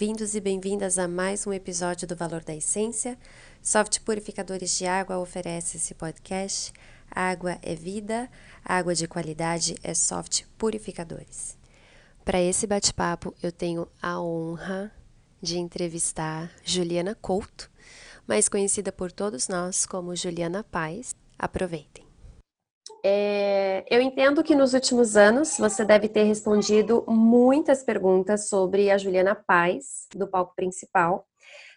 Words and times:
Bem-vindos 0.00 0.34
e 0.34 0.40
bem-vindas 0.40 0.98
a 0.98 1.06
mais 1.06 1.46
um 1.46 1.52
episódio 1.52 2.08
do 2.08 2.16
Valor 2.16 2.42
da 2.42 2.54
Essência. 2.54 3.18
Soft 3.62 4.00
Purificadores 4.00 4.78
de 4.78 4.86
Água 4.86 5.18
oferece 5.18 5.76
esse 5.76 5.92
podcast. 5.92 6.72
Água 7.10 7.58
é 7.60 7.74
vida, 7.74 8.30
água 8.64 8.94
de 8.94 9.06
qualidade 9.06 9.74
é 9.82 9.92
Soft 9.92 10.44
Purificadores. 10.56 11.54
Para 12.24 12.40
esse 12.40 12.66
bate-papo, 12.66 13.34
eu 13.42 13.52
tenho 13.52 13.86
a 14.00 14.18
honra 14.18 14.90
de 15.38 15.58
entrevistar 15.58 16.50
Juliana 16.64 17.14
Couto, 17.14 17.70
mais 18.26 18.48
conhecida 18.48 18.90
por 18.90 19.12
todos 19.12 19.48
nós 19.48 19.84
como 19.84 20.16
Juliana 20.16 20.64
Paz. 20.64 21.14
Aproveitem. 21.38 22.09
É, 23.04 23.84
eu 23.88 24.00
entendo 24.00 24.42
que 24.42 24.54
nos 24.54 24.74
últimos 24.74 25.16
anos 25.16 25.56
você 25.58 25.84
deve 25.84 26.08
ter 26.08 26.24
respondido 26.24 27.04
muitas 27.08 27.82
perguntas 27.82 28.48
sobre 28.48 28.90
a 28.90 28.98
Juliana 28.98 29.34
Paz, 29.34 30.06
do 30.14 30.28
palco 30.28 30.54
principal, 30.54 31.26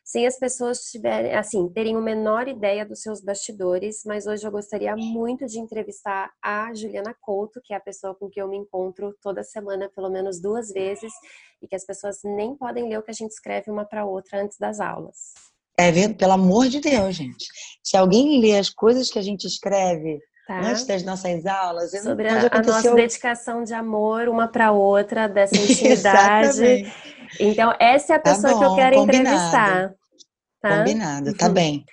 sem 0.04 0.28
as 0.28 0.38
pessoas 0.38 0.80
tiverem, 0.92 1.34
assim, 1.34 1.70
terem 1.70 1.96
uma 1.96 2.04
menor 2.04 2.48
ideia 2.50 2.86
dos 2.86 3.02
seus 3.02 3.22
bastidores, 3.22 4.02
mas 4.06 4.28
hoje 4.28 4.46
eu 4.46 4.52
gostaria 4.52 4.96
muito 4.98 5.46
de 5.46 5.60
entrevistar 5.60 6.30
a 6.42 6.74
Juliana 6.74 7.16
Couto, 7.22 7.62
que 7.64 7.74
é 7.74 7.78
a 7.78 7.80
pessoa 7.80 8.14
com 8.14 8.30
quem 8.30 8.42
eu 8.42 8.50
me 8.50 8.58
encontro 8.58 9.16
toda 9.22 9.44
semana, 9.44 9.90
pelo 9.96 10.10
menos 10.10 10.42
duas 10.42 10.74
vezes, 10.74 11.14
e 11.62 11.68
que 11.68 11.76
as 11.76 11.86
pessoas 11.86 12.18
nem 12.24 12.56
podem 12.58 12.90
ler 12.90 13.00
o 13.00 13.04
que 13.04 13.12
a 13.12 13.14
gente 13.14 13.32
escreve 13.32 13.72
uma 13.72 13.86
para 13.86 14.06
outra 14.06 14.44
antes 14.44 14.58
das 14.58 14.82
aulas. 14.82 15.34
É, 15.78 16.10
pelo 16.10 16.34
amor 16.34 16.68
de 16.68 16.82
Deus, 16.82 17.16
gente. 17.16 17.48
Se 17.82 17.96
alguém 17.96 18.42
lê 18.42 18.58
as 18.58 18.70
coisas 18.70 19.10
que 19.10 19.18
a 19.18 19.24
gente 19.24 19.48
escreve 19.48 20.20
Tá. 20.48 20.60
Antes 20.60 20.86
das 20.86 21.04
nossas 21.04 21.46
aulas. 21.46 21.92
Sobre 21.92 22.28
a, 22.28 22.50
a, 22.52 22.62
nossa 22.62 22.94
dedicação 22.94 23.64
de 23.64 23.74
amor 23.74 24.28
uma 24.28 24.48
para 24.48 24.72
outra, 24.72 25.28
dessa 25.28 25.56
intimidade. 25.58 26.92
então, 27.40 27.74
essa 27.80 28.14
é 28.14 28.16
a 28.18 28.20
tá 28.20 28.32
pessoa 28.32 28.54
tá 28.54 28.54
bom, 28.54 28.60
que 28.60 28.66
eu 28.66 28.76
quero 28.76 28.96
combinado. 28.98 29.28
entrevistar. 29.28 29.96
Tá? 30.62 30.78
Combinado, 30.78 31.38
tá 31.38 31.48
uhum. 31.48 31.54
bem. 31.54 31.86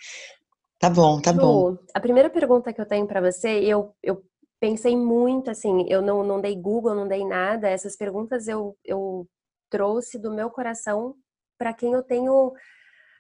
Tá 0.80 0.90
bom, 0.90 1.20
tá 1.20 1.32
Ju, 1.32 1.38
bom. 1.38 1.78
A 1.94 2.00
primeira 2.00 2.30
pergunta 2.30 2.72
que 2.72 2.80
eu 2.80 2.86
tenho 2.86 3.06
para 3.06 3.20
você, 3.20 3.48
eu, 3.60 3.94
eu 4.02 4.22
pensei 4.58 4.96
muito, 4.96 5.50
assim, 5.50 5.86
eu 5.88 6.02
não, 6.02 6.24
não 6.24 6.40
dei 6.40 6.56
Google, 6.56 6.94
não 6.94 7.06
dei 7.06 7.24
nada. 7.24 7.68
Essas 7.68 7.96
perguntas 7.96 8.48
eu, 8.48 8.76
eu 8.84 9.28
trouxe 9.68 10.18
do 10.18 10.32
meu 10.32 10.50
coração 10.50 11.14
para 11.56 11.72
quem 11.72 11.92
eu 11.92 12.02
tenho 12.02 12.52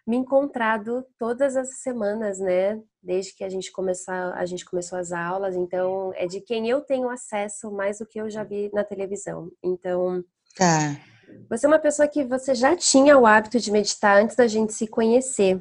me 0.06 0.16
encontrado 0.16 1.04
todas 1.18 1.56
as 1.56 1.80
semanas, 1.82 2.38
né? 2.40 2.80
Desde 3.02 3.34
que 3.34 3.42
a 3.42 3.48
gente 3.48 3.72
começou, 3.72 4.14
a 4.14 4.44
gente 4.44 4.64
começou 4.64 4.98
as 4.98 5.10
aulas, 5.10 5.56
então 5.56 6.12
é 6.14 6.26
de 6.26 6.40
quem 6.40 6.68
eu 6.68 6.82
tenho 6.82 7.08
acesso 7.08 7.70
mais 7.70 7.98
do 7.98 8.06
que 8.06 8.20
eu 8.20 8.28
já 8.28 8.44
vi 8.44 8.70
na 8.74 8.84
televisão. 8.84 9.50
Então, 9.62 10.22
tá. 10.54 11.00
Você 11.48 11.66
é 11.66 11.68
uma 11.68 11.78
pessoa 11.78 12.08
que 12.08 12.24
você 12.24 12.54
já 12.54 12.76
tinha 12.76 13.16
o 13.16 13.24
hábito 13.24 13.58
de 13.58 13.70
meditar 13.70 14.22
antes 14.22 14.36
da 14.36 14.46
gente 14.46 14.72
se 14.72 14.86
conhecer. 14.86 15.60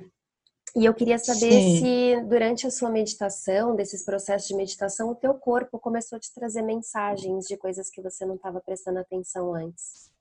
E 0.75 0.85
eu 0.85 0.93
queria 0.93 1.17
saber 1.17 1.51
Sim. 1.51 1.79
se 1.79 2.21
durante 2.27 2.67
a 2.67 2.71
sua 2.71 2.89
meditação, 2.89 3.75
desses 3.75 4.03
processos 4.03 4.47
de 4.47 4.55
meditação, 4.55 5.09
o 5.09 5.15
teu 5.15 5.33
corpo 5.33 5.79
começou 5.79 6.17
a 6.17 6.19
te 6.19 6.33
trazer 6.33 6.61
mensagens 6.61 7.45
de 7.45 7.57
coisas 7.57 7.89
que 7.89 8.01
você 8.01 8.25
não 8.25 8.35
estava 8.35 8.61
prestando 8.61 8.99
atenção 8.99 9.53
antes. 9.53 10.11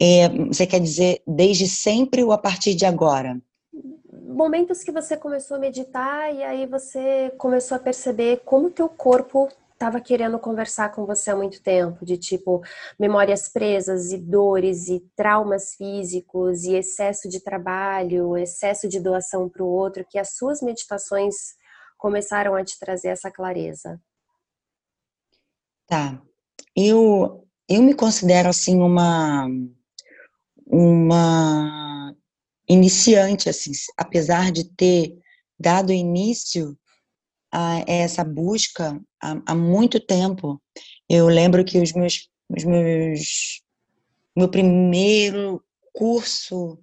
É, 0.00 0.28
você 0.46 0.66
quer 0.66 0.80
dizer 0.80 1.22
desde 1.26 1.66
sempre 1.66 2.22
ou 2.22 2.32
a 2.32 2.38
partir 2.38 2.74
de 2.74 2.84
agora? 2.84 3.40
Momentos 4.34 4.82
que 4.84 4.92
você 4.92 5.16
começou 5.16 5.56
a 5.56 5.60
meditar 5.60 6.34
e 6.34 6.42
aí 6.42 6.66
você 6.66 7.30
começou 7.36 7.76
a 7.76 7.80
perceber 7.80 8.42
como 8.44 8.68
o 8.68 8.70
teu 8.70 8.88
corpo 8.88 9.48
estava 9.72 10.00
querendo 10.00 10.38
conversar 10.38 10.92
com 10.92 11.06
você 11.06 11.30
há 11.30 11.36
muito 11.36 11.62
tempo, 11.62 12.04
de 12.04 12.18
tipo 12.18 12.62
memórias 12.98 13.48
presas 13.48 14.12
e 14.12 14.18
dores 14.18 14.88
e 14.88 15.00
traumas 15.16 15.74
físicos 15.74 16.64
e 16.64 16.74
excesso 16.74 17.28
de 17.28 17.40
trabalho, 17.40 18.36
excesso 18.36 18.86
de 18.86 19.00
doação 19.00 19.48
para 19.48 19.64
o 19.64 19.68
outro, 19.68 20.04
que 20.08 20.18
as 20.18 20.36
suas 20.36 20.60
meditações 20.60 21.34
começaram 21.96 22.54
a 22.54 22.62
te 22.62 22.78
trazer 22.78 23.08
essa 23.08 23.30
clareza. 23.30 24.00
Tá. 25.86 26.20
Eu 26.76 27.46
eu 27.68 27.82
me 27.82 27.94
considero 27.94 28.48
assim 28.48 28.80
uma 28.80 29.48
uma 30.66 32.14
iniciante 32.70 33.48
assim, 33.48 33.72
apesar 33.96 34.52
de 34.52 34.64
ter 34.64 35.12
dado 35.58 35.92
início 35.92 36.78
a 37.52 37.84
essa 37.86 38.22
busca 38.22 39.00
há, 39.20 39.54
muito 39.56 39.98
tempo. 39.98 40.62
Eu 41.08 41.26
lembro 41.26 41.64
que 41.64 41.78
os 41.78 41.92
meus 41.92 42.28
os 42.48 42.64
meus 42.64 43.62
meu 44.36 44.48
primeiro 44.48 45.62
curso 45.92 46.78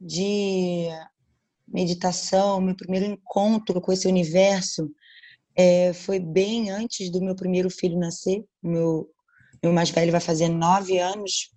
de 0.00 0.86
meditação, 1.66 2.60
meu 2.60 2.76
primeiro 2.76 3.06
encontro 3.06 3.80
com 3.80 3.92
esse 3.92 4.06
universo 4.06 4.88
é, 5.56 5.92
foi 5.92 6.20
bem 6.20 6.70
antes 6.70 7.10
do 7.10 7.20
meu 7.20 7.34
primeiro 7.34 7.68
filho 7.68 7.98
nascer. 7.98 8.44
Meu 8.62 9.10
meu 9.60 9.72
mais 9.72 9.90
velho 9.90 10.12
vai 10.12 10.20
fazer 10.20 10.48
nove 10.48 10.98
anos, 10.98 11.50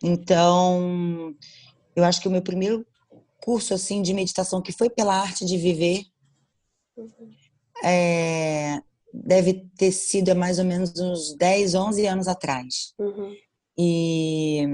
então 0.00 1.34
eu 1.96 2.04
acho 2.04 2.20
que 2.20 2.28
o 2.28 2.30
meu 2.30 2.42
primeiro 2.42 2.86
curso 3.40 3.74
assim 3.74 4.02
de 4.02 4.14
meditação 4.14 4.62
que 4.62 4.72
foi 4.72 4.90
pela 4.90 5.14
arte 5.14 5.44
de 5.44 5.56
viver 5.56 6.04
é, 7.82 8.80
deve 9.12 9.68
ter 9.76 9.92
sido 9.92 10.30
há 10.30 10.34
mais 10.34 10.58
ou 10.58 10.64
menos 10.64 10.98
uns 10.98 11.34
10, 11.36 11.74
11 11.74 12.06
anos 12.06 12.28
atrás. 12.28 12.94
Uhum. 12.98 13.34
E, 13.78 14.64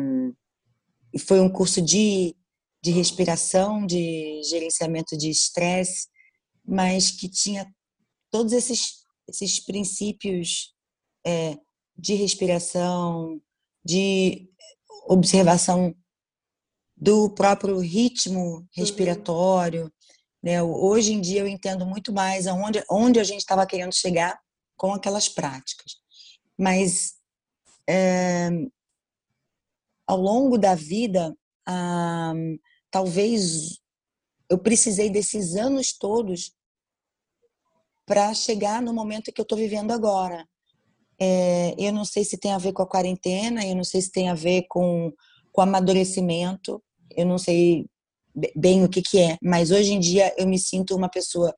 e, 1.14 1.18
foi 1.18 1.40
um 1.40 1.48
curso 1.48 1.80
de, 1.80 2.34
de 2.82 2.90
respiração, 2.90 3.86
de 3.86 4.42
gerenciamento 4.44 5.16
de 5.16 5.30
estresse, 5.30 6.08
mas 6.64 7.10
que 7.10 7.28
tinha 7.28 7.72
todos 8.30 8.52
esses, 8.52 9.04
esses 9.28 9.60
princípios 9.60 10.74
é, 11.24 11.56
de 11.96 12.14
respiração, 12.14 13.40
de 13.84 14.50
observação 15.08 15.94
do 16.96 17.28
próprio 17.30 17.78
ritmo 17.78 18.40
uhum. 18.40 18.66
respiratório. 18.72 19.84
Uhum. 19.84 19.90
Né? 20.42 20.62
Hoje 20.62 21.12
em 21.12 21.20
dia 21.20 21.40
eu 21.40 21.48
entendo 21.48 21.84
muito 21.84 22.12
mais 22.12 22.46
aonde, 22.46 22.82
onde 22.90 23.20
a 23.20 23.24
gente 23.24 23.40
estava 23.40 23.66
querendo 23.66 23.94
chegar 23.94 24.38
com 24.76 24.92
aquelas 24.92 25.28
práticas. 25.28 25.96
Mas 26.58 27.14
é, 27.88 28.50
ao 30.06 30.18
longo 30.18 30.56
da 30.56 30.74
vida, 30.74 31.36
ah, 31.66 32.32
talvez 32.90 33.78
eu 34.48 34.58
precisei 34.58 35.10
desses 35.10 35.56
anos 35.56 35.92
todos 35.92 36.52
para 38.06 38.32
chegar 38.32 38.80
no 38.80 38.94
momento 38.94 39.32
que 39.32 39.40
eu 39.40 39.44
estou 39.44 39.58
vivendo 39.58 39.90
agora. 39.90 40.46
É, 41.18 41.74
eu 41.78 41.92
não 41.92 42.04
sei 42.04 42.24
se 42.24 42.38
tem 42.38 42.52
a 42.52 42.58
ver 42.58 42.72
com 42.72 42.82
a 42.82 42.88
quarentena, 42.88 43.66
eu 43.66 43.74
não 43.74 43.82
sei 43.82 44.00
se 44.00 44.12
tem 44.12 44.28
a 44.28 44.34
ver 44.34 44.66
com, 44.68 45.12
com 45.50 45.60
amadurecimento, 45.60 46.82
eu 47.10 47.26
não 47.26 47.38
sei 47.38 47.86
bem 48.54 48.84
o 48.84 48.88
que, 48.88 49.00
que 49.00 49.18
é, 49.18 49.38
mas 49.42 49.70
hoje 49.70 49.92
em 49.92 50.00
dia 50.00 50.34
eu 50.36 50.46
me 50.46 50.58
sinto 50.58 50.94
uma 50.94 51.08
pessoa 51.08 51.54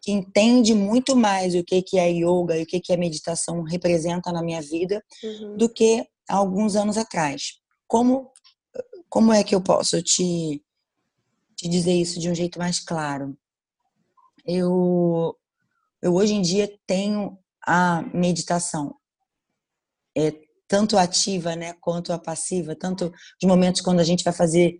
que 0.00 0.10
entende 0.10 0.74
muito 0.74 1.16
mais 1.16 1.54
o 1.54 1.64
que, 1.64 1.82
que 1.82 1.98
é 1.98 2.10
yoga 2.10 2.58
e 2.58 2.62
o 2.62 2.66
que, 2.66 2.80
que 2.80 2.92
é 2.92 2.96
meditação 2.96 3.62
representa 3.62 4.32
na 4.32 4.42
minha 4.42 4.60
vida 4.60 5.02
uhum. 5.22 5.56
do 5.56 5.68
que 5.68 6.06
há 6.28 6.36
alguns 6.36 6.76
anos 6.76 6.98
atrás. 6.98 7.58
Como, 7.86 8.30
como 9.08 9.32
é 9.32 9.42
que 9.42 9.54
eu 9.54 9.62
posso 9.62 10.02
te, 10.02 10.62
te 11.56 11.68
dizer 11.68 11.94
isso 11.94 12.20
de 12.20 12.30
um 12.30 12.34
jeito 12.34 12.58
mais 12.58 12.80
claro? 12.80 13.36
Eu, 14.46 15.34
eu 16.02 16.14
hoje 16.14 16.34
em 16.34 16.42
dia 16.42 16.70
tenho 16.86 17.38
a 17.66 18.02
meditação 18.12 18.94
é 20.16 20.43
tanto 20.66 20.96
ativa, 20.96 21.54
né, 21.54 21.74
quanto 21.80 22.12
a 22.12 22.18
passiva, 22.18 22.74
tanto 22.74 23.12
os 23.42 23.48
momentos 23.48 23.80
quando 23.80 24.00
a 24.00 24.04
gente 24.04 24.24
vai 24.24 24.32
fazer 24.32 24.78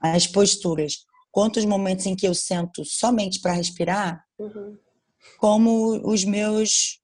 as 0.00 0.26
posturas, 0.26 1.04
quanto 1.30 1.58
os 1.58 1.64
momentos 1.64 2.06
em 2.06 2.16
que 2.16 2.26
eu 2.26 2.34
sento 2.34 2.84
somente 2.84 3.40
para 3.40 3.52
respirar, 3.52 4.24
uhum. 4.38 4.76
como 5.38 6.10
os 6.10 6.24
meus 6.24 7.00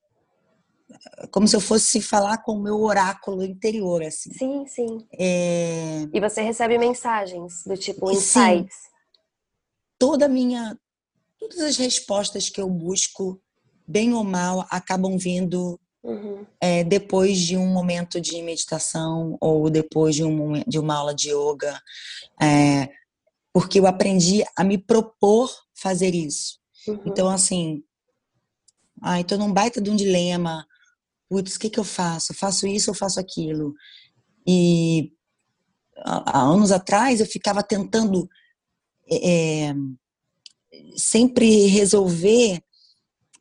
como 1.30 1.46
se 1.46 1.54
eu 1.54 1.60
fosse 1.60 2.00
falar 2.00 2.38
com 2.38 2.52
o 2.52 2.62
meu 2.62 2.80
oráculo 2.80 3.44
interior, 3.44 4.02
assim. 4.02 4.32
Sim, 4.32 4.66
sim. 4.66 5.06
É... 5.12 6.06
E 6.12 6.20
você 6.20 6.40
recebe 6.40 6.78
mensagens 6.78 7.62
do 7.66 7.76
tipo 7.76 8.10
insights. 8.10 8.74
Sim. 8.74 8.88
Toda 9.98 10.26
a 10.26 10.28
minha, 10.28 10.78
todas 11.38 11.60
as 11.60 11.76
respostas 11.76 12.48
que 12.48 12.60
eu 12.60 12.68
busco 12.70 13.40
bem 13.86 14.14
ou 14.14 14.24
mal, 14.24 14.66
acabam 14.70 15.18
vindo 15.18 15.78
uhum. 16.08 16.46
é, 16.60 16.82
depois 16.82 17.38
de 17.38 17.56
um 17.56 17.66
momento 17.66 18.20
de 18.20 18.40
meditação 18.42 19.36
ou 19.40 19.68
depois 19.68 20.14
de, 20.14 20.24
um, 20.24 20.62
de 20.66 20.78
uma 20.78 20.96
aula 20.96 21.14
de 21.14 21.30
yoga, 21.30 21.80
é, 22.40 22.88
porque 23.52 23.78
eu 23.78 23.86
aprendi 23.86 24.42
a 24.56 24.64
me 24.64 24.78
propor 24.78 25.50
fazer 25.74 26.14
isso. 26.14 26.58
Uhum. 26.86 27.00
Então, 27.06 27.28
assim, 27.28 27.82
ai, 29.02 29.24
tô 29.24 29.36
num 29.36 29.52
baita 29.52 29.80
de 29.80 29.90
um 29.90 29.96
dilema. 29.96 30.66
Putz, 31.28 31.56
o 31.56 31.60
que, 31.60 31.70
que 31.70 31.78
eu 31.78 31.84
faço? 31.84 32.32
Faço 32.34 32.66
isso 32.66 32.90
ou 32.90 32.94
faço 32.94 33.20
aquilo? 33.20 33.74
E 34.46 35.12
há 36.04 36.40
anos 36.40 36.72
atrás, 36.72 37.20
eu 37.20 37.26
ficava 37.26 37.62
tentando 37.62 38.28
é, 39.10 39.74
sempre 40.96 41.66
resolver 41.66 42.62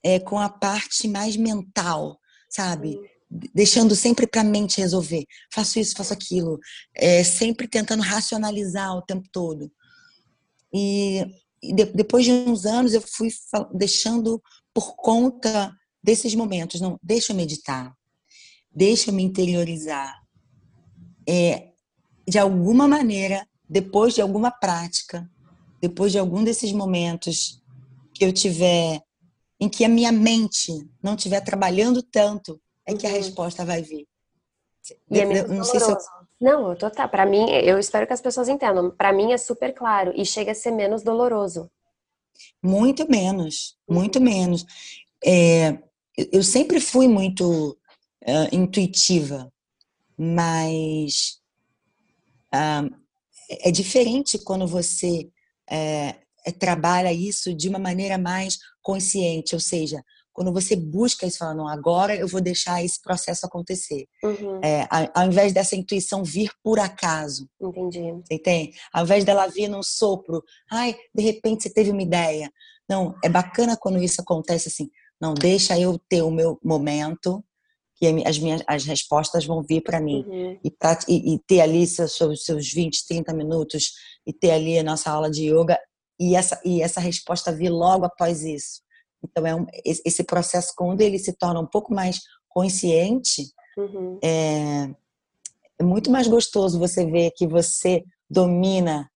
é, 0.03 0.19
com 0.19 0.39
a 0.39 0.49
parte 0.49 1.07
mais 1.07 1.35
mental, 1.35 2.19
sabe? 2.49 2.99
Deixando 3.29 3.95
sempre 3.95 4.25
para 4.25 4.41
a 4.41 4.43
mente 4.43 4.79
resolver. 4.79 5.25
Faço 5.53 5.79
isso, 5.79 5.95
faço 5.95 6.13
aquilo. 6.13 6.59
É, 6.95 7.23
sempre 7.23 7.67
tentando 7.67 8.01
racionalizar 8.01 8.95
o 8.95 9.01
tempo 9.01 9.27
todo. 9.31 9.71
E, 10.73 11.25
e 11.61 11.73
de, 11.73 11.85
depois 11.85 12.25
de 12.25 12.31
uns 12.31 12.65
anos, 12.65 12.93
eu 12.93 13.01
fui 13.01 13.29
deixando 13.73 14.41
por 14.73 14.95
conta 14.95 15.73
desses 16.01 16.33
momentos. 16.35 16.79
Não, 16.79 16.97
deixa 17.03 17.33
eu 17.33 17.37
meditar. 17.37 17.93
Deixa 18.73 19.09
eu 19.09 19.13
me 19.13 19.23
interiorizar. 19.23 20.15
É, 21.27 21.71
de 22.27 22.37
alguma 22.37 22.87
maneira, 22.87 23.47
depois 23.69 24.13
de 24.13 24.21
alguma 24.21 24.51
prática, 24.51 25.29
depois 25.81 26.11
de 26.11 26.19
algum 26.19 26.43
desses 26.43 26.71
momentos 26.71 27.61
que 28.13 28.23
eu 28.23 28.33
tiver 28.33 29.01
em 29.59 29.67
que 29.67 29.83
a 29.83 29.89
minha 29.89 30.11
mente 30.11 30.71
não 31.01 31.15
estiver 31.15 31.41
trabalhando 31.41 32.01
tanto, 32.03 32.61
é 32.85 32.93
que 32.93 33.05
a 33.05 33.09
uhum. 33.09 33.15
resposta 33.15 33.65
vai 33.65 33.81
vir. 33.81 34.07
E 35.11 35.19
é 35.19 35.47
não 35.47 35.63
sei 35.63 35.79
se 35.79 35.91
eu... 35.91 35.97
Não, 36.39 36.69
eu 36.69 36.77
tô 36.77 36.89
tá. 36.89 37.07
Para 37.07 37.25
mim, 37.25 37.49
eu 37.49 37.79
espero 37.79 38.05
que 38.05 38.13
as 38.13 38.21
pessoas 38.21 38.47
entendam. 38.47 38.91
Para 38.91 39.11
mim 39.11 39.33
é 39.33 39.37
super 39.37 39.73
claro 39.73 40.13
e 40.15 40.23
chega 40.23 40.51
a 40.51 40.55
ser 40.55 40.71
menos 40.71 41.01
doloroso. 41.01 41.69
Muito 42.61 43.09
menos, 43.09 43.75
muito 43.89 44.19
uhum. 44.19 44.25
menos. 44.25 44.65
É, 45.25 45.79
eu 46.31 46.43
sempre 46.43 46.79
fui 46.79 47.07
muito 47.07 47.71
uh, 48.23 48.55
intuitiva, 48.55 49.51
mas 50.15 51.39
uh, 52.53 52.95
é 53.61 53.71
diferente 53.71 54.37
quando 54.37 54.67
você 54.67 55.27
é, 55.69 56.15
trabalha 56.59 57.11
isso 57.11 57.53
de 57.53 57.67
uma 57.69 57.79
maneira 57.79 58.17
mais 58.17 58.57
consciente, 58.87 59.53
ou 59.53 59.59
seja, 59.59 60.01
quando 60.31 60.53
você 60.53 60.77
busca 60.77 61.27
isso, 61.27 61.39
falando, 61.39 61.57
não, 61.57 61.67
agora 61.67 62.15
eu 62.15 62.25
vou 62.25 62.39
deixar 62.39 62.81
esse 62.81 63.01
processo 63.01 63.45
acontecer. 63.45 64.07
Uhum. 64.23 64.61
É, 64.63 64.87
ao, 65.13 65.25
invés 65.25 65.51
dessa 65.51 65.75
intuição 65.75 66.23
vir 66.23 66.49
por 66.63 66.79
acaso. 66.79 67.49
Entendi. 67.59 67.99
Entende? 68.31 68.71
Ao 68.93 69.03
invés 69.03 69.25
dela 69.25 69.45
vir 69.47 69.67
num 69.67 69.83
sopro, 69.83 70.41
ai, 70.71 70.95
de 71.13 71.21
repente 71.21 71.63
você 71.63 71.69
teve 71.69 71.91
uma 71.91 72.01
ideia. 72.01 72.49
Não, 72.87 73.13
é 73.21 73.27
bacana 73.27 73.75
quando 73.75 74.01
isso 74.01 74.21
acontece 74.21 74.69
assim. 74.69 74.89
Não, 75.19 75.33
deixa 75.33 75.77
eu 75.77 75.99
ter 76.07 76.21
o 76.21 76.31
meu 76.31 76.57
momento, 76.63 77.43
que 77.95 78.07
as 78.25 78.39
minhas 78.39 78.63
as 78.65 78.85
respostas 78.85 79.45
vão 79.45 79.61
vir 79.61 79.81
para 79.81 79.99
mim. 79.99 80.23
Uhum. 80.25 80.59
E, 80.63 80.71
pra, 80.71 80.97
e, 81.09 81.33
e, 81.33 81.39
ter 81.39 81.59
ali 81.59 81.85
seus, 81.85 82.45
seus 82.45 82.71
20, 82.71 83.05
30 83.05 83.33
minutos, 83.33 83.91
e 84.25 84.31
ter 84.31 84.51
ali 84.51 84.79
a 84.79 84.83
nossa 84.83 85.11
aula 85.11 85.29
de 85.29 85.51
yoga, 85.51 85.77
e 86.19 86.35
essa, 86.35 86.59
e 86.63 86.81
essa 86.81 86.99
resposta 86.99 87.51
vir 87.51 87.69
logo 87.69 88.05
após 88.05 88.43
isso. 88.43 88.81
Então, 89.23 89.45
é 89.45 89.55
um, 89.55 89.65
esse 89.83 90.23
processo, 90.23 90.73
quando 90.75 91.01
ele 91.01 91.19
se 91.19 91.33
torna 91.33 91.59
um 91.59 91.65
pouco 91.65 91.93
mais 91.93 92.21
consciente, 92.49 93.43
uhum. 93.77 94.19
é, 94.23 94.89
é 95.79 95.83
muito 95.83 96.11
mais 96.11 96.27
gostoso 96.27 96.79
você 96.79 97.05
ver 97.05 97.31
que 97.35 97.47
você 97.47 98.03
domina 98.29 99.09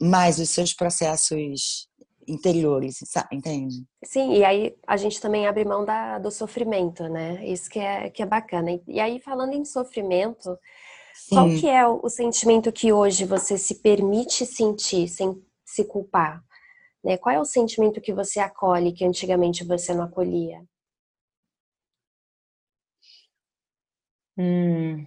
mais 0.00 0.38
os 0.38 0.50
seus 0.50 0.74
processos 0.74 1.88
interiores, 2.26 2.98
sabe? 3.04 3.36
entende? 3.36 3.84
Sim, 4.04 4.34
e 4.34 4.44
aí 4.44 4.74
a 4.86 4.96
gente 4.96 5.20
também 5.20 5.46
abre 5.46 5.64
mão 5.64 5.84
da, 5.84 6.18
do 6.18 6.30
sofrimento, 6.30 7.08
né? 7.08 7.44
Isso 7.46 7.68
que 7.68 7.78
é, 7.78 8.10
que 8.10 8.22
é 8.22 8.26
bacana. 8.26 8.80
E 8.86 9.00
aí, 9.00 9.20
falando 9.20 9.54
em 9.54 9.64
sofrimento, 9.64 10.56
Sim. 11.14 11.34
qual 11.34 11.48
que 11.48 11.68
é 11.68 11.86
o, 11.86 12.00
o 12.02 12.08
sentimento 12.08 12.72
que 12.72 12.92
hoje 12.92 13.24
você 13.24 13.58
se 13.58 13.76
permite 13.76 14.46
sentir 14.46 15.08
sem 15.08 15.40
se 15.72 15.84
culpar? 15.84 16.42
Né? 17.02 17.16
Qual 17.16 17.34
é 17.34 17.40
o 17.40 17.44
sentimento 17.44 18.00
que 18.00 18.12
você 18.12 18.38
acolhe 18.38 18.92
que 18.92 19.04
antigamente 19.04 19.64
você 19.64 19.92
não 19.92 20.04
acolhia? 20.04 20.62
Hum. 24.38 25.06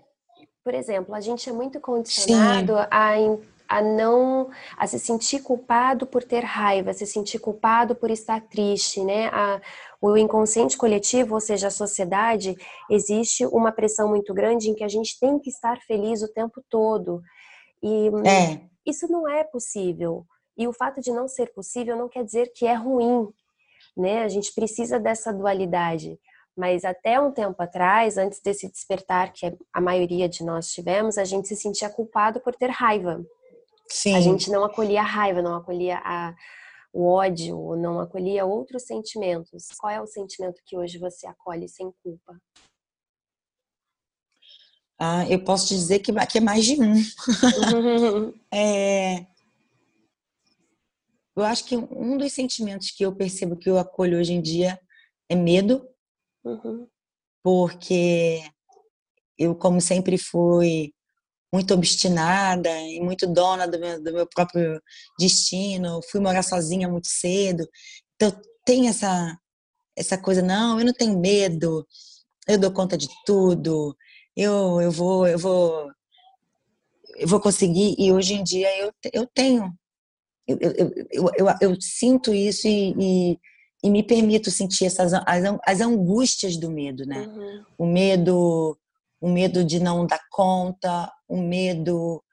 Por 0.63 0.73
exemplo, 0.73 1.13
a 1.15 1.21
gente 1.21 1.49
é 1.49 1.53
muito 1.53 1.79
condicionado 1.79 2.75
a, 2.75 3.13
a 3.67 3.81
não 3.81 4.49
a 4.77 4.87
se 4.87 4.99
sentir 4.99 5.41
culpado 5.41 6.05
por 6.05 6.23
ter 6.23 6.43
raiva, 6.43 6.93
se 6.93 7.05
sentir 7.05 7.39
culpado 7.39 7.95
por 7.95 8.11
estar 8.11 8.41
triste, 8.41 9.03
né? 9.03 9.27
A, 9.27 9.61
o 10.01 10.17
inconsciente 10.17 10.77
coletivo, 10.77 11.35
ou 11.35 11.41
seja, 11.41 11.67
a 11.67 11.71
sociedade, 11.71 12.55
existe 12.89 13.45
uma 13.45 13.71
pressão 13.71 14.09
muito 14.09 14.33
grande 14.33 14.69
em 14.69 14.75
que 14.75 14.83
a 14.83 14.87
gente 14.87 15.19
tem 15.19 15.39
que 15.39 15.49
estar 15.49 15.79
feliz 15.81 16.21
o 16.21 16.31
tempo 16.31 16.63
todo. 16.69 17.21
E 17.81 18.07
é. 18.27 18.61
isso 18.85 19.07
não 19.07 19.27
é 19.27 19.43
possível. 19.43 20.25
E 20.57 20.67
o 20.67 20.73
fato 20.73 21.01
de 21.01 21.11
não 21.11 21.27
ser 21.27 21.53
possível 21.53 21.95
não 21.97 22.07
quer 22.07 22.23
dizer 22.23 22.51
que 22.53 22.65
é 22.65 22.73
ruim, 22.73 23.29
né? 23.95 24.23
A 24.23 24.29
gente 24.29 24.53
precisa 24.53 24.99
dessa 24.99 25.33
dualidade. 25.33 26.19
Mas 26.55 26.85
até 26.85 27.19
um 27.19 27.31
tempo 27.31 27.61
atrás, 27.61 28.17
antes 28.17 28.39
desse 28.39 28.71
despertar 28.71 29.33
que 29.33 29.57
a 29.73 29.81
maioria 29.81 30.29
de 30.29 30.43
nós 30.43 30.71
tivemos, 30.71 31.17
a 31.17 31.25
gente 31.25 31.49
se 31.49 31.55
sentia 31.55 31.89
culpado 31.89 32.39
por 32.39 32.55
ter 32.55 32.69
raiva. 32.69 33.23
Sim. 33.89 34.15
A 34.15 34.21
gente 34.21 34.49
não 34.49 34.63
acolhia 34.63 35.01
a 35.01 35.05
raiva, 35.05 35.41
não 35.41 35.55
acolhia 35.55 36.01
a, 36.03 36.33
o 36.93 37.05
ódio, 37.07 37.75
não 37.75 37.99
acolhia 37.99 38.45
outros 38.45 38.83
sentimentos. 38.83 39.67
Qual 39.77 39.91
é 39.91 40.01
o 40.01 40.07
sentimento 40.07 40.61
que 40.65 40.77
hoje 40.77 40.97
você 40.97 41.27
acolhe 41.27 41.67
sem 41.67 41.91
culpa? 42.01 42.39
Ah, 44.97 45.29
eu 45.29 45.43
posso 45.43 45.67
dizer 45.67 45.99
que, 45.99 46.13
que 46.25 46.37
é 46.37 46.41
mais 46.41 46.63
de 46.63 46.81
um. 46.81 46.93
é, 48.49 49.25
eu 51.35 51.43
acho 51.43 51.65
que 51.65 51.75
um 51.75 52.17
dos 52.17 52.31
sentimentos 52.33 52.91
que 52.91 53.05
eu 53.05 53.15
percebo 53.15 53.57
que 53.57 53.69
eu 53.69 53.77
acolho 53.77 54.17
hoje 54.17 54.33
em 54.33 54.41
dia 54.41 54.79
é 55.29 55.35
medo, 55.35 55.87
uhum. 56.43 56.87
porque 57.43 58.41
eu, 59.37 59.55
como 59.55 59.81
sempre 59.81 60.17
fui 60.17 60.93
muito 61.53 61.73
obstinada 61.73 62.69
e 62.81 62.99
muito 62.99 63.27
dona 63.27 63.67
do 63.67 63.79
meu, 63.79 64.03
do 64.03 64.13
meu 64.13 64.27
próprio 64.27 64.81
destino, 65.19 66.01
fui 66.09 66.19
morar 66.19 66.43
sozinha 66.43 66.87
muito 66.87 67.07
cedo, 67.07 67.67
então 68.15 68.31
tem 68.65 68.87
essa 68.89 69.37
essa 69.97 70.17
coisa 70.17 70.41
não, 70.41 70.77
eu 70.79 70.85
não 70.85 70.93
tenho 70.93 71.17
medo, 71.17 71.87
eu 72.47 72.57
dou 72.59 72.71
conta 72.71 72.97
de 72.97 73.07
tudo, 73.25 73.95
eu 74.35 74.81
eu 74.81 74.91
vou 74.91 75.27
eu 75.27 75.39
vou 75.39 75.91
eu 77.17 77.27
vou 77.27 77.39
conseguir. 77.39 77.95
E 77.97 78.11
hoje 78.11 78.33
em 78.33 78.43
dia 78.43 78.67
eu 78.77 78.91
eu 79.13 79.27
tenho 79.33 79.73
eu, 80.47 80.57
eu, 81.11 81.31
eu, 81.37 81.47
eu, 81.61 81.81
sinto 81.81 82.33
isso 82.33 82.67
e, 82.67 82.93
e, 82.99 83.39
e, 83.83 83.89
me 83.89 84.03
permito 84.03 84.51
sentir 84.51 84.85
essas 84.85 85.13
as, 85.13 85.43
as 85.65 85.81
angústias 85.81 86.55
do 86.57 86.69
medo, 86.69 87.05
né? 87.05 87.27
Uhum. 87.27 87.63
O 87.77 87.85
medo, 87.85 88.77
o 89.19 89.29
medo 89.29 89.63
de 89.63 89.79
não 89.79 90.05
dar 90.05 90.21
conta, 90.29 91.11
o 91.27 91.37
medo, 91.37 92.23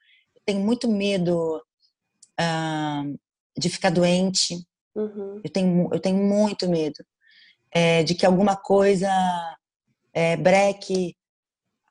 tenho 0.45 0.61
muito 0.61 0.89
medo 0.89 1.63
uh, 2.39 3.19
de 3.59 3.69
ficar 3.71 3.91
doente. 3.91 4.57
Uhum. 4.95 5.41
Eu 5.43 5.51
tenho 5.51 5.89
eu 5.93 6.01
tenho 6.01 6.19
muito 6.19 6.69
medo 6.69 7.03
é, 7.71 8.03
de 8.03 8.15
que 8.15 8.27
alguma 8.27 8.55
coisa 8.55 9.09
é, 10.13 10.37
breque 10.37 11.17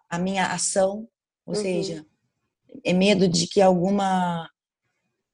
a 0.07 0.19
minha 0.19 0.47
ação, 0.47 1.07
ou 1.45 1.55
uhum. 1.55 1.61
seja, 1.61 2.05
é 2.83 2.93
medo 2.93 3.27
de 3.27 3.47
que 3.47 3.61
alguma 3.61 4.47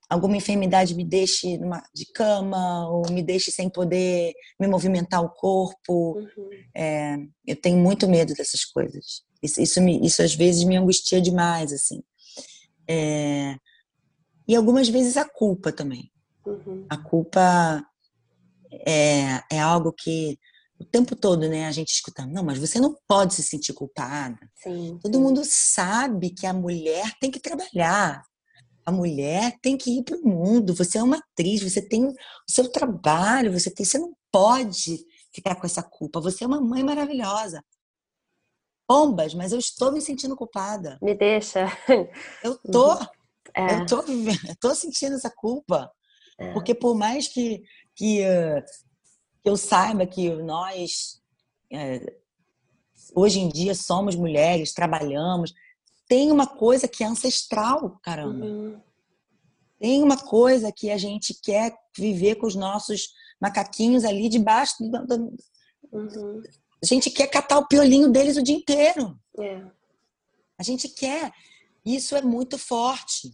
alguma 0.09 0.37
enfermidade 0.37 0.95
me 0.95 1.03
deixe 1.03 1.57
numa, 1.57 1.83
de 1.93 2.05
cama 2.13 2.89
ou 2.89 3.09
me 3.11 3.21
deixe 3.21 3.51
sem 3.51 3.69
poder 3.69 4.33
me 4.59 4.67
movimentar 4.67 5.21
o 5.21 5.29
corpo. 5.29 6.19
Uhum. 6.19 6.49
É, 6.75 7.17
eu 7.45 7.55
tenho 7.55 7.77
muito 7.77 8.07
medo 8.07 8.33
dessas 8.33 8.63
coisas. 8.63 9.23
Isso, 9.41 9.61
isso, 9.61 9.81
me, 9.81 10.05
isso 10.05 10.21
às 10.21 10.33
vezes 10.33 10.63
me 10.63 10.77
angustia 10.77 11.21
demais, 11.21 11.73
assim. 11.73 12.01
É, 12.87 13.55
e 14.47 14.55
algumas 14.55 14.87
vezes 14.87 15.17
a 15.17 15.25
culpa 15.25 15.71
também. 15.71 16.09
Uhum. 16.45 16.85
A 16.89 16.97
culpa 16.97 17.83
é, 18.85 19.43
é 19.51 19.59
algo 19.59 19.91
que 19.91 20.39
o 20.79 20.85
tempo 20.85 21.15
todo, 21.15 21.49
né, 21.49 21.65
a 21.65 21.71
gente 21.71 21.89
escuta, 21.89 22.25
não, 22.25 22.43
mas 22.43 22.59
você 22.59 22.79
não 22.79 22.95
pode 23.07 23.33
se 23.33 23.43
sentir 23.43 23.73
culpada. 23.73 24.37
Sim, 24.55 24.99
Todo 25.01 25.15
sim. 25.15 25.21
mundo 25.21 25.41
sabe 25.43 26.29
que 26.29 26.45
a 26.45 26.53
mulher 26.53 27.13
tem 27.19 27.31
que 27.31 27.39
trabalhar, 27.39 28.23
a 28.87 28.91
mulher 28.91 29.59
tem 29.61 29.75
que 29.75 29.99
ir 29.99 30.03
para 30.03 30.15
o 30.15 30.25
mundo. 30.25 30.73
Você 30.73 30.97
é 30.97 31.03
uma 31.03 31.17
atriz, 31.17 31.61
você 31.61 31.81
tem 31.81 32.05
o 32.05 32.15
seu 32.49 32.71
trabalho, 32.71 33.51
você 33.51 33.69
tem, 33.69 33.85
você 33.85 33.97
não 33.99 34.15
pode 34.31 35.05
ficar 35.33 35.55
com 35.55 35.65
essa 35.65 35.83
culpa. 35.83 36.21
Você 36.21 36.45
é 36.45 36.47
uma 36.47 36.61
mãe 36.61 36.81
maravilhosa. 36.85 37.61
Bombas, 38.89 39.33
mas 39.33 39.51
eu 39.51 39.59
estou 39.59 39.91
me 39.91 39.99
sentindo 39.99 40.37
culpada. 40.37 40.97
Me 41.01 41.13
deixa. 41.13 41.67
Eu 42.41 42.57
tô, 42.59 42.93
é. 43.53 43.81
eu 43.81 43.85
tô, 43.85 43.97
eu 44.47 44.55
tô 44.57 44.73
sentindo 44.73 45.15
essa 45.15 45.29
culpa, 45.29 45.91
é. 46.39 46.53
porque 46.53 46.73
por 46.73 46.95
mais 46.95 47.27
que 47.27 47.61
que, 47.93 48.21
uh, 48.21 48.63
que 49.43 49.49
eu 49.49 49.57
saiba 49.57 50.05
que 50.05 50.29
nós 50.29 51.19
uh, 51.73 52.11
hoje 53.13 53.39
em 53.39 53.49
dia 53.49 53.75
somos 53.75 54.15
mulheres, 54.15 54.71
trabalhamos, 54.71 55.53
tem 56.07 56.31
uma 56.31 56.47
coisa 56.47 56.87
que 56.87 57.03
é 57.03 57.07
ancestral, 57.07 57.99
caramba. 58.01 58.45
Uhum. 58.45 58.81
Tem 59.79 60.01
uma 60.01 60.17
coisa 60.17 60.71
que 60.71 60.89
a 60.89 60.97
gente 60.97 61.39
quer 61.41 61.75
viver 61.95 62.35
com 62.35 62.47
os 62.47 62.55
nossos 62.55 63.09
macaquinhos 63.39 64.03
ali 64.03 64.29
debaixo 64.29 64.75
do. 64.79 65.05
do... 65.05 65.37
Uhum. 65.91 66.41
A 66.81 66.85
gente 66.85 67.09
quer 67.09 67.27
catar 67.27 67.57
o 67.57 67.67
piolinho 67.67 68.09
deles 68.09 68.37
o 68.37 68.43
dia 68.43 68.55
inteiro. 68.55 69.19
É. 69.39 69.61
A 70.57 70.63
gente 70.63 70.89
quer. 70.89 71.31
Isso 71.85 72.15
é 72.15 72.21
muito 72.21 72.57
forte. 72.57 73.31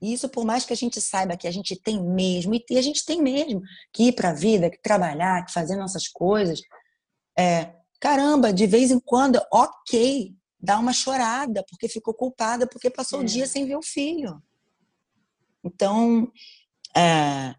Isso, 0.00 0.28
por 0.28 0.44
mais 0.44 0.64
que 0.64 0.72
a 0.72 0.76
gente 0.76 1.00
saiba 1.00 1.36
que 1.36 1.48
a 1.48 1.50
gente 1.50 1.74
tem 1.74 2.02
mesmo, 2.02 2.54
e 2.54 2.78
a 2.78 2.82
gente 2.82 3.04
tem 3.04 3.22
mesmo 3.22 3.62
que 3.92 4.08
ir 4.08 4.12
para 4.12 4.30
a 4.30 4.34
vida, 4.34 4.70
que 4.70 4.78
trabalhar, 4.80 5.44
que 5.44 5.52
fazer 5.52 5.74
nossas 5.76 6.06
coisas, 6.06 6.60
é, 7.36 7.74
caramba, 7.98 8.52
de 8.52 8.66
vez 8.66 8.90
em 8.90 9.00
quando, 9.00 9.40
ok, 9.50 10.34
dá 10.66 10.80
uma 10.80 10.92
chorada, 10.92 11.64
porque 11.70 11.88
ficou 11.88 12.12
culpada, 12.12 12.66
porque 12.66 12.90
passou 12.90 13.20
é. 13.20 13.22
o 13.22 13.24
dia 13.24 13.46
sem 13.46 13.64
ver 13.64 13.76
o 13.76 13.82
filho. 13.82 14.42
Então, 15.64 16.30
é, 16.94 17.54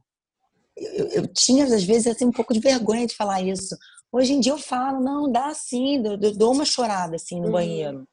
eu, 0.75 1.07
eu, 1.07 1.27
tinha, 1.27 1.63
às 1.63 1.83
vezes, 1.85 2.07
assim, 2.07 2.25
um 2.25 2.31
pouco 2.31 2.53
de 2.53 2.59
vergonha 2.59 3.07
de 3.07 3.15
falar 3.15 3.41
isso. 3.41 3.77
Hoje 4.11 4.33
em 4.33 4.41
dia 4.41 4.51
eu 4.51 4.57
falo, 4.57 4.99
não, 4.99 5.31
dá 5.31 5.53
sim, 5.53 6.01
dou, 6.01 6.17
dou 6.17 6.53
uma 6.53 6.65
chorada 6.65 7.15
assim 7.15 7.39
no 7.39 7.45
uhum. 7.45 7.53
banheiro. 7.53 8.07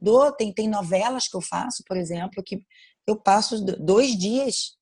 Dou, 0.00 0.32
tem, 0.32 0.52
tem 0.52 0.68
novelas 0.68 1.28
que 1.28 1.36
eu 1.36 1.42
faço, 1.42 1.82
por 1.86 1.96
exemplo, 1.96 2.42
que 2.42 2.62
eu 3.06 3.16
passo 3.16 3.62
dois 3.64 4.16
dias 4.16 4.76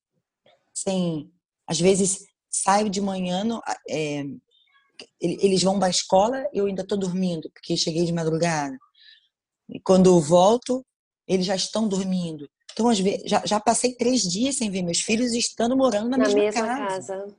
sem. 0.73 1.29
Às 1.67 1.79
vezes 1.79 2.25
saio 2.49 2.89
de 2.89 3.01
manhã, 3.01 3.43
no, 3.43 3.61
é, 3.89 4.23
eles 5.19 5.63
vão 5.63 5.77
para 5.77 5.87
a 5.87 5.89
escola, 5.89 6.47
eu 6.53 6.67
ainda 6.67 6.83
estou 6.83 6.97
dormindo, 6.97 7.49
porque 7.51 7.75
cheguei 7.75 8.05
de 8.05 8.13
madrugada. 8.13 8.77
E 9.69 9.79
quando 9.79 10.07
eu 10.07 10.19
volto, 10.19 10.85
eles 11.27 11.45
já 11.45 11.55
estão 11.55 11.87
dormindo. 11.87 12.47
Então, 12.71 12.89
às 12.89 12.99
vezes, 12.99 13.29
já, 13.29 13.41
já 13.45 13.59
passei 13.59 13.93
três 13.93 14.21
dias 14.21 14.57
sem 14.57 14.69
ver 14.69 14.81
meus 14.81 14.99
filhos 14.99 15.33
estando 15.33 15.77
morando 15.77 16.09
na, 16.09 16.17
na 16.17 16.25
mesma, 16.25 16.41
mesma 16.41 16.61
casa. 16.61 17.15
casa. 17.15 17.35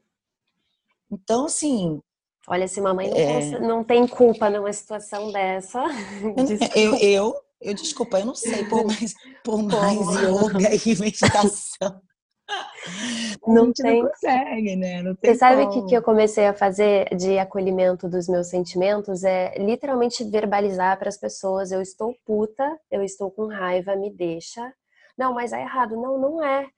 Então, 1.11 1.47
assim. 1.47 2.01
Olha, 2.49 2.67
se 2.67 2.81
mamãe 2.81 3.11
não, 3.11 3.17
é... 3.17 3.61
não 3.61 3.85
tem 3.85 4.07
culpa 4.07 4.49
numa 4.49 4.73
situação 4.73 5.31
dessa. 5.31 5.85
eu, 6.75 6.95
eu, 6.97 7.35
eu, 7.61 7.75
desculpa, 7.75 8.21
eu 8.21 8.27
não 8.27 8.35
sei, 8.35 8.65
por 8.65 8.85
mais, 8.87 9.15
por 9.45 9.63
mais 9.63 9.99
yoga 9.99 10.75
e 10.75 10.97
meditação. 10.99 12.01
Não 13.47 13.73
tem. 13.73 14.03
Não 14.03 14.09
consegue, 14.09 14.77
né? 14.77 15.03
Não 15.03 15.15
Você 15.15 15.35
sabe 15.35 15.63
o 15.63 15.71
que, 15.71 15.87
que 15.87 15.95
eu 15.97 16.03
comecei 16.03 16.47
a 16.47 16.55
fazer 16.55 17.15
de 17.17 17.39
acolhimento 17.39 18.09
dos 18.09 18.29
meus 18.29 18.49
sentimentos? 18.49 19.25
É 19.25 19.57
literalmente 19.59 20.25
verbalizar 20.25 20.99
para 20.99 21.09
as 21.09 21.17
pessoas: 21.17 21.73
eu 21.73 21.81
estou 21.81 22.15
puta, 22.25 22.79
eu 22.91 23.03
estou 23.03 23.31
com 23.31 23.47
raiva, 23.47 23.97
me 23.97 24.11
deixa. 24.11 24.73
Não, 25.17 25.35
mas 25.35 25.53
é 25.53 25.61
errado. 25.61 25.97
Não, 25.97 26.19
não 26.19 26.45
é. 26.45 26.69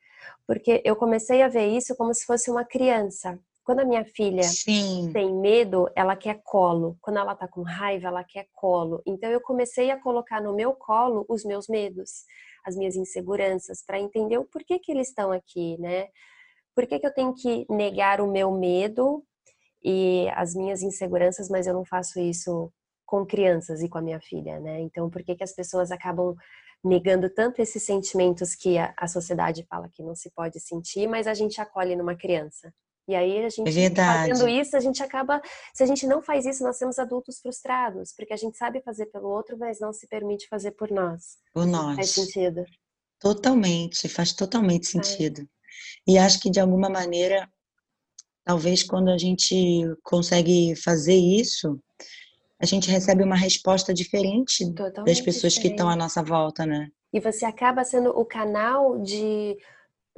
Porque 0.46 0.82
eu 0.84 0.96
comecei 0.96 1.42
a 1.42 1.48
ver 1.48 1.66
isso 1.66 1.96
como 1.96 2.14
se 2.14 2.24
fosse 2.24 2.50
uma 2.50 2.64
criança. 2.64 3.38
Quando 3.68 3.80
a 3.80 3.84
minha 3.84 4.02
filha 4.02 4.44
Sim. 4.44 5.10
tem 5.12 5.34
medo, 5.34 5.90
ela 5.94 6.16
quer 6.16 6.40
colo. 6.42 6.96
Quando 7.02 7.18
ela 7.18 7.34
tá 7.34 7.46
com 7.46 7.60
raiva, 7.60 8.08
ela 8.08 8.24
quer 8.24 8.46
colo. 8.54 9.02
Então 9.06 9.28
eu 9.28 9.42
comecei 9.42 9.90
a 9.90 10.00
colocar 10.00 10.40
no 10.40 10.54
meu 10.54 10.72
colo 10.72 11.26
os 11.28 11.44
meus 11.44 11.68
medos, 11.68 12.24
as 12.68 12.76
minhas 12.76 12.96
inseguranças, 12.96 13.82
para 13.84 13.98
entender 13.98 14.38
o 14.38 14.44
porquê 14.44 14.78
que 14.78 14.92
eles 14.92 15.08
estão 15.08 15.32
aqui, 15.32 15.76
né? 15.80 16.08
Por 16.74 16.86
que, 16.86 16.98
que 16.98 17.06
eu 17.06 17.14
tenho 17.14 17.34
que 17.34 17.66
negar 17.68 18.20
o 18.20 18.30
meu 18.30 18.52
medo 18.52 19.24
e 19.82 20.28
as 20.34 20.54
minhas 20.54 20.82
inseguranças, 20.82 21.48
mas 21.48 21.66
eu 21.66 21.74
não 21.74 21.84
faço 21.84 22.20
isso 22.20 22.72
com 23.06 23.24
crianças 23.24 23.82
e 23.82 23.88
com 23.88 23.98
a 23.98 24.02
minha 24.02 24.20
filha, 24.20 24.60
né? 24.60 24.80
Então, 24.80 25.10
por 25.10 25.22
que, 25.22 25.34
que 25.34 25.44
as 25.44 25.54
pessoas 25.54 25.90
acabam 25.90 26.36
negando 26.84 27.28
tanto 27.30 27.60
esses 27.60 27.82
sentimentos 27.82 28.54
que 28.54 28.78
a, 28.78 28.94
a 28.96 29.08
sociedade 29.08 29.66
fala 29.68 29.88
que 29.88 30.02
não 30.02 30.14
se 30.14 30.30
pode 30.30 30.60
sentir, 30.60 31.08
mas 31.08 31.26
a 31.26 31.34
gente 31.34 31.60
acolhe 31.60 31.96
numa 31.96 32.14
criança? 32.14 32.72
E 33.08 33.14
aí 33.14 33.42
a 33.42 33.48
gente 33.48 33.66
é 33.66 33.90
fazendo 33.94 34.46
isso, 34.46 34.76
a 34.76 34.80
gente 34.80 35.02
acaba, 35.02 35.40
se 35.72 35.82
a 35.82 35.86
gente 35.86 36.06
não 36.06 36.20
faz 36.20 36.44
isso, 36.44 36.62
nós 36.62 36.76
temos 36.76 36.98
adultos 36.98 37.40
frustrados, 37.40 38.12
porque 38.14 38.34
a 38.34 38.36
gente 38.36 38.58
sabe 38.58 38.82
fazer 38.82 39.06
pelo 39.06 39.30
outro, 39.30 39.56
mas 39.56 39.80
não 39.80 39.94
se 39.94 40.06
permite 40.06 40.46
fazer 40.46 40.72
por 40.72 40.90
nós. 40.90 41.38
Por 41.54 41.66
nós. 41.66 41.96
Faz 41.96 42.10
sentido. 42.10 42.66
Totalmente, 43.18 44.08
faz 44.10 44.34
totalmente 44.34 44.86
sentido. 44.86 45.48
E 46.06 46.18
acho 46.18 46.38
que 46.38 46.50
de 46.50 46.60
alguma 46.60 46.90
maneira, 46.90 47.50
talvez 48.44 48.82
quando 48.82 49.08
a 49.08 49.16
gente 49.16 49.84
consegue 50.02 50.76
fazer 50.76 51.16
isso, 51.16 51.80
a 52.60 52.66
gente 52.66 52.90
recebe 52.90 53.24
uma 53.24 53.36
resposta 53.36 53.94
diferente 53.94 54.70
totalmente 54.74 55.06
das 55.06 55.20
pessoas 55.20 55.54
diferente. 55.54 55.60
que 55.60 55.68
estão 55.68 55.88
à 55.88 55.96
nossa 55.96 56.22
volta, 56.22 56.66
né? 56.66 56.88
E 57.10 57.20
você 57.20 57.46
acaba 57.46 57.84
sendo 57.84 58.10
o 58.10 58.24
canal 58.24 58.98
de 59.00 59.56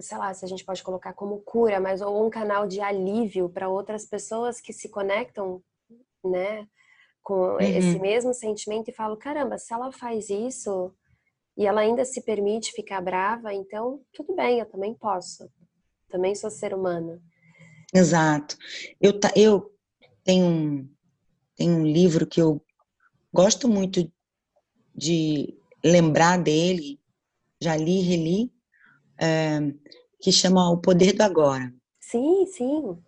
sei 0.03 0.19
lá, 0.19 0.33
se 0.33 0.45
a 0.45 0.49
gente 0.49 0.65
pode 0.65 0.83
colocar 0.83 1.13
como 1.13 1.41
cura, 1.41 1.81
mas 1.81 2.01
ou 2.01 2.27
um 2.27 2.31
canal 2.31 2.67
de 2.67 2.81
alívio 2.81 3.49
para 3.49 3.69
outras 3.69 4.07
pessoas 4.07 4.61
que 4.61 4.73
se 4.73 4.89
conectam, 4.89 5.63
né, 6.25 6.67
com 7.23 7.35
uhum. 7.35 7.61
esse 7.61 7.99
mesmo 7.99 8.33
sentimento 8.35 8.89
e 8.89 8.95
falam, 8.95 9.17
caramba, 9.17 9.59
se 9.59 9.73
ela 9.73 9.93
faz 9.93 10.31
isso 10.31 10.95
e 11.57 11.67
ela 11.67 11.81
ainda 11.83 12.05
se 12.05 12.23
permite 12.23 12.73
ficar 12.73 13.01
brava, 13.01 13.53
então 13.53 14.01
tudo 14.13 14.35
bem, 14.35 14.61
eu 14.61 14.67
também 14.67 14.95
posso. 14.95 15.51
Também 16.09 16.35
sou 16.35 16.51
ser 16.51 16.75
humana. 16.75 17.21
Exato. 17.95 18.57
Eu, 19.01 19.19
eu 19.37 19.73
tenho 20.25 20.47
um, 20.47 20.89
tenho 21.57 21.77
um 21.77 21.87
livro 21.87 22.27
que 22.27 22.41
eu 22.41 22.61
gosto 23.33 23.69
muito 23.69 24.11
de 24.95 25.57
lembrar 25.85 26.39
dele, 26.39 27.01
já 27.61 27.77
li 27.77 28.01
e 28.01 28.03
reli, 28.03 28.53
é, 29.21 29.61
que 30.21 30.33
chama 30.33 30.71
O 30.71 30.79
Poder 30.79 31.13
do 31.13 31.23
Agora. 31.23 31.73
Sim, 32.01 32.47
sim. 32.47 32.79
O 32.79 32.99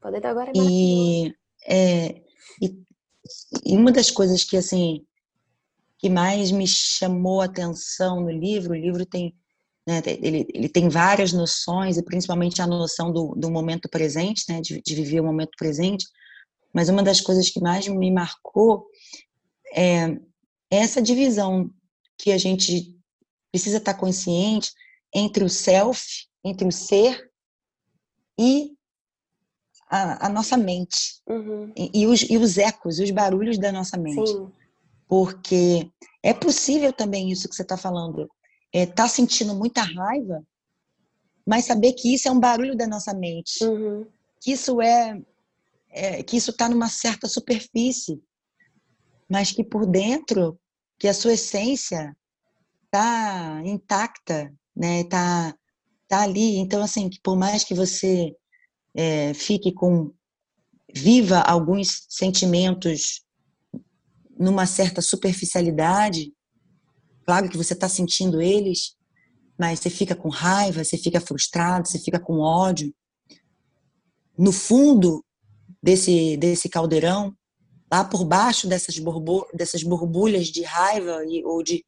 Poder 0.00 0.20
do 0.20 0.26
Agora 0.26 0.50
é 0.50 0.52
e, 0.56 1.34
é, 1.66 2.22
e, 2.62 2.82
e 3.64 3.76
uma 3.76 3.92
das 3.92 4.10
coisas 4.10 4.42
que, 4.44 4.56
assim, 4.56 5.04
que 5.98 6.08
mais 6.08 6.50
me 6.50 6.66
chamou 6.66 7.40
a 7.40 7.44
atenção 7.44 8.20
no 8.20 8.30
livro, 8.30 8.72
o 8.72 8.76
livro 8.76 9.04
tem 9.04 9.34
né, 9.86 10.02
ele, 10.04 10.46
ele, 10.52 10.68
tem 10.68 10.86
várias 10.86 11.32
noções, 11.32 11.96
e 11.96 12.02
principalmente 12.02 12.60
a 12.60 12.66
noção 12.66 13.10
do, 13.10 13.34
do 13.34 13.50
momento 13.50 13.88
presente, 13.88 14.44
né, 14.46 14.60
de, 14.60 14.82
de, 14.82 14.94
viver 14.94 15.20
o 15.20 15.24
momento 15.24 15.52
presente, 15.56 16.04
mas 16.74 16.90
uma 16.90 17.02
das 17.02 17.22
coisas 17.22 17.48
que 17.48 17.58
mais 17.58 17.88
me 17.88 18.10
marcou 18.10 18.86
é 19.74 20.14
essa 20.70 21.00
divisão 21.00 21.70
que 22.18 22.32
a 22.32 22.36
gente 22.36 22.94
precisa 23.50 23.78
estar 23.78 23.94
consciente 23.94 24.72
entre 25.14 25.44
o 25.44 25.48
self, 25.48 26.26
entre 26.44 26.66
o 26.66 26.72
ser 26.72 27.30
e 28.38 28.76
a, 29.88 30.26
a 30.26 30.28
nossa 30.28 30.56
mente. 30.56 31.20
Uhum. 31.26 31.72
E, 31.76 32.02
e, 32.02 32.06
os, 32.06 32.22
e 32.22 32.36
os 32.36 32.58
ecos, 32.58 32.98
os 32.98 33.10
barulhos 33.10 33.58
da 33.58 33.72
nossa 33.72 33.96
mente. 33.96 34.28
Sim. 34.28 34.52
Porque 35.08 35.90
é 36.22 36.34
possível 36.34 36.92
também 36.92 37.30
isso 37.30 37.48
que 37.48 37.54
você 37.54 37.62
está 37.62 37.76
falando. 37.76 38.30
É, 38.72 38.84
tá 38.84 39.08
sentindo 39.08 39.54
muita 39.54 39.80
raiva, 39.80 40.44
mas 41.46 41.64
saber 41.64 41.94
que 41.94 42.12
isso 42.12 42.28
é 42.28 42.30
um 42.30 42.38
barulho 42.38 42.76
da 42.76 42.86
nossa 42.86 43.14
mente. 43.14 43.64
Uhum. 43.64 44.06
Que 44.40 44.52
isso 44.52 44.80
é, 44.82 45.20
é 45.90 46.22
que 46.22 46.36
isso 46.36 46.50
está 46.50 46.68
numa 46.68 46.88
certa 46.88 47.26
superfície, 47.26 48.22
mas 49.28 49.50
que 49.50 49.64
por 49.64 49.86
dentro, 49.86 50.60
que 50.98 51.08
a 51.08 51.14
sua 51.14 51.32
essência 51.32 52.14
está 52.84 53.62
intacta, 53.64 54.52
né? 54.78 55.02
Tá, 55.04 55.52
tá 56.06 56.22
ali. 56.22 56.56
Então, 56.58 56.80
assim, 56.82 57.10
por 57.22 57.36
mais 57.36 57.64
que 57.64 57.74
você 57.74 58.32
é, 58.94 59.34
fique 59.34 59.72
com 59.72 60.12
viva 60.94 61.40
alguns 61.40 62.06
sentimentos 62.08 63.22
numa 64.38 64.66
certa 64.66 65.02
superficialidade, 65.02 66.32
claro 67.26 67.48
que 67.48 67.56
você 67.56 67.74
está 67.74 67.88
sentindo 67.88 68.40
eles, 68.40 68.96
mas 69.58 69.80
você 69.80 69.90
fica 69.90 70.14
com 70.14 70.28
raiva, 70.28 70.84
você 70.84 70.96
fica 70.96 71.20
frustrado, 71.20 71.88
você 71.88 71.98
fica 71.98 72.20
com 72.20 72.38
ódio. 72.38 72.94
No 74.38 74.52
fundo 74.52 75.24
desse 75.82 76.36
desse 76.36 76.68
caldeirão, 76.68 77.36
lá 77.90 78.04
por 78.04 78.24
baixo 78.24 78.68
dessas, 78.68 78.94
dessas 79.52 79.82
borbulhas 79.82 80.46
de 80.46 80.62
raiva 80.62 81.24
e, 81.26 81.44
ou 81.44 81.64
de 81.64 81.84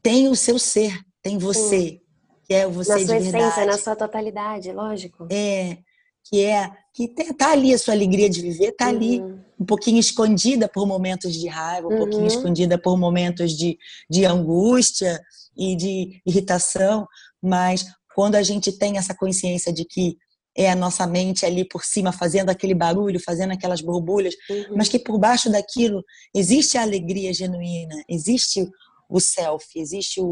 tem 0.00 0.28
o 0.28 0.36
seu 0.36 0.56
ser, 0.56 1.04
tem 1.26 1.38
você, 1.38 1.88
Sim. 1.88 2.00
que 2.44 2.54
é 2.54 2.68
você 2.68 2.92
na 2.92 2.98
de 2.98 3.06
sua 3.06 3.18
verdade. 3.18 3.44
essência, 3.44 3.66
na 3.66 3.78
sua 3.78 3.96
totalidade, 3.96 4.72
lógico. 4.72 5.26
É, 5.30 5.78
que 6.24 6.44
é 6.44 6.70
que 6.94 7.08
tá 7.34 7.52
ali 7.52 7.74
a 7.74 7.78
sua 7.78 7.94
alegria 7.94 8.30
de 8.30 8.40
viver, 8.40 8.72
tá 8.72 8.86
uhum. 8.86 8.90
ali 8.90 9.22
um 9.58 9.64
pouquinho 9.64 9.98
escondida 9.98 10.68
por 10.68 10.86
momentos 10.86 11.34
de 11.34 11.48
raiva, 11.48 11.88
um 11.88 11.92
uhum. 11.92 11.98
pouquinho 11.98 12.26
escondida 12.26 12.78
por 12.78 12.96
momentos 12.96 13.52
de, 13.52 13.76
de 14.08 14.24
angústia 14.24 15.20
e 15.56 15.76
de 15.76 16.22
irritação, 16.24 17.06
mas 17.42 17.84
quando 18.14 18.36
a 18.36 18.42
gente 18.42 18.72
tem 18.72 18.96
essa 18.96 19.14
consciência 19.14 19.72
de 19.72 19.84
que 19.84 20.16
é 20.56 20.70
a 20.70 20.76
nossa 20.76 21.06
mente 21.06 21.44
ali 21.44 21.66
por 21.68 21.84
cima 21.84 22.12
fazendo 22.12 22.48
aquele 22.48 22.74
barulho, 22.74 23.20
fazendo 23.20 23.52
aquelas 23.52 23.82
borbulhas, 23.82 24.34
uhum. 24.48 24.76
mas 24.76 24.88
que 24.88 24.98
por 24.98 25.18
baixo 25.18 25.50
daquilo 25.50 26.02
existe 26.34 26.78
a 26.78 26.82
alegria 26.82 27.34
genuína, 27.34 27.96
existe 28.08 28.66
o 29.08 29.20
self, 29.20 29.66
existe 29.76 30.20
o, 30.20 30.26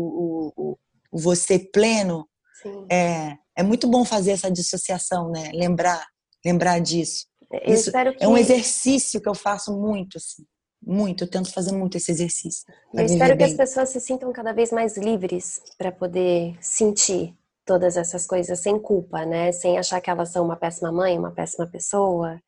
o, 0.57 0.79
o 1.15 1.19
você 1.19 1.61
pleno. 1.61 2.29
Sim. 2.61 2.87
É, 2.91 3.37
é 3.57 3.63
muito 3.63 3.87
bom 3.87 4.05
fazer 4.05 4.33
essa 4.33 4.51
dissociação, 4.51 5.31
né? 5.31 5.53
Lembrar, 5.55 6.05
lembrar 6.45 6.81
disso. 6.81 7.27
Eu 7.53 7.73
Isso 7.73 7.93
que... 7.93 7.97
é 8.19 8.27
um 8.27 8.37
exercício 8.37 9.21
que 9.21 9.29
eu 9.29 9.35
faço 9.35 9.73
muito, 9.73 10.19
assim. 10.19 10.45
Muito, 10.83 11.25
eu 11.25 11.31
tento 11.31 11.53
fazer 11.53 11.73
muito 11.73 11.97
esse 11.97 12.11
exercício. 12.11 12.65
Eu 12.93 13.05
espero 13.05 13.39
que 13.39 13.45
as 13.45 13.55
pessoas 13.55 13.89
se 13.91 14.01
sintam 14.01 14.31
cada 14.33 14.53
vez 14.53 14.71
mais 14.71 14.99
livres 14.99 15.63
para 15.79 15.93
poder 15.93 16.59
sentir 16.61 17.35
todas 17.65 17.97
essas 17.97 18.27
coisas 18.27 18.59
sem 18.59 18.79
culpa, 18.79 19.25
né? 19.25 19.53
Sem 19.53 19.79
achar 19.79 20.01
que 20.01 20.11
elas 20.11 20.31
são 20.31 20.45
uma 20.45 20.57
péssima 20.57 20.93
mãe, 20.93 21.19
uma 21.19 21.31
péssima 21.31 21.67
pessoa, 21.67 22.39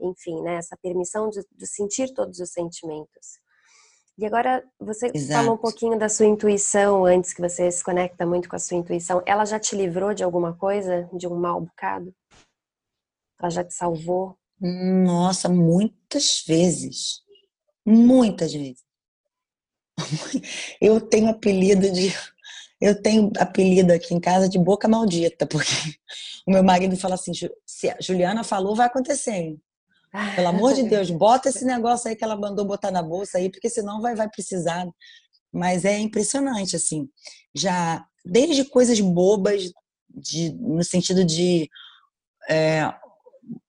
enfim, 0.00 0.40
né? 0.42 0.56
Essa 0.56 0.76
permissão 0.80 1.28
de, 1.30 1.40
de 1.50 1.66
sentir 1.66 2.12
todos 2.12 2.38
os 2.38 2.52
sentimentos. 2.52 3.41
E 4.18 4.26
agora 4.26 4.62
você 4.78 5.10
Exato. 5.12 5.32
falou 5.32 5.54
um 5.54 5.58
pouquinho 5.58 5.98
da 5.98 6.08
sua 6.08 6.26
intuição 6.26 7.04
antes 7.04 7.32
que 7.32 7.40
você 7.40 7.70
se 7.70 7.82
conecta 7.82 8.26
muito 8.26 8.48
com 8.48 8.56
a 8.56 8.58
sua 8.58 8.76
intuição. 8.76 9.22
Ela 9.26 9.44
já 9.44 9.58
te 9.58 9.74
livrou 9.74 10.12
de 10.12 10.22
alguma 10.22 10.54
coisa, 10.54 11.08
de 11.12 11.26
um 11.26 11.34
mal 11.34 11.60
bocado? 11.60 12.14
Ela 13.40 13.50
já 13.50 13.64
te 13.64 13.74
salvou? 13.74 14.36
Nossa, 14.60 15.48
muitas 15.48 16.44
vezes. 16.46 17.22
Muitas 17.84 18.52
vezes. 18.52 18.84
Eu 20.80 21.00
tenho 21.00 21.28
apelido 21.28 21.90
de 21.90 22.12
eu 22.80 23.00
tenho 23.00 23.30
apelido 23.38 23.92
aqui 23.92 24.12
em 24.12 24.18
casa 24.18 24.48
de 24.48 24.58
boca 24.58 24.88
maldita, 24.88 25.46
porque 25.46 25.70
o 26.46 26.50
meu 26.50 26.64
marido 26.64 26.96
fala 26.96 27.14
assim: 27.14 27.32
se 27.64 27.88
a 27.88 27.96
Juliana 28.00 28.42
falou, 28.42 28.74
vai 28.74 28.86
acontecer. 28.86 29.56
Pelo 30.34 30.48
amor 30.48 30.74
de 30.74 30.82
Deus, 30.84 31.10
bota 31.10 31.48
esse 31.48 31.64
negócio 31.64 32.08
aí 32.08 32.16
que 32.16 32.24
ela 32.24 32.36
mandou 32.36 32.64
botar 32.64 32.90
na 32.90 33.02
bolsa 33.02 33.38
aí, 33.38 33.50
porque 33.50 33.70
senão 33.70 34.00
vai, 34.00 34.14
vai 34.14 34.28
precisar. 34.28 34.86
Mas 35.52 35.84
é 35.84 35.98
impressionante, 35.98 36.76
assim. 36.76 37.08
Já, 37.54 38.04
desde 38.24 38.64
coisas 38.64 39.00
bobas, 39.00 39.70
de, 40.08 40.52
no 40.52 40.84
sentido 40.84 41.24
de. 41.24 41.68
É, 42.48 42.92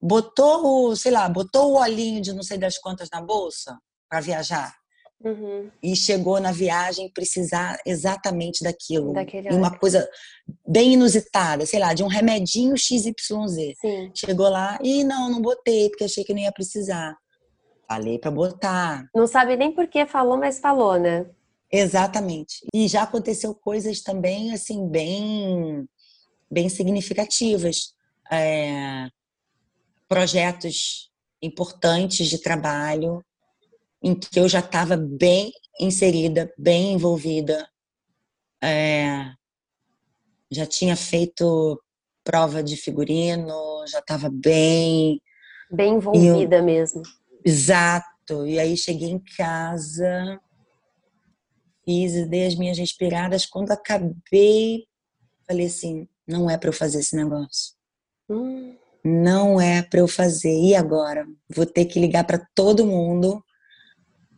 botou, 0.02 0.90
o, 0.90 0.96
sei 0.96 1.12
lá, 1.12 1.28
botou 1.30 1.72
o 1.72 1.80
olhinho 1.80 2.22
de 2.22 2.34
não 2.34 2.44
sei 2.44 2.58
das 2.58 2.78
quantas 2.78 3.10
na 3.12 3.22
bolsa 3.22 3.78
para 4.10 4.22
viajar. 4.22 4.76
Uhum. 5.24 5.72
E 5.82 5.96
chegou 5.96 6.40
na 6.40 6.52
viagem 6.52 7.10
precisar 7.10 7.80
exatamente 7.86 8.62
daquilo. 8.62 9.14
Daquele 9.14 9.50
e 9.50 9.54
uma 9.54 9.78
coisa 9.78 10.08
bem 10.68 10.94
inusitada, 10.94 11.66
sei 11.66 11.80
lá, 11.80 11.94
de 11.94 12.04
um 12.04 12.08
remedinho 12.08 12.78
XYZ. 12.78 13.14
Sim. 13.80 14.12
Chegou 14.14 14.50
lá 14.50 14.78
e 14.84 15.04
não, 15.04 15.30
não 15.30 15.42
botei, 15.42 15.90
porque 15.90 16.04
achei 16.04 16.24
que 16.26 16.34
não 16.34 16.42
ia 16.42 16.52
precisar. 16.52 17.16
Falei 17.88 18.20
para 18.20 18.32
botar. 18.32 19.06
Não 19.16 19.26
sabe 19.26 19.56
nem 19.56 19.72
por 19.72 19.88
que 19.88 20.06
falou, 20.06 20.38
mas 20.38 20.60
falou, 20.60 21.00
né? 21.00 21.26
Exatamente. 21.72 22.66
E 22.74 22.88
já 22.88 23.04
aconteceu 23.04 23.56
coisas 23.56 24.02
também, 24.02 24.54
assim, 24.54 24.88
bem, 24.88 25.88
bem 26.52 26.68
significativas. 26.68 27.94
É, 28.32 29.08
projetos 30.08 31.10
importantes 31.42 32.28
de 32.28 32.40
trabalho 32.40 33.24
em 34.04 34.14
que 34.14 34.38
eu 34.38 34.50
já 34.50 34.60
estava 34.60 34.98
bem 34.98 35.52
inserida, 35.80 36.54
bem 36.58 36.94
envolvida. 36.94 37.68
É, 38.62 39.32
já 40.52 40.66
tinha 40.66 40.96
feito 40.96 41.82
prova 42.24 42.62
de 42.62 42.76
figurino, 42.76 43.86
já 43.88 44.00
estava 44.00 44.30
bem. 44.30 45.22
Bem 45.72 45.96
envolvida 45.96 46.58
eu, 46.58 46.64
mesmo. 46.64 47.02
Exato. 47.46 48.46
E 48.46 48.60
aí 48.60 48.76
cheguei 48.76 49.10
em 49.10 49.20
casa, 49.38 50.40
fiz 51.86 52.14
e 52.14 52.26
dei 52.26 52.46
as 52.46 52.56
minhas 52.56 52.78
respiradas. 52.78 53.46
Quando 53.46 53.72
acabei, 53.72 54.86
falei 55.48 55.68
assim: 55.68 56.08
não 56.28 56.50
é 56.50 56.58
para 56.58 56.70
eu 56.70 56.74
fazer 56.74 57.00
esse 57.00 57.16
negócio. 57.16 57.74
Hum. 58.30 58.76
Não 59.04 59.60
é 59.60 59.82
para 59.82 60.00
eu 60.00 60.08
fazer. 60.08 60.58
E 60.62 60.76
agora? 60.76 61.26
Vou 61.50 61.66
ter 61.66 61.86
que 61.86 62.00
ligar 62.00 62.24
para 62.26 62.46
todo 62.56 62.86
mundo 62.86 63.44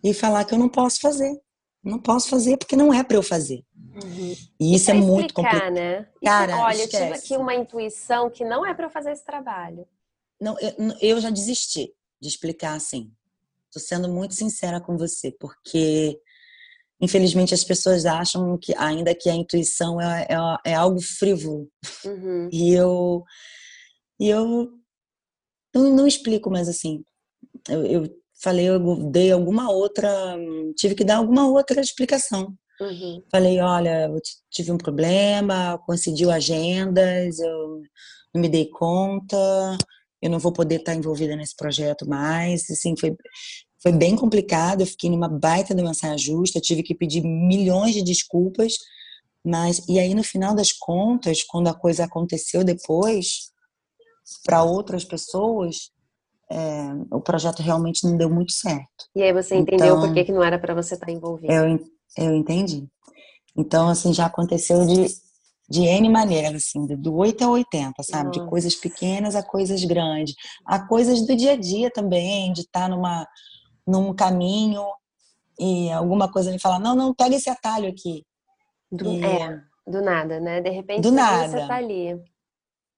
e 0.09 0.13
falar 0.13 0.45
que 0.45 0.53
eu 0.53 0.59
não 0.59 0.69
posso 0.69 1.01
fazer. 1.01 1.35
Não 1.83 1.99
posso 1.99 2.29
fazer 2.29 2.57
porque 2.57 2.75
não 2.75 2.93
é 2.93 3.03
para 3.03 3.17
eu 3.17 3.23
fazer. 3.23 3.63
Uhum. 3.75 4.35
E 4.59 4.75
isso 4.75 4.91
é, 4.91 4.93
é 4.93 4.97
muito 4.97 5.33
complicado. 5.33 5.73
Né? 5.73 6.07
Cara, 6.23 6.57
olha, 6.57 6.75
esquece. 6.75 6.95
eu 6.95 7.01
tive 7.01 7.13
aqui 7.17 7.37
uma 7.37 7.55
intuição 7.55 8.29
que 8.29 8.45
não 8.45 8.63
é 8.63 8.73
para 8.73 8.85
eu 8.85 8.89
fazer 8.89 9.11
esse 9.11 9.25
trabalho. 9.25 9.87
Não, 10.39 10.55
eu, 10.59 10.73
eu 11.01 11.21
já 11.21 11.31
desisti 11.31 11.91
de 12.21 12.27
explicar 12.27 12.75
assim. 12.75 13.11
Estou 13.65 13.81
sendo 13.81 14.07
muito 14.07 14.35
sincera 14.35 14.79
com 14.79 14.95
você, 14.95 15.31
porque 15.39 16.19
infelizmente 17.01 17.53
as 17.53 17.63
pessoas 17.63 18.05
acham 18.05 18.57
que 18.59 18.75
ainda 18.77 19.13
que 19.15 19.29
a 19.29 19.35
intuição 19.35 19.99
é, 19.99 20.27
é, 20.29 20.71
é 20.71 20.73
algo 20.75 21.01
frívolo. 21.01 21.67
Uhum. 22.05 22.47
E 22.51 22.73
eu 22.73 23.23
e 24.19 24.29
eu 24.29 24.71
não, 25.73 25.95
não 25.95 26.07
explico 26.07 26.51
mais 26.51 26.69
assim. 26.69 27.03
Eu, 27.67 27.85
eu 27.85 28.24
falei, 28.45 28.69
eu 28.69 29.09
dei 29.09 29.31
alguma 29.31 29.71
outra, 29.71 30.37
tive 30.77 30.93
que 30.93 31.03
dar 31.03 31.17
alguma 31.17 31.49
outra 31.49 31.81
explicação. 31.81 32.53
Uhum. 32.79 33.23
Falei, 33.31 33.59
olha, 33.59 34.05
eu 34.05 34.21
tive 34.51 34.71
um 34.71 34.77
problema, 34.77 35.79
coincidiu 35.83 36.29
agendas, 36.29 37.39
eu 37.39 37.81
não 38.31 38.39
me 38.41 38.47
dei 38.47 38.69
conta, 38.69 39.35
eu 40.21 40.29
não 40.29 40.37
vou 40.37 40.51
poder 40.51 40.75
estar 40.75 40.93
envolvida 40.93 41.35
nesse 41.35 41.55
projeto 41.55 42.07
mais. 42.07 42.69
Assim, 42.69 42.95
foi, 42.95 43.15
foi 43.81 43.91
bem 43.91 44.15
complicado, 44.15 44.81
eu 44.81 44.87
fiquei 44.87 45.09
numa 45.09 45.27
baita 45.27 45.73
de 45.73 45.81
uma 45.81 45.95
saia 45.95 46.17
justa, 46.17 46.61
tive 46.61 46.83
que 46.83 46.93
pedir 46.93 47.23
milhões 47.23 47.95
de 47.95 48.03
desculpas, 48.03 48.73
mas 49.43 49.81
e 49.89 49.99
aí 49.99 50.13
no 50.13 50.23
final 50.23 50.53
das 50.53 50.71
contas, 50.71 51.43
quando 51.43 51.67
a 51.67 51.73
coisa 51.73 52.03
aconteceu 52.03 52.63
depois 52.63 53.51
para 54.43 54.63
outras 54.63 55.03
pessoas, 55.03 55.94
é, 56.51 56.91
o 57.11 57.19
projeto 57.19 57.61
realmente 57.61 58.05
não 58.05 58.17
deu 58.17 58.29
muito 58.29 58.51
certo. 58.51 59.09
E 59.15 59.23
aí 59.23 59.33
você 59.33 59.55
entendeu 59.55 59.87
então, 59.87 60.01
por 60.01 60.13
que, 60.13 60.25
que 60.25 60.31
não 60.31 60.43
era 60.43 60.59
para 60.59 60.73
você 60.73 60.93
estar 60.93 61.11
envolvido? 61.11 61.51
Eu, 61.51 61.79
eu 62.17 62.35
entendi. 62.35 62.87
Então, 63.57 63.89
assim, 63.89 64.13
já 64.13 64.25
aconteceu 64.25 64.85
de, 64.85 65.07
de 65.69 65.81
N 65.83 66.09
maneiras, 66.09 66.63
assim, 66.67 66.85
do 66.85 67.15
8 67.15 67.43
a 67.43 67.49
80, 67.49 68.03
sabe? 68.03 68.25
Nossa. 68.27 68.39
De 68.39 68.49
coisas 68.49 68.75
pequenas 68.75 69.35
a 69.35 69.43
coisas 69.43 69.83
grandes. 69.83 70.35
A 70.65 70.85
coisas 70.85 71.25
do 71.25 71.35
dia 71.35 71.53
a 71.53 71.57
dia 71.57 71.89
também, 71.89 72.51
de 72.53 72.61
estar 72.61 72.89
numa, 72.89 73.27
num 73.87 74.13
caminho 74.13 74.83
e 75.59 75.89
alguma 75.91 76.31
coisa 76.31 76.51
me 76.51 76.59
falar, 76.59 76.79
não, 76.79 76.95
não, 76.95 77.13
pega 77.13 77.35
esse 77.35 77.49
atalho 77.49 77.89
aqui. 77.89 78.23
Do, 78.91 79.13
e, 79.13 79.25
é, 79.25 79.61
do 79.87 80.01
nada, 80.01 80.39
né? 80.39 80.61
De 80.61 80.69
repente 80.69 81.01
do 81.01 81.11
nada. 81.11 81.47
você 81.47 81.67
tá 81.67 81.75
ali. 81.75 82.21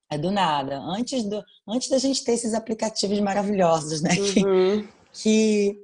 É 0.10 0.18
do 0.18 0.32
nada. 0.32 0.80
Antes, 0.80 1.24
do, 1.24 1.44
antes 1.68 1.90
da 1.90 1.98
gente 1.98 2.24
ter 2.24 2.34
esses 2.34 2.54
aplicativos 2.54 3.20
maravilhosos, 3.20 4.02
né? 4.02 4.12
Uhum. 4.38 4.88
Que, 5.12 5.74
que, 5.74 5.82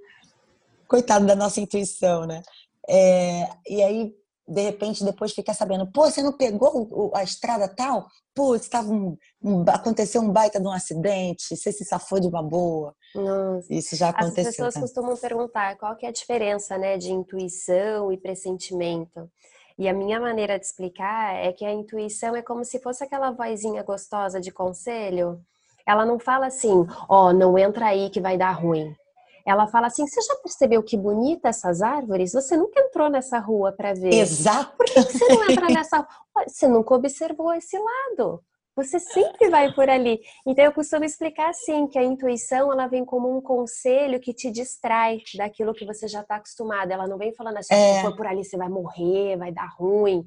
coitado 0.88 1.26
da 1.26 1.36
nossa 1.36 1.60
intuição, 1.60 2.26
né? 2.26 2.42
É, 2.88 3.50
e 3.68 3.82
aí, 3.82 4.14
de 4.48 4.62
repente, 4.62 5.04
depois 5.04 5.34
fica 5.34 5.54
sabendo, 5.54 5.88
pô, 5.92 6.10
você 6.10 6.22
não 6.22 6.34
pegou 6.34 7.12
a 7.16 7.24
estrada 7.24 7.68
tal? 7.68 8.08
Pô, 8.36 8.56
estava 8.56 8.90
um, 8.90 9.18
um, 9.42 9.64
aconteceu 9.68 10.22
um 10.22 10.32
baita 10.32 10.60
de 10.60 10.68
um 10.68 10.72
acidente, 10.72 11.56
você 11.56 11.72
se 11.72 11.86
safou 11.86 12.20
de 12.20 12.28
uma 12.28 12.44
boa. 12.44 12.96
Nossa. 13.16 13.74
Isso 13.74 13.96
já 13.96 14.10
aconteceu. 14.10 14.50
As 14.50 14.56
pessoas 14.56 14.74
tá? 14.74 14.82
costumam 14.82 15.18
perguntar 15.18 15.78
qual 15.78 15.96
que 15.96 16.06
é 16.06 16.10
a 16.10 16.14
diferença, 16.14 16.78
né, 16.78 16.98
de 16.98 17.12
intuição 17.12 18.12
e 18.12 18.18
pressentimento. 18.18 19.30
E 19.78 19.88
a 19.88 19.94
minha 19.94 20.20
maneira 20.20 20.60
de 20.60 20.66
explicar 20.66 21.36
é 21.36 21.52
que 21.52 21.66
a 21.66 21.72
intuição 21.72 22.36
é 22.36 22.42
como 22.42 22.64
se 22.64 22.80
fosse 22.80 23.04
aquela 23.04 23.32
vozinha 23.32 23.82
gostosa 23.84 24.40
de 24.40 24.52
conselho. 24.52 25.40
Ela 25.86 26.06
não 26.06 26.20
fala 26.20 26.48
assim, 26.48 26.86
ó, 27.10 27.28
oh, 27.28 27.34
não 27.34 27.58
entra 27.58 27.88
aí 27.88 28.10
que 28.10 28.22
vai 28.22 28.38
dar 28.38 28.52
ruim. 28.52 28.96
Ela 29.46 29.68
fala 29.68 29.88
assim: 29.88 30.08
você 30.08 30.22
já 30.22 30.36
percebeu 30.36 30.82
que 30.82 30.96
bonita 30.96 31.50
essas 31.50 31.82
árvores? 31.82 32.32
Você 32.32 32.56
nunca 32.56 32.80
entrou 32.80 33.10
nessa 33.10 33.40
rua 33.40 33.72
para 33.72 33.94
ver. 33.94 34.14
Exato. 34.14 34.78
Por 34.78 34.86
que 34.86 35.02
você 35.02 35.28
não 35.28 35.50
entra 35.50 35.68
nessa? 35.68 36.08
Você 36.48 36.68
nunca 36.68 36.96
observou 36.96 37.54
esse 37.54 37.78
lado. 37.78 38.42
Você 38.76 39.00
sempre 39.00 39.50
vai 39.50 39.72
por 39.74 39.88
ali. 39.88 40.20
Então 40.48 40.66
eu 40.66 40.74
costumo 40.74 41.06
explicar 41.06 41.50
assim 41.50 41.88
que 41.88 42.00
a 42.00 42.04
intuição 42.04 42.72
ela 42.72 42.88
vem 42.88 43.06
como 43.06 43.36
um 43.36 43.42
conselho 43.42 44.20
que 44.20 44.34
te 44.34 44.50
distrai 44.50 45.22
daquilo 45.36 45.74
que 45.74 45.86
você 45.86 46.08
já 46.08 46.22
está 46.22 46.38
acostumado. 46.38 46.92
Ela 46.92 47.08
não 47.08 47.18
vem 47.18 47.34
falando 47.34 47.58
assim, 47.58 47.74
é. 47.74 47.96
se 47.96 48.02
for 48.02 48.16
por 48.16 48.26
ali 48.26 48.44
você 48.44 48.58
vai 48.58 48.70
morrer, 48.70 49.38
vai 49.38 49.52
dar 49.52 49.70
ruim. 49.78 50.24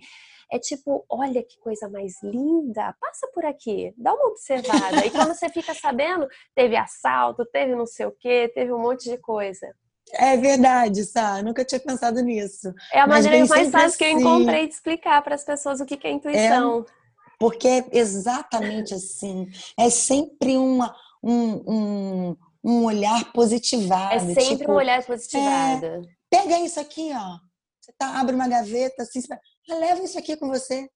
É 0.51 0.61
tipo, 0.61 1.05
olha 1.09 1.43
que 1.43 1.59
coisa 1.59 1.89
mais 1.89 2.23
linda, 2.23 2.95
passa 3.01 3.27
por 3.35 3.45
aqui, 3.45 3.93
dá 3.97 4.15
uma 4.15 4.29
observada. 4.29 5.05
e 5.05 5.11
quando 5.11 5.35
você 5.35 5.49
fica 5.49 5.75
sabendo, 5.75 6.29
teve 6.55 6.77
assalto, 6.77 7.45
teve 7.47 7.75
não 7.75 7.87
sei 7.87 8.07
o 8.07 8.13
quê, 8.13 8.51
teve 8.55 8.73
um 8.73 8.79
monte 8.79 9.11
de 9.11 9.19
coisa. 9.19 9.67
É 10.13 10.37
verdade, 10.37 11.05
Sá. 11.05 11.43
Nunca 11.43 11.65
tinha 11.65 11.81
pensado 11.81 12.21
nisso. 12.21 12.73
É 12.93 13.01
a 13.01 13.09
maneira 13.09 13.45
mais 13.47 13.71
fácil 13.71 13.87
assim. 13.89 13.99
que 13.99 14.05
eu 14.05 14.09
assim. 14.11 14.21
encontrei 14.21 14.69
de 14.69 14.75
explicar 14.75 15.21
para 15.23 15.35
as 15.35 15.45
pessoas 15.45 15.81
o 15.81 15.85
que 15.85 15.99
é 16.07 16.13
intuição. 16.13 16.87
É 16.89 17.06
porque 17.39 17.69
é 17.69 17.85
exatamente 17.93 18.95
assim. 18.95 19.47
É 19.79 19.91
sempre 19.91 20.57
uma, 20.57 20.95
um, 21.23 21.63
um, 21.67 22.37
um 22.65 22.85
olhar 22.85 23.33
positivado. 23.33 24.15
É 24.15 24.35
sempre 24.35 24.59
tipo, 24.59 24.73
um 24.73 24.77
olhar 24.77 25.05
positivado. 25.05 25.87
É, 25.87 26.03
pega 26.31 26.59
isso 26.61 26.81
aqui, 26.81 27.11
ó. 27.13 27.39
Você 27.81 27.93
tá, 27.97 28.19
abre 28.19 28.35
uma 28.35 28.49
gaveta, 28.49 29.03
assim, 29.03 29.21
ah, 29.31 29.75
leva 29.75 30.03
isso 30.03 30.19
aqui 30.19 30.37
com 30.37 30.49
você. 30.49 30.89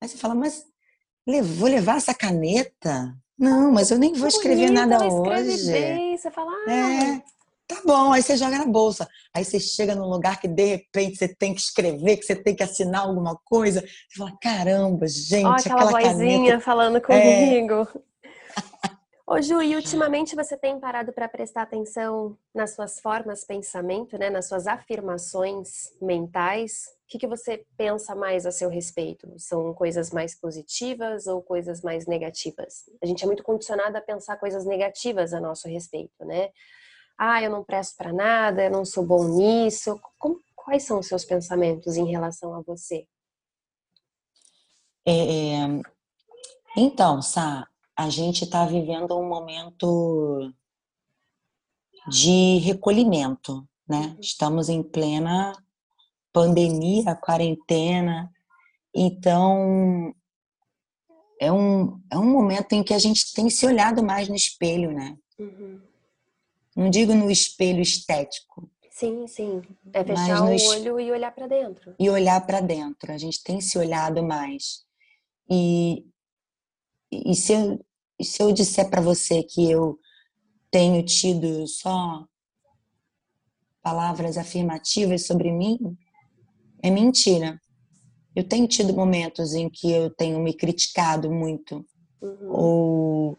Aí 0.00 0.08
você 0.08 0.16
fala, 0.16 0.34
mas 0.34 0.64
vou 1.56 1.68
levar 1.68 1.96
essa 1.96 2.14
caneta? 2.14 3.14
Não, 3.38 3.72
mas 3.72 3.90
eu 3.90 3.98
nem 3.98 4.12
vou 4.12 4.28
escrever 4.28 4.66
Bonita, 4.66 4.86
nada 4.86 5.06
hoje. 5.06 5.72
Bem. 5.72 6.16
Você 6.16 6.30
fala, 6.30 6.50
ah, 6.52 6.72
é, 6.72 7.22
tá 7.74 7.82
bom. 7.84 8.12
Aí 8.12 8.22
você 8.22 8.36
joga 8.36 8.58
na 8.58 8.66
bolsa. 8.66 9.08
Aí 9.34 9.44
você 9.44 9.60
chega 9.60 9.94
num 9.94 10.08
lugar 10.08 10.40
que 10.40 10.48
de 10.48 10.64
repente 10.64 11.16
você 11.16 11.28
tem 11.28 11.54
que 11.54 11.60
escrever, 11.60 12.16
que 12.16 12.24
você 12.24 12.36
tem 12.36 12.54
que 12.54 12.62
assinar 12.62 13.02
alguma 13.02 13.36
coisa. 13.44 13.80
Você 13.80 14.18
fala, 14.18 14.32
caramba, 14.40 15.06
gente, 15.06 15.46
Ó, 15.46 15.52
aquela, 15.52 15.84
aquela 15.84 16.12
vozinha 16.12 16.38
caneta. 16.38 16.60
falando 16.60 16.96
é. 16.96 17.00
comigo. 17.00 17.88
É... 18.06 19.00
Ô 19.32 19.40
Ju, 19.40 19.62
e 19.62 19.76
ultimamente 19.76 20.34
você 20.34 20.56
tem 20.56 20.80
parado 20.80 21.12
para 21.12 21.28
prestar 21.28 21.62
atenção 21.62 22.36
nas 22.52 22.74
suas 22.74 22.98
formas 22.98 23.42
de 23.42 23.46
pensamento, 23.46 24.18
né, 24.18 24.28
nas 24.28 24.48
suas 24.48 24.66
afirmações 24.66 25.92
mentais? 26.02 26.86
O 27.04 27.06
que, 27.06 27.16
que 27.16 27.28
você 27.28 27.64
pensa 27.76 28.12
mais 28.16 28.44
a 28.44 28.50
seu 28.50 28.68
respeito? 28.68 29.32
São 29.38 29.72
coisas 29.72 30.10
mais 30.10 30.34
positivas 30.34 31.28
ou 31.28 31.40
coisas 31.40 31.80
mais 31.80 32.06
negativas? 32.06 32.90
A 33.00 33.06
gente 33.06 33.22
é 33.22 33.26
muito 33.28 33.44
condicionado 33.44 33.96
a 33.96 34.00
pensar 34.00 34.36
coisas 34.36 34.66
negativas 34.66 35.32
a 35.32 35.38
nosso 35.38 35.68
respeito, 35.68 36.24
né? 36.24 36.48
Ah, 37.22 37.42
eu 37.42 37.50
não 37.50 37.62
presto 37.62 37.98
para 37.98 38.14
nada, 38.14 38.64
eu 38.64 38.70
não 38.70 38.82
sou 38.82 39.04
bom 39.04 39.22
nisso. 39.24 40.00
Como, 40.18 40.40
quais 40.56 40.84
são 40.84 41.00
os 41.00 41.06
seus 41.06 41.22
pensamentos 41.22 41.98
em 41.98 42.10
relação 42.10 42.54
a 42.54 42.62
você? 42.62 43.06
É, 45.04 45.58
é 45.58 45.82
então, 46.74 47.20
Sá, 47.20 47.68
a 47.94 48.08
gente 48.08 48.44
está 48.44 48.64
vivendo 48.64 49.18
um 49.18 49.28
momento 49.28 50.50
de 52.08 52.56
recolhimento, 52.64 53.68
né? 53.86 54.14
Uhum. 54.14 54.16
Estamos 54.18 54.70
em 54.70 54.82
plena 54.82 55.52
pandemia, 56.32 57.14
quarentena, 57.16 58.32
então 58.94 60.14
é 61.38 61.52
um, 61.52 62.00
é 62.10 62.16
um 62.16 62.30
momento 62.30 62.72
em 62.72 62.82
que 62.82 62.94
a 62.94 62.98
gente 62.98 63.34
tem 63.34 63.50
se 63.50 63.66
olhado 63.66 64.02
mais 64.02 64.26
no 64.26 64.34
espelho, 64.34 64.90
né? 64.90 65.18
Uhum. 65.38 65.89
Não 66.80 66.88
digo 66.88 67.14
no 67.14 67.30
espelho 67.30 67.82
estético. 67.82 68.66
Sim, 68.90 69.26
sim. 69.26 69.60
É 69.92 70.02
fechar 70.02 70.42
o 70.42 70.46
olho 70.46 70.98
e 70.98 71.12
olhar 71.12 71.30
para 71.30 71.46
dentro. 71.46 71.94
E 71.98 72.08
olhar 72.08 72.40
para 72.46 72.62
dentro. 72.62 73.12
A 73.12 73.18
gente 73.18 73.42
tem 73.42 73.60
se 73.60 73.76
olhado 73.76 74.22
mais. 74.22 74.82
E, 75.50 76.06
e 77.12 77.34
se 77.34 77.52
eu, 77.52 77.84
se 78.22 78.42
eu 78.42 78.50
disser 78.50 78.88
para 78.88 79.02
você 79.02 79.42
que 79.42 79.70
eu 79.70 79.98
tenho 80.70 81.04
tido 81.04 81.66
só 81.66 82.24
palavras 83.82 84.38
afirmativas 84.38 85.26
sobre 85.26 85.52
mim, 85.52 85.78
é 86.82 86.90
mentira. 86.90 87.60
Eu 88.34 88.48
tenho 88.48 88.66
tido 88.66 88.94
momentos 88.94 89.52
em 89.52 89.68
que 89.68 89.92
eu 89.92 90.08
tenho 90.08 90.40
me 90.40 90.54
criticado 90.54 91.30
muito. 91.30 91.84
Uhum. 92.22 92.48
Ou. 92.50 93.38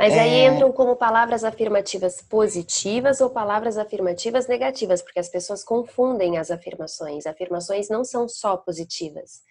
Mas 0.00 0.14
aí 0.14 0.40
é... 0.40 0.46
entram 0.46 0.72
como 0.72 0.96
palavras 0.96 1.44
afirmativas 1.44 2.22
positivas 2.22 3.20
ou 3.20 3.28
palavras 3.28 3.76
afirmativas 3.76 4.48
negativas, 4.48 5.02
porque 5.02 5.20
as 5.20 5.28
pessoas 5.28 5.62
confundem 5.62 6.38
as 6.38 6.50
afirmações. 6.50 7.26
Afirmações 7.26 7.90
não 7.90 8.02
são 8.02 8.26
só 8.26 8.56
positivas. 8.56 9.42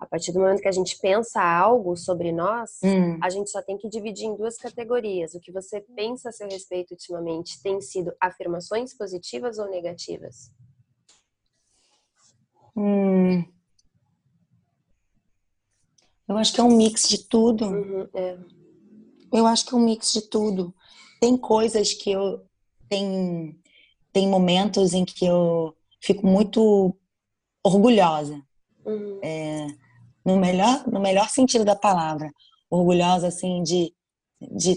A 0.00 0.06
partir 0.06 0.32
do 0.32 0.40
momento 0.40 0.60
que 0.60 0.66
a 0.66 0.72
gente 0.72 0.98
pensa 0.98 1.40
algo 1.40 1.96
sobre 1.96 2.32
nós, 2.32 2.80
hum. 2.82 3.16
a 3.22 3.30
gente 3.30 3.48
só 3.48 3.62
tem 3.62 3.78
que 3.78 3.88
dividir 3.88 4.26
em 4.26 4.34
duas 4.34 4.56
categorias. 4.56 5.34
O 5.34 5.40
que 5.40 5.52
você 5.52 5.80
pensa 5.80 6.30
a 6.30 6.32
seu 6.32 6.48
respeito 6.48 6.90
ultimamente 6.90 7.62
tem 7.62 7.80
sido 7.80 8.12
afirmações 8.20 8.92
positivas 8.92 9.60
ou 9.60 9.70
negativas? 9.70 10.50
Hum. 12.76 13.44
Eu 16.26 16.36
acho 16.36 16.52
que 16.52 16.60
é 16.60 16.64
um 16.64 16.76
mix 16.76 17.08
de 17.08 17.28
tudo. 17.28 17.66
Uhum, 17.66 18.08
é. 18.14 18.36
Eu 19.32 19.46
acho 19.46 19.64
que 19.64 19.74
é 19.74 19.76
um 19.76 19.84
mix 19.84 20.12
de 20.12 20.22
tudo. 20.22 20.74
Tem 21.20 21.36
coisas 21.36 21.94
que 21.94 22.10
eu. 22.10 22.44
Tem, 22.88 23.58
tem 24.12 24.28
momentos 24.28 24.92
em 24.92 25.04
que 25.04 25.24
eu 25.24 25.74
fico 26.00 26.26
muito 26.26 26.94
orgulhosa. 27.64 28.42
Uhum. 28.84 29.20
É, 29.22 29.66
no 30.24 30.36
melhor, 30.36 30.86
no 30.86 31.00
melhor 31.00 31.28
sentido 31.28 31.64
da 31.64 31.76
palavra, 31.76 32.30
orgulhosa 32.68 33.28
assim 33.28 33.62
de 33.62 33.94
de 34.40 34.72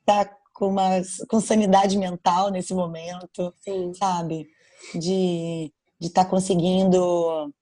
estar 0.00 0.24
tá 0.24 0.36
com 0.52 0.68
uma 0.68 1.00
com 1.28 1.40
sanidade 1.40 1.96
mental 1.96 2.50
nesse 2.50 2.74
momento, 2.74 3.54
Sim. 3.60 3.94
sabe? 3.94 4.48
De 4.94 5.72
de 6.00 6.08
estar 6.08 6.24
tá 6.24 6.30
conseguindo 6.30 7.52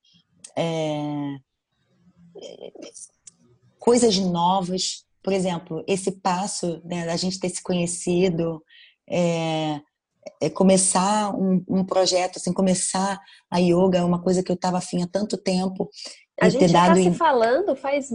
é, 0.56 1.36
coisas 3.78 4.18
novas, 4.18 5.04
por 5.22 5.32
exemplo, 5.32 5.84
esse 5.86 6.12
passo 6.12 6.80
né, 6.84 7.06
da 7.06 7.16
gente 7.16 7.38
ter 7.38 7.48
se 7.48 7.62
conhecido, 7.62 8.62
é, 9.08 9.80
é 10.40 10.50
começar 10.50 11.34
um, 11.34 11.64
um, 11.68 11.84
projeto, 11.84 12.36
assim, 12.36 12.52
começar 12.52 13.20
a 13.50 13.58
yoga 13.58 13.98
é 13.98 14.04
uma 14.04 14.22
coisa 14.22 14.42
que 14.42 14.50
eu 14.50 14.54
estava 14.54 14.78
afim 14.78 15.02
há 15.02 15.06
tanto 15.06 15.36
tempo 15.36 15.88
a 16.40 16.48
gente 16.48 16.64
está 16.64 16.94
se 16.94 17.12
falando 17.12 17.76
faz. 17.76 18.10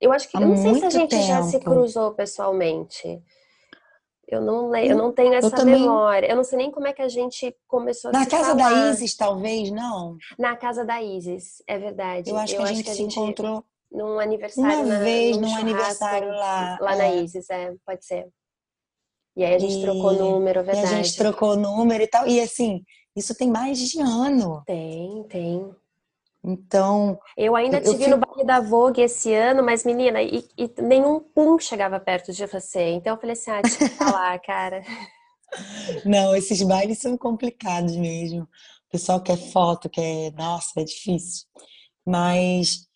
Eu 0.00 0.12
acho 0.12 0.28
que. 0.28 0.36
Há 0.36 0.40
eu 0.40 0.48
não 0.48 0.56
sei 0.56 0.74
se 0.74 0.84
a 0.84 0.90
gente 0.90 1.10
tempo. 1.10 1.26
já 1.26 1.42
se 1.42 1.58
cruzou 1.58 2.12
pessoalmente. 2.12 3.22
Eu 4.26 4.40
não, 4.40 4.74
eu 4.74 4.96
não 4.96 5.12
tenho 5.12 5.34
essa 5.34 5.48
eu 5.48 5.50
também... 5.50 5.80
memória. 5.80 6.26
Eu 6.26 6.36
não 6.36 6.44
sei 6.44 6.56
nem 6.56 6.70
como 6.70 6.86
é 6.86 6.92
que 6.92 7.02
a 7.02 7.08
gente 7.08 7.54
começou 7.68 8.10
Na 8.10 8.20
a 8.20 8.24
se 8.24 8.30
casa 8.30 8.56
falar. 8.56 8.70
da 8.70 8.90
Isis, 8.90 9.14
talvez, 9.14 9.70
não? 9.70 10.16
Na 10.38 10.56
casa 10.56 10.82
da 10.84 11.02
Isis, 11.02 11.62
é 11.66 11.78
verdade. 11.78 12.30
Eu 12.30 12.36
acho, 12.38 12.54
eu 12.54 12.58
que, 12.58 12.62
a 12.62 12.70
acho 12.70 12.84
que, 12.84 12.90
a 12.90 12.94
gente 12.94 13.12
se 13.12 13.20
encontrou 13.20 13.64
num 13.94 14.18
aniversário. 14.18 14.84
Uma 14.84 14.84
na, 14.84 14.98
vez, 14.98 15.36
num, 15.36 15.48
num 15.48 15.56
aniversário 15.56 16.28
lá. 16.28 16.76
Lá 16.80 16.94
é. 16.94 16.98
na 16.98 17.14
Isis, 17.14 17.48
é, 17.48 17.72
pode 17.86 18.04
ser. 18.04 18.28
E 19.36 19.44
aí 19.44 19.54
a 19.54 19.58
gente 19.58 19.78
e... 19.78 19.82
trocou 19.82 20.12
número, 20.12 20.62
verdade. 20.64 20.86
E 20.86 20.94
a 20.94 21.02
gente 21.02 21.16
trocou 21.16 21.56
número 21.56 22.02
e 22.02 22.06
tal. 22.06 22.26
E 22.26 22.40
assim, 22.40 22.84
isso 23.16 23.34
tem 23.34 23.50
mais 23.50 23.78
de 23.78 24.00
ano. 24.00 24.62
Tem, 24.66 25.24
tem. 25.28 25.74
Então. 26.42 27.18
Eu 27.36 27.56
ainda 27.56 27.78
eu 27.78 27.92
vi 27.92 28.04
fico... 28.04 28.10
no 28.10 28.18
baile 28.18 28.44
da 28.44 28.60
Vogue 28.60 29.00
esse 29.00 29.32
ano, 29.32 29.62
mas 29.62 29.84
menina, 29.84 30.22
e, 30.22 30.46
e, 30.58 30.70
nenhum 30.82 31.18
pum 31.18 31.58
chegava 31.58 31.98
perto 31.98 32.32
de 32.32 32.44
você. 32.46 32.90
Então 32.90 33.14
eu 33.14 33.20
falei 33.20 33.32
assim: 33.32 33.50
ah, 33.50 33.62
deixa 33.62 33.84
eu 33.84 33.88
falar, 33.88 34.38
cara. 34.44 34.82
Não, 36.04 36.34
esses 36.34 36.60
bailes 36.62 36.98
são 36.98 37.16
complicados 37.16 37.96
mesmo. 37.96 38.42
O 38.42 38.90
pessoal 38.90 39.20
quer 39.22 39.38
foto, 39.38 39.88
quer. 39.88 40.32
Nossa, 40.32 40.80
é 40.80 40.84
difícil. 40.84 41.46
Mas. 42.04 42.86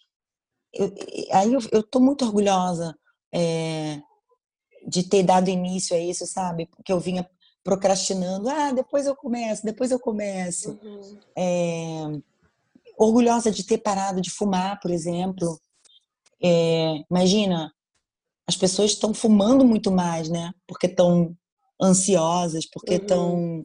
Eu, 0.72 0.92
aí 1.32 1.52
eu, 1.72 1.82
tô 1.82 2.00
muito 2.00 2.24
orgulhosa 2.24 2.96
é, 3.32 4.00
de 4.86 5.02
ter 5.02 5.22
dado 5.22 5.48
início 5.48 5.96
a 5.96 5.98
isso, 5.98 6.26
sabe? 6.26 6.66
Porque 6.66 6.92
eu 6.92 7.00
vinha 7.00 7.28
procrastinando. 7.64 8.48
Ah, 8.48 8.72
depois 8.72 9.06
eu 9.06 9.16
começo, 9.16 9.64
depois 9.64 9.90
eu 9.90 9.98
começo. 9.98 10.78
Uhum. 10.82 11.18
É, 11.36 12.20
orgulhosa 12.98 13.50
de 13.50 13.64
ter 13.64 13.78
parado 13.78 14.20
de 14.20 14.30
fumar, 14.30 14.80
por 14.80 14.90
exemplo. 14.90 15.60
É, 16.42 17.04
imagina, 17.10 17.72
as 18.46 18.56
pessoas 18.56 18.92
estão 18.92 19.12
fumando 19.12 19.64
muito 19.64 19.90
mais, 19.90 20.28
né? 20.28 20.52
Porque 20.66 20.86
estão 20.86 21.36
ansiosas, 21.80 22.66
porque 22.66 22.94
estão 22.94 23.34
uhum. 23.34 23.64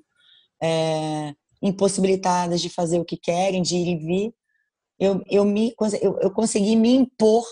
é, 0.62 1.34
impossibilitadas 1.62 2.62
de 2.62 2.70
fazer 2.70 3.00
o 3.00 3.06
que 3.06 3.18
querem, 3.18 3.62
de 3.62 3.76
ir 3.76 3.88
e 3.88 3.98
vir. 3.98 4.34
Eu, 5.04 5.22
eu, 5.30 5.44
me, 5.44 5.76
eu, 6.02 6.18
eu 6.22 6.32
consegui 6.32 6.78
me 6.78 6.94
impor 6.96 7.44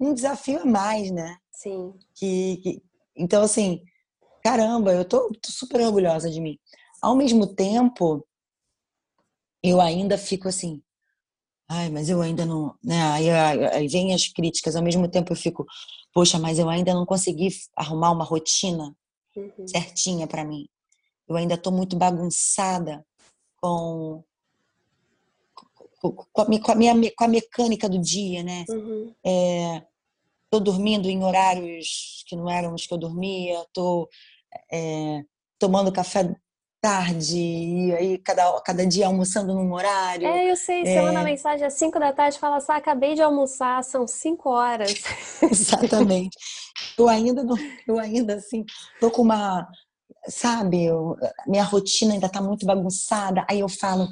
um 0.00 0.12
desafio 0.12 0.60
a 0.60 0.66
mais, 0.66 1.08
né? 1.12 1.36
Sim. 1.52 1.94
Que, 2.16 2.56
que 2.56 2.82
então, 3.16 3.44
assim, 3.44 3.80
caramba, 4.42 4.92
eu 4.92 5.04
tô, 5.04 5.28
tô 5.40 5.52
super 5.52 5.80
orgulhosa 5.82 6.28
de 6.28 6.40
mim. 6.40 6.58
Ao 7.00 7.14
mesmo 7.14 7.46
tempo, 7.46 8.26
eu 9.62 9.80
ainda 9.80 10.18
fico 10.18 10.48
assim, 10.48 10.82
ai, 11.68 11.88
mas 11.90 12.08
eu 12.08 12.20
ainda 12.20 12.44
não, 12.44 12.74
né? 12.82 13.00
Aí, 13.12 13.30
aí 13.30 13.86
vem 13.86 14.12
as 14.12 14.26
críticas, 14.26 14.74
ao 14.74 14.82
mesmo 14.82 15.08
tempo 15.08 15.32
eu 15.32 15.36
fico, 15.36 15.64
poxa, 16.12 16.40
mas 16.40 16.58
eu 16.58 16.68
ainda 16.68 16.92
não 16.92 17.06
consegui 17.06 17.50
arrumar 17.76 18.10
uma 18.10 18.24
rotina 18.24 18.92
uhum. 19.36 19.68
certinha 19.68 20.26
para 20.26 20.44
mim. 20.44 20.66
Eu 21.28 21.36
ainda 21.36 21.54
estou 21.54 21.72
muito 21.72 21.96
bagunçada 21.96 23.06
com 23.62 24.24
com 26.12 26.42
a, 26.42 26.60
com 26.60 26.72
a, 26.72 26.74
minha 26.74 26.94
com 27.12 27.24
a 27.24 27.28
mecânica 27.28 27.88
do 27.88 27.98
dia, 27.98 28.42
né? 28.42 28.64
Uhum. 28.68 29.14
É, 29.24 29.82
tô 30.50 30.60
dormindo 30.60 31.08
em 31.08 31.24
horários 31.24 32.24
que 32.26 32.36
não 32.36 32.48
eram 32.48 32.74
os 32.74 32.86
que 32.86 32.94
eu 32.94 32.98
dormia, 32.98 33.64
tô 33.72 34.08
é, 34.72 35.22
tomando 35.58 35.92
café 35.92 36.34
tarde, 36.84 37.38
e 37.38 37.94
aí 37.94 38.18
cada, 38.18 38.60
cada 38.60 38.86
dia 38.86 39.06
almoçando 39.06 39.54
num 39.54 39.72
horário. 39.72 40.26
É, 40.26 40.50
eu 40.50 40.56
sei, 40.56 40.84
você 40.84 40.90
é... 40.90 41.00
manda 41.00 41.22
mensagem 41.22 41.66
às 41.66 41.72
5 41.72 41.98
da 41.98 42.12
tarde 42.12 42.38
fala 42.38 42.56
assim, 42.56 42.72
ah, 42.72 42.76
acabei 42.76 43.14
de 43.14 43.22
almoçar, 43.22 43.82
são 43.82 44.06
5 44.06 44.50
horas. 44.50 44.92
Exatamente. 45.50 46.36
Eu 46.98 47.08
ainda 47.08 47.42
não, 47.42 47.56
eu 47.88 47.98
ainda 47.98 48.34
assim, 48.34 48.66
tô 49.00 49.10
com 49.10 49.22
uma, 49.22 49.66
sabe, 50.28 50.84
eu, 50.84 51.16
minha 51.46 51.64
rotina 51.64 52.12
ainda 52.12 52.28
tá 52.28 52.42
muito 52.42 52.66
bagunçada, 52.66 53.46
aí 53.48 53.60
eu 53.60 53.68
falo, 53.68 54.06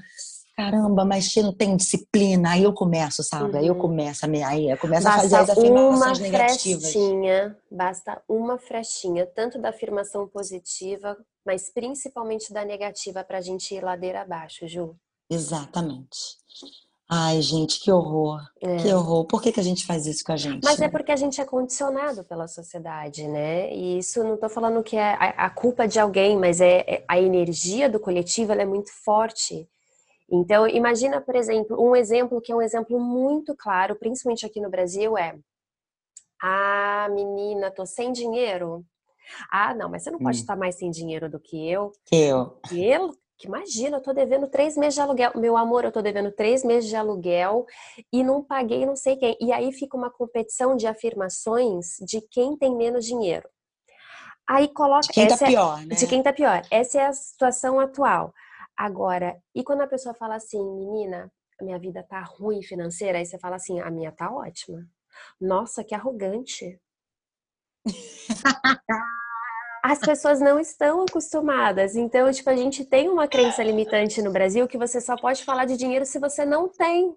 caramba, 0.56 1.04
mas 1.04 1.32
você 1.32 1.42
não 1.42 1.52
tem 1.52 1.76
disciplina. 1.76 2.52
Aí 2.52 2.64
eu 2.64 2.72
começo, 2.72 3.22
sabe? 3.22 3.52
Uhum. 3.52 3.58
Aí 3.58 3.66
eu 3.66 3.74
começo 3.76 4.24
aí 4.24 4.70
eu 4.70 4.78
começo 4.78 5.04
basta 5.04 5.18
a 5.18 5.22
fazer 5.22 5.36
as 5.36 5.50
afirmações 5.50 6.18
uma 6.18 6.28
negativas. 6.28 6.92
Frestinha, 6.92 7.58
basta 7.70 8.22
uma 8.28 8.58
frestinha, 8.58 9.26
tanto 9.26 9.58
da 9.58 9.70
afirmação 9.70 10.28
positiva, 10.28 11.16
mas 11.44 11.70
principalmente 11.72 12.52
da 12.52 12.64
negativa 12.64 13.24
para 13.24 13.38
a 13.38 13.42
gente 13.42 13.74
ir 13.74 13.82
ladeira 13.82 14.22
abaixo, 14.22 14.66
Ju. 14.68 14.96
Exatamente. 15.30 16.42
Ai, 17.14 17.42
gente, 17.42 17.78
que 17.78 17.92
horror. 17.92 18.40
É. 18.58 18.76
Que 18.76 18.94
horror. 18.94 19.26
Por 19.26 19.42
que, 19.42 19.52
que 19.52 19.60
a 19.60 19.62
gente 19.62 19.84
faz 19.84 20.06
isso 20.06 20.24
com 20.24 20.32
a 20.32 20.36
gente? 20.36 20.64
Mas 20.64 20.80
é 20.80 20.88
porque 20.88 21.12
a 21.12 21.16
gente 21.16 21.42
é 21.42 21.44
condicionado 21.44 22.24
pela 22.24 22.48
sociedade, 22.48 23.28
né? 23.28 23.70
E 23.70 23.98
isso 23.98 24.24
não 24.24 24.34
estou 24.34 24.48
falando 24.48 24.82
que 24.82 24.96
é 24.96 25.12
a, 25.12 25.44
a, 25.44 25.50
culpa 25.50 25.86
de 25.86 26.00
alguém, 26.00 26.38
mas 26.38 26.58
é, 26.58 26.78
é 26.88 27.04
a 27.06 27.20
energia 27.20 27.86
do 27.86 28.00
coletivo 28.00 28.52
ela 28.52 28.62
é 28.62 28.66
muito 28.66 28.90
forte. 29.04 29.68
Então, 30.32 30.66
imagina, 30.66 31.20
por 31.20 31.36
exemplo, 31.36 31.76
um 31.78 31.94
exemplo 31.94 32.40
que 32.40 32.50
é 32.50 32.56
um 32.56 32.62
exemplo 32.62 32.98
muito 32.98 33.54
claro, 33.54 33.94
principalmente 33.94 34.46
aqui 34.46 34.62
no 34.62 34.70
Brasil, 34.70 35.18
é 35.18 35.38
ah, 36.42 37.06
menina, 37.10 37.70
tô 37.70 37.84
sem 37.84 38.10
dinheiro. 38.10 38.84
Ah, 39.50 39.74
não, 39.74 39.90
mas 39.90 40.02
você 40.02 40.10
não 40.10 40.18
pode 40.18 40.38
hum. 40.38 40.40
estar 40.40 40.56
mais 40.56 40.76
sem 40.76 40.90
dinheiro 40.90 41.30
do 41.30 41.38
que 41.38 41.70
eu. 41.70 41.92
Que 42.06 42.16
eu. 42.16 42.58
Que 42.66 42.84
eu? 42.84 43.12
Que 43.38 43.46
imagina, 43.46 43.98
eu 43.98 44.02
tô 44.02 44.12
devendo 44.12 44.48
três 44.48 44.76
meses 44.76 44.94
de 44.94 45.00
aluguel. 45.00 45.32
Meu 45.36 45.56
amor, 45.56 45.84
eu 45.84 45.92
tô 45.92 46.00
devendo 46.00 46.32
três 46.32 46.64
meses 46.64 46.88
de 46.88 46.96
aluguel 46.96 47.66
e 48.12 48.24
não 48.24 48.42
paguei 48.42 48.86
não 48.86 48.96
sei 48.96 49.16
quem. 49.16 49.36
E 49.40 49.52
aí 49.52 49.72
fica 49.72 49.96
uma 49.96 50.10
competição 50.10 50.74
de 50.76 50.86
afirmações 50.86 51.96
de 52.00 52.20
quem 52.20 52.56
tem 52.56 52.74
menos 52.74 53.04
dinheiro. 53.04 53.48
Aí 54.48 54.68
coloca. 54.68 55.02
De 55.02 55.12
quem 55.12 55.28
tá 55.28 55.34
é 55.34 55.48
pior, 55.48 55.86
né? 55.86 55.94
De 55.94 56.06
quem 56.06 56.22
tá 56.22 56.32
pior. 56.32 56.62
Essa 56.70 57.00
é 57.00 57.06
a 57.06 57.12
situação 57.12 57.78
atual. 57.78 58.32
Agora, 58.82 59.40
e 59.54 59.62
quando 59.62 59.82
a 59.82 59.86
pessoa 59.86 60.12
fala 60.12 60.34
assim, 60.34 60.60
menina, 60.74 61.32
minha 61.60 61.78
vida 61.78 62.02
tá 62.02 62.20
ruim 62.20 62.60
financeira, 62.64 63.18
aí 63.18 63.24
você 63.24 63.38
fala 63.38 63.54
assim, 63.54 63.78
a 63.78 63.88
minha 63.88 64.10
tá 64.10 64.28
ótima. 64.28 64.84
Nossa, 65.40 65.84
que 65.84 65.94
arrogante. 65.94 66.80
As 69.84 70.00
pessoas 70.00 70.40
não 70.40 70.58
estão 70.58 71.02
acostumadas. 71.02 71.94
Então, 71.94 72.28
tipo, 72.32 72.50
a 72.50 72.56
gente 72.56 72.84
tem 72.84 73.08
uma 73.08 73.28
crença 73.28 73.62
limitante 73.62 74.20
no 74.20 74.32
Brasil 74.32 74.66
que 74.66 74.76
você 74.76 75.00
só 75.00 75.14
pode 75.14 75.44
falar 75.44 75.64
de 75.64 75.76
dinheiro 75.76 76.04
se 76.04 76.18
você 76.18 76.44
não 76.44 76.68
tem. 76.68 77.16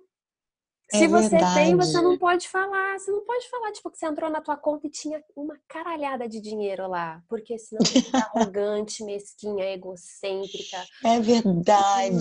É 0.93 0.99
Se 0.99 1.07
você 1.07 1.29
verdade. 1.29 1.55
tem, 1.55 1.75
você 1.75 1.99
não 1.99 2.17
pode 2.17 2.47
falar. 2.47 2.99
Você 2.99 3.11
não 3.11 3.25
pode 3.25 3.49
falar, 3.49 3.71
tipo, 3.71 3.89
que 3.89 3.97
você 3.97 4.05
entrou 4.05 4.29
na 4.29 4.39
tua 4.39 4.55
conta 4.55 4.85
e 4.85 4.89
tinha 4.89 5.23
uma 5.35 5.57
caralhada 5.67 6.29
de 6.29 6.39
dinheiro 6.39 6.87
lá. 6.87 7.21
Porque 7.27 7.57
senão 7.57 7.83
você 7.83 8.01
fica 8.01 8.17
arrogante, 8.19 9.03
mesquinha, 9.03 9.65
egocêntrica. 9.73 10.77
É 11.03 11.19
verdade. 11.19 12.15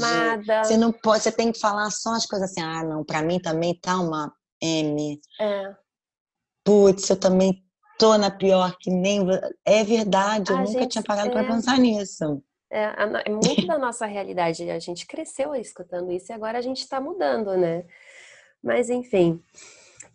Você 0.64 0.76
não 0.78 0.92
pode, 0.92 1.22
você 1.22 1.32
tem 1.32 1.52
que 1.52 1.58
falar 1.58 1.90
só 1.90 2.14
as 2.14 2.24
coisas 2.26 2.50
assim, 2.50 2.62
ah, 2.62 2.82
não, 2.82 3.04
pra 3.04 3.22
mim 3.22 3.38
também 3.38 3.78
tá 3.78 3.98
uma 4.00 4.32
M. 4.62 5.20
É. 5.38 5.74
Putz, 6.64 7.10
eu 7.10 7.20
também 7.20 7.62
tô 7.98 8.16
na 8.16 8.30
pior 8.30 8.76
que 8.80 8.90
nem. 8.90 9.26
É 9.64 9.84
verdade, 9.84 10.50
eu 10.50 10.56
a 10.56 10.60
nunca 10.60 10.80
gente, 10.80 10.92
tinha 10.92 11.04
parado 11.04 11.28
é... 11.28 11.32
pra 11.32 11.44
pensar 11.44 11.78
nisso. 11.78 12.42
É, 12.70 12.92
é 13.26 13.30
muito 13.30 13.66
da 13.66 13.78
nossa 13.78 14.04
realidade. 14.04 14.68
A 14.68 14.78
gente 14.80 15.06
cresceu 15.06 15.54
escutando 15.54 16.10
isso 16.10 16.32
e 16.32 16.34
agora 16.34 16.58
a 16.58 16.62
gente 16.62 16.88
tá 16.88 17.00
mudando, 17.00 17.56
né? 17.56 17.84
Mas 18.64 18.88
enfim. 18.88 19.42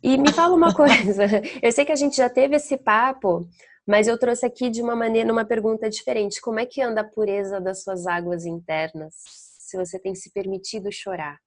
E 0.02 0.18
me 0.18 0.34
fala 0.34 0.56
uma 0.56 0.74
coisa. 0.76 1.26
Eu 1.62 1.72
sei 1.72 1.86
que 1.86 1.92
a 1.92 1.96
gente 1.96 2.18
já 2.18 2.28
teve 2.28 2.56
esse 2.56 2.76
papo, 2.76 3.48
mas 3.86 4.08
eu 4.08 4.18
trouxe 4.18 4.44
aqui 4.44 4.72
de 4.72 4.82
uma 4.82 4.96
maneira, 4.96 5.32
uma 5.32 5.46
pergunta 5.46 5.88
diferente. 5.88 6.42
Como 6.42 6.60
é 6.60 6.66
que 6.66 6.82
anda 6.82 7.02
a 7.02 7.04
pureza 7.04 7.62
das 7.62 7.84
suas 7.84 8.08
águas 8.08 8.46
internas? 8.46 9.14
Se 9.60 9.78
você 9.78 10.00
tem 10.00 10.16
se 10.16 10.32
permitido 10.32 10.92
chorar? 10.92 11.38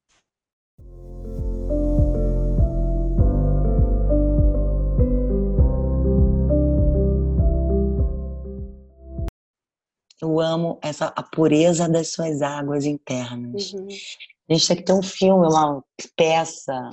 Eu 10.20 10.38
amo 10.38 10.78
essa 10.80 11.06
a 11.16 11.22
pureza 11.24 11.88
das 11.88 12.12
suas 12.12 12.42
águas 12.42 12.84
internas. 12.84 13.72
Uhum. 13.72 13.88
A 14.52 14.58
gente 14.58 14.68
tem 14.68 14.76
que 14.76 14.82
ter 14.84 14.92
um 14.92 15.02
filme, 15.02 15.46
uma 15.46 15.82
peça, 16.16 16.90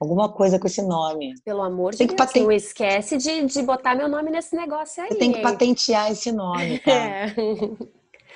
alguma 0.00 0.32
coisa 0.32 0.58
com 0.58 0.66
esse 0.66 0.82
nome. 0.82 1.34
Pelo 1.44 1.62
amor 1.62 1.92
de 1.92 2.06
Deus, 2.06 2.16
patent... 2.16 2.42
não 2.42 2.52
esquece 2.52 3.16
de, 3.16 3.44
de 3.44 3.62
botar 3.62 3.94
meu 3.94 4.08
nome 4.08 4.30
nesse 4.30 4.56
negócio 4.56 5.02
aí. 5.02 5.10
Tem 5.16 5.32
que 5.32 5.40
patentear 5.40 6.10
esse 6.10 6.32
nome, 6.32 6.78
tá? 6.84 6.90
É. 6.90 7.34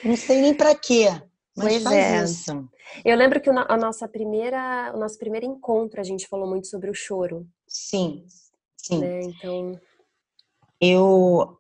Não 0.05 0.17
sei 0.17 0.41
nem 0.41 0.55
para 0.55 0.75
quê, 0.75 1.09
mas 1.57 1.69
pois 1.69 1.83
faz 1.83 1.97
é. 1.97 2.25
isso. 2.25 2.69
Eu 3.05 3.17
lembro 3.17 3.41
que 3.41 3.51
a 3.51 3.77
nossa 3.77 4.07
primeira, 4.09 4.93
o 4.95 4.99
nosso 4.99 5.19
primeiro 5.19 5.47
encontro 5.47 6.01
a 6.01 6.05
gente 6.05 6.29
falou 6.29 6.47
muito 6.47 6.67
sobre 6.67 6.91
o 6.91 6.95
choro. 6.95 7.47
Sim, 7.67 8.25
sim. 8.77 8.99
Né? 8.99 9.21
Então, 9.23 9.81
eu 10.81 11.57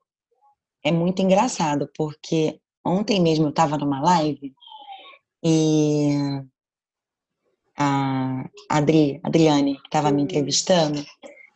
é 0.85 0.91
muito 0.91 1.23
engraçado 1.23 1.89
porque 1.97 2.61
ontem 2.85 3.21
mesmo 3.21 3.47
eu 3.47 3.51
estava 3.51 3.79
numa 3.79 4.01
live 4.01 4.53
e 5.45 6.43
a 7.77 8.45
Adri, 8.69 9.21
Adriane, 9.23 9.77
que 9.77 9.87
estava 9.87 10.11
me 10.11 10.23
entrevistando, 10.23 11.05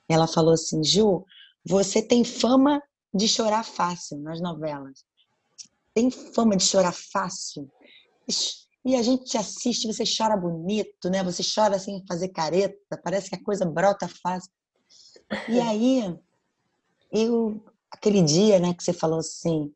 ela 0.09 0.27
falou 0.27 0.55
assim: 0.55 0.83
Ju, 0.83 1.25
você 1.65 2.03
tem 2.03 2.25
fama 2.25 2.83
de 3.13 3.29
chorar 3.29 3.65
fácil 3.65 4.19
nas 4.19 4.41
novelas. 4.41 5.05
Tem 5.95 6.11
fama 6.11 6.57
de 6.57 6.65
chorar 6.65 6.93
fácil. 6.93 7.71
E 8.85 8.95
a 8.95 9.03
gente 9.03 9.25
te 9.25 9.39
assiste, 9.39 9.87
você 9.87 10.05
chora 10.05 10.37
bonito, 10.37 11.11
né? 11.11 11.25
Você 11.25 11.43
chora 11.43 11.79
sem 11.79 12.05
fazer 12.07 12.29
careta, 12.29 13.01
parece 13.03 13.31
que 13.31 13.35
a 13.35 13.43
coisa 13.43 13.65
brota 13.65 14.07
fácil. 14.07 14.51
E 15.49 15.61
aí, 15.61 16.17
eu, 17.11 17.65
aquele 17.91 18.23
dia, 18.23 18.61
né, 18.61 18.75
que 18.75 18.85
você 18.85 18.93
falou 18.93 19.19
assim, 19.19 19.73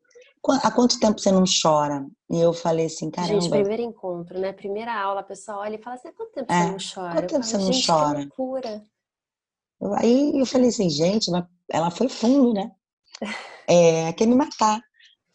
há 0.49 0.71
quanto 0.71 0.99
tempo 0.99 1.19
você 1.19 1.31
não 1.31 1.43
chora? 1.61 2.05
E 2.29 2.39
eu 2.39 2.53
falei 2.53 2.87
assim, 2.87 3.11
caramba. 3.11 3.41
Gente, 3.41 3.51
primeiro 3.51 3.83
encontro, 3.83 4.39
né? 4.39 4.51
Primeira 4.53 4.93
aula, 4.93 5.21
a 5.21 5.23
pessoa 5.23 5.59
olha 5.59 5.75
e 5.75 5.81
fala 5.81 5.95
assim, 5.95 6.07
há 6.07 6.13
quanto 6.13 6.31
tempo 6.31 6.51
é, 6.51 6.65
você 6.65 6.69
não 6.69 6.77
chora? 6.93 7.13
Quanto 7.13 7.29
tempo 7.29 7.45
falo, 7.45 7.63
você 7.63 7.71
não 7.71 7.85
chora? 7.85 8.19
Que 8.19 8.25
loucura. 8.25 8.83
Aí 9.97 10.39
eu 10.39 10.45
falei 10.45 10.69
assim, 10.69 10.89
gente, 10.89 11.29
ela 11.69 11.91
foi 11.91 12.07
fundo, 12.09 12.53
né? 12.53 12.71
É, 13.67 14.13
quer 14.13 14.25
me 14.25 14.35
matar. 14.35 14.81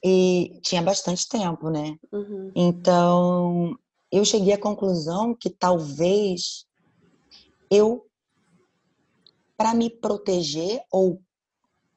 E 0.05 0.61
tinha 0.63 0.83
bastante 0.83 1.29
tempo, 1.29 1.71
né? 1.71 1.97
Uhum. 2.13 2.53
Então, 2.55 3.77
eu 4.13 4.25
cheguei 4.25 4.53
à 4.53 4.59
conclusão 4.59 5.35
que 5.35 5.51
talvez 5.51 6.65
eu, 7.71 8.07
para 9.57 9.75
me 9.75 9.91
proteger 9.91 10.81
ou 10.93 11.21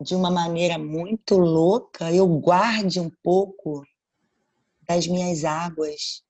de 0.02 0.16
uma 0.16 0.32
maneira 0.32 0.78
muito 0.78 1.38
louca, 1.38 2.12
eu 2.12 2.26
guarde 2.28 3.00
um 3.00 3.12
pouco 3.22 3.84
das 4.88 5.06
minhas 5.08 5.44
águas 5.44 6.24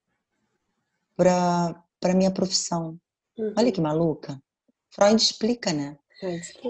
para 1.15 2.15
minha 2.15 2.31
profissão. 2.31 2.97
Uhum. 3.37 3.53
Olha 3.57 3.71
que 3.71 3.79
maluca. 3.79 4.41
Freud 4.89 5.21
explica, 5.21 5.71
né? 5.71 5.97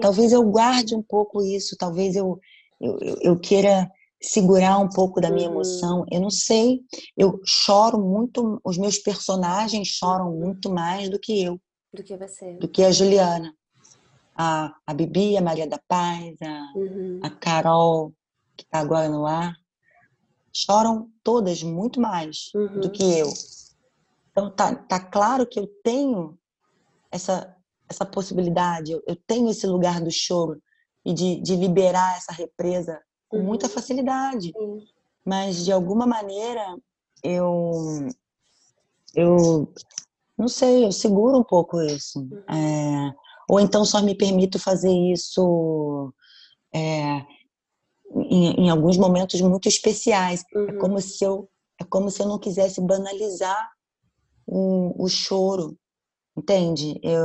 Talvez 0.00 0.32
eu 0.32 0.44
guarde 0.44 0.94
um 0.94 1.02
pouco 1.02 1.42
isso, 1.42 1.76
talvez 1.76 2.14
eu, 2.14 2.38
eu, 2.80 2.98
eu 3.22 3.40
queira 3.40 3.90
segurar 4.22 4.78
um 4.78 4.88
pouco 4.88 5.20
da 5.20 5.30
minha 5.30 5.48
uhum. 5.48 5.54
emoção. 5.54 6.04
Eu 6.10 6.20
não 6.20 6.30
sei. 6.30 6.82
Eu 7.16 7.40
choro 7.44 7.98
muito, 7.98 8.60
os 8.62 8.76
meus 8.76 8.98
personagens 8.98 9.88
choram 9.88 10.36
muito 10.36 10.70
mais 10.70 11.08
do 11.08 11.18
que 11.18 11.42
eu. 11.42 11.58
Do 11.92 12.04
que 12.04 12.16
você. 12.16 12.52
Do 12.54 12.68
que 12.68 12.84
a 12.84 12.92
Juliana 12.92 13.52
a, 14.42 14.74
a 14.86 14.94
Bibi, 14.94 15.36
a 15.36 15.42
Maria 15.42 15.66
da 15.66 15.78
Paz, 15.86 16.40
a, 16.40 16.72
uhum. 16.74 17.20
a 17.22 17.28
Carol, 17.28 18.10
que 18.56 18.64
está 18.64 18.78
agora 18.78 19.06
no 19.06 19.26
ar, 19.26 19.54
choram 20.50 21.10
todas 21.22 21.62
muito 21.62 22.00
mais 22.00 22.50
uhum. 22.54 22.80
do 22.80 22.90
que 22.90 23.18
eu. 23.18 23.30
Então 24.30 24.50
tá, 24.50 24.74
tá 24.74 24.98
claro 24.98 25.46
que 25.46 25.60
eu 25.60 25.66
tenho 25.84 26.38
essa, 27.10 27.54
essa 27.86 28.06
possibilidade, 28.06 28.92
eu, 28.92 29.02
eu 29.06 29.14
tenho 29.14 29.50
esse 29.50 29.66
lugar 29.66 30.00
do 30.00 30.10
choro 30.10 30.58
e 31.04 31.12
de, 31.12 31.38
de 31.42 31.54
liberar 31.54 32.16
essa 32.16 32.32
represa 32.32 32.98
com 33.28 33.36
uhum. 33.36 33.44
muita 33.44 33.68
facilidade. 33.68 34.54
Mas 35.22 35.66
de 35.66 35.70
alguma 35.70 36.06
maneira 36.06 36.64
eu 37.22 38.08
eu 39.14 39.70
não 40.38 40.48
sei, 40.48 40.86
eu 40.86 40.92
seguro 40.92 41.36
um 41.36 41.44
pouco 41.44 41.82
isso. 41.82 42.20
Uhum. 42.20 42.42
É, 42.48 43.14
ou 43.50 43.58
então 43.58 43.84
só 43.84 44.00
me 44.00 44.14
permito 44.14 44.60
fazer 44.60 44.92
isso 44.92 46.14
é, 46.72 47.16
em, 48.14 48.64
em, 48.64 48.70
alguns 48.70 48.96
momentos 48.96 49.40
muito 49.40 49.68
especiais. 49.68 50.44
É 50.54 50.58
uhum. 50.58 50.68
É 50.68 50.78
como 50.78 51.00
se 51.00 51.24
eu 51.24 51.50
é 51.80 51.84
como 51.84 52.10
se 52.10 52.22
eu 52.22 52.28
não 52.28 52.38
quisesse 52.38 52.80
banalizar 52.80 53.68
o, 54.46 55.04
o 55.04 55.08
choro, 55.08 55.76
entende? 56.36 57.00
Eu, 57.02 57.22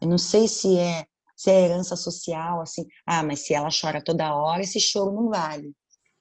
eu 0.00 0.08
não 0.08 0.18
sei 0.18 0.48
se 0.48 0.76
é 0.76 1.06
se 1.36 1.50
é 1.50 1.66
herança 1.66 1.94
social, 1.94 2.60
assim, 2.60 2.84
ah, 3.06 3.22
mas 3.22 3.40
se 3.40 3.54
ela 3.54 3.68
chora 3.68 4.02
toda 4.02 4.34
hora, 4.34 4.62
esse 4.62 4.80
choro 4.80 5.12
não 5.12 5.28
vale. 5.28 5.72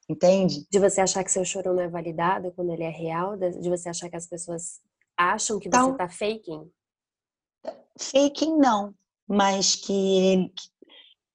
Entende? 0.08 0.68
De 0.70 0.80
você 0.80 1.02
achar 1.02 1.24
que 1.24 1.32
seu 1.32 1.46
choro 1.46 1.74
não 1.74 1.82
é 1.82 1.88
validado 1.88 2.52
quando 2.52 2.72
ele 2.72 2.84
é 2.84 2.90
real, 2.90 3.36
de 3.36 3.70
você 3.70 3.90
achar 3.90 4.10
que 4.10 4.16
as 4.16 4.28
pessoas 4.28 4.80
acham 5.18 5.58
que 5.58 5.70
então, 5.70 5.92
você 5.92 5.98
tá 5.98 6.10
faking? 6.10 6.70
Faking 7.98 8.58
não, 8.58 8.94
mas 9.34 9.76
que 9.76 9.92
ele, 9.92 10.54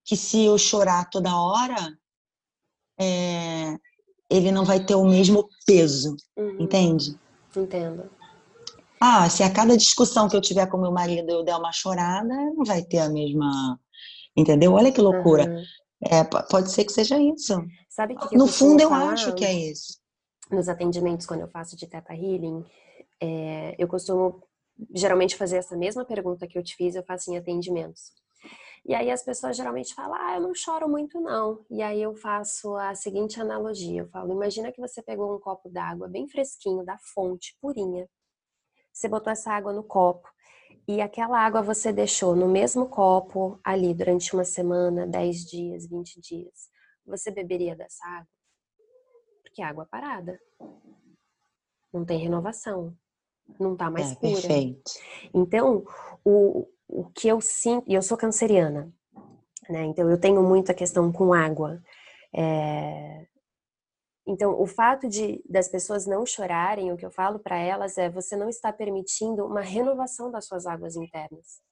que 0.05 0.17
se 0.17 0.45
eu 0.45 0.57
chorar 0.57 1.11
toda 1.11 1.37
hora, 1.37 1.99
é, 2.99 3.77
ele 4.31 4.53
não 4.53 4.65
vai 4.65 4.85
ter 4.85 4.95
o 4.95 5.05
mesmo 5.05 5.49
peso, 5.67 6.17
uhum. 6.37 6.57
entende? 6.61 7.19
Entendo. 7.57 8.11
Ah, 9.01 9.29
se 9.29 9.43
a 9.43 9.53
cada 9.53 9.77
discussão 9.77 10.29
que 10.29 10.37
eu 10.37 10.41
tiver 10.41 10.67
com 10.67 10.79
meu 10.79 10.93
marido 10.93 11.31
eu 11.31 11.45
der 11.45 11.57
uma 11.57 11.73
chorada, 11.73 12.35
não 12.57 12.65
vai 12.65 12.83
ter 12.83 12.99
a 12.99 13.09
mesma. 13.09 13.79
Entendeu? 14.37 14.73
Olha 14.73 14.93
que 14.93 15.01
loucura. 15.01 15.49
Uhum. 15.49 15.63
É, 16.05 16.25
pode 16.25 16.71
ser 16.71 16.85
que 16.85 16.93
seja 16.93 17.19
isso. 17.19 17.61
Sabe 17.89 18.17
que, 18.17 18.29
que 18.29 18.37
No 18.37 18.47
fundo, 18.47 18.81
eu 18.81 18.93
acho 18.93 19.35
que 19.35 19.45
é 19.45 19.53
isso. 19.53 19.99
Nos 20.51 20.69
atendimentos, 20.69 21.27
quando 21.27 21.41
eu 21.41 21.49
faço 21.49 21.77
de 21.77 21.87
Teta 21.87 22.15
Healing, 22.15 22.65
é, 23.21 23.75
eu 23.79 23.89
costumo 23.89 24.43
geralmente 24.95 25.37
fazer 25.37 25.59
essa 25.59 25.77
mesma 25.77 26.05
pergunta 26.05 26.47
que 26.47 26.59
eu 26.59 26.63
te 26.63 26.77
fiz, 26.77 26.95
eu 26.95 27.03
faço 27.05 27.31
em 27.31 27.37
atendimentos. 27.37 28.13
E 28.85 28.95
aí 28.95 29.11
as 29.11 29.23
pessoas 29.23 29.57
geralmente 29.57 29.95
falam, 29.95 30.15
ah, 30.15 30.37
eu 30.37 30.41
não 30.41 30.55
choro 30.55 30.89
muito 30.89 31.21
não. 31.21 31.65
E 31.71 31.83
aí 31.83 32.01
eu 32.01 32.15
faço 32.15 32.75
a 32.77 32.95
seguinte 32.95 33.41
analogia, 33.41 34.03
eu 34.03 34.09
falo, 34.09 34.33
imagina 34.33 34.73
que 34.73 34.81
você 34.81 35.03
pegou 35.03 35.35
um 35.35 35.41
copo 35.41 35.69
d'água 35.69 36.09
bem 36.09 36.29
fresquinho, 36.29 36.85
da 36.85 36.97
fonte, 36.99 37.57
purinha. 37.61 38.09
Você 38.93 39.09
botou 39.09 39.33
essa 39.33 39.53
água 39.53 39.73
no 39.73 39.83
copo 39.83 40.29
e 40.87 41.01
aquela 41.01 41.39
água 41.39 41.61
você 41.61 41.93
deixou 41.93 42.35
no 42.35 42.49
mesmo 42.49 42.89
copo 42.89 43.61
ali 43.63 43.93
durante 43.93 44.33
uma 44.33 44.45
semana, 44.45 45.07
10 45.07 45.45
dias, 45.45 45.87
20 45.87 46.21
dias. 46.21 46.71
Você 47.07 47.31
beberia 47.31 47.77
dessa 47.77 48.05
água? 48.07 48.29
Porque 49.43 49.63
é 49.63 49.65
água 49.65 49.87
parada. 49.87 50.41
Não 51.93 52.05
tem 52.05 52.19
renovação. 52.19 52.97
Não 53.59 53.77
tá 53.77 53.91
mais 53.91 54.13
é, 54.13 54.15
pura. 54.15 54.33
Perfeito. 54.33 54.91
Então, 55.35 55.85
o, 56.25 56.67
o 56.89 57.05
que 57.11 57.29
eu 57.29 57.41
sinto, 57.41 57.85
e 57.89 57.95
eu 57.95 58.03
sou 58.03 58.17
canceriana, 58.17 58.93
né? 59.69 59.85
Então 59.85 60.11
eu 60.11 60.19
tenho 60.19 60.43
muita 60.43 60.75
questão 60.75 61.13
com 61.13 61.33
água. 61.33 61.83
É... 62.35 63.27
Então, 64.27 64.61
o 64.61 64.67
fato 64.67 65.09
de 65.09 65.43
das 65.49 65.69
pessoas 65.69 66.07
não 66.07 66.27
chorarem, 66.27 66.93
o 66.93 66.97
que 66.97 67.07
eu 67.07 67.11
falo 67.11 67.39
para 67.39 67.59
elas 67.59 67.97
é: 67.97 68.11
você 68.11 68.37
não 68.37 68.49
está 68.49 68.73
permitindo 68.73 69.45
uma 69.45 69.61
renovação 69.61 70.31
das 70.31 70.47
suas 70.47 70.67
águas 70.67 70.97
internas. 70.97 71.63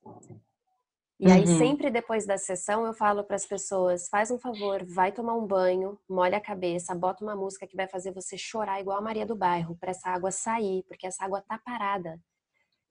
E 1.19 1.31
aí, 1.31 1.41
uhum. 1.41 1.57
sempre 1.57 1.89
depois 1.89 2.27
da 2.27 2.37
sessão, 2.37 2.85
eu 2.85 2.93
falo 2.93 3.23
para 3.23 3.35
as 3.35 3.45
pessoas: 3.45 4.07
faz 4.07 4.29
um 4.29 4.37
favor, 4.37 4.85
vai 4.85 5.11
tomar 5.11 5.33
um 5.33 5.47
banho, 5.47 5.97
molha 6.07 6.37
a 6.37 6.41
cabeça, 6.41 6.93
bota 6.93 7.23
uma 7.23 7.35
música 7.35 7.65
que 7.65 7.75
vai 7.75 7.87
fazer 7.87 8.11
você 8.11 8.37
chorar 8.37 8.79
igual 8.79 8.99
a 8.99 9.01
Maria 9.01 9.25
do 9.25 9.35
Bairro, 9.35 9.75
para 9.79 9.89
essa 9.89 10.09
água 10.09 10.29
sair, 10.29 10.83
porque 10.87 11.07
essa 11.07 11.25
água 11.25 11.41
tá 11.41 11.57
parada. 11.57 12.19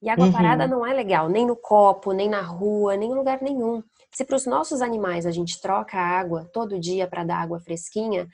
E 0.01 0.09
água 0.09 0.25
uhum. 0.25 0.31
parada 0.31 0.67
não 0.67 0.85
é 0.85 0.93
legal, 0.93 1.27
nem 1.29 1.45
no 1.45 1.55
copo, 1.55 2.11
nem 2.11 2.29
na 2.29 2.41
rua, 2.41 2.95
nem 2.95 3.09
em 3.09 3.15
lugar 3.15 3.41
nenhum. 3.41 3.81
Se 4.11 4.25
para 4.25 4.35
os 4.35 4.45
nossos 4.45 4.81
animais 4.81 5.25
a 5.25 5.31
gente 5.31 5.59
troca 5.59 5.97
a 5.97 6.19
água 6.19 6.47
todo 6.53 6.79
dia 6.79 7.07
para 7.07 7.23
dar 7.23 7.41
água 7.41 7.59
fresquinha, 7.59 8.27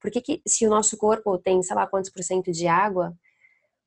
por 0.00 0.10
que, 0.10 0.20
que 0.20 0.42
se 0.46 0.66
o 0.66 0.70
nosso 0.70 0.96
corpo 0.98 1.38
tem, 1.38 1.62
sei 1.62 1.74
lá 1.74 1.86
quantos 1.86 2.10
por 2.10 2.22
cento 2.22 2.52
de 2.52 2.66
água, 2.66 3.14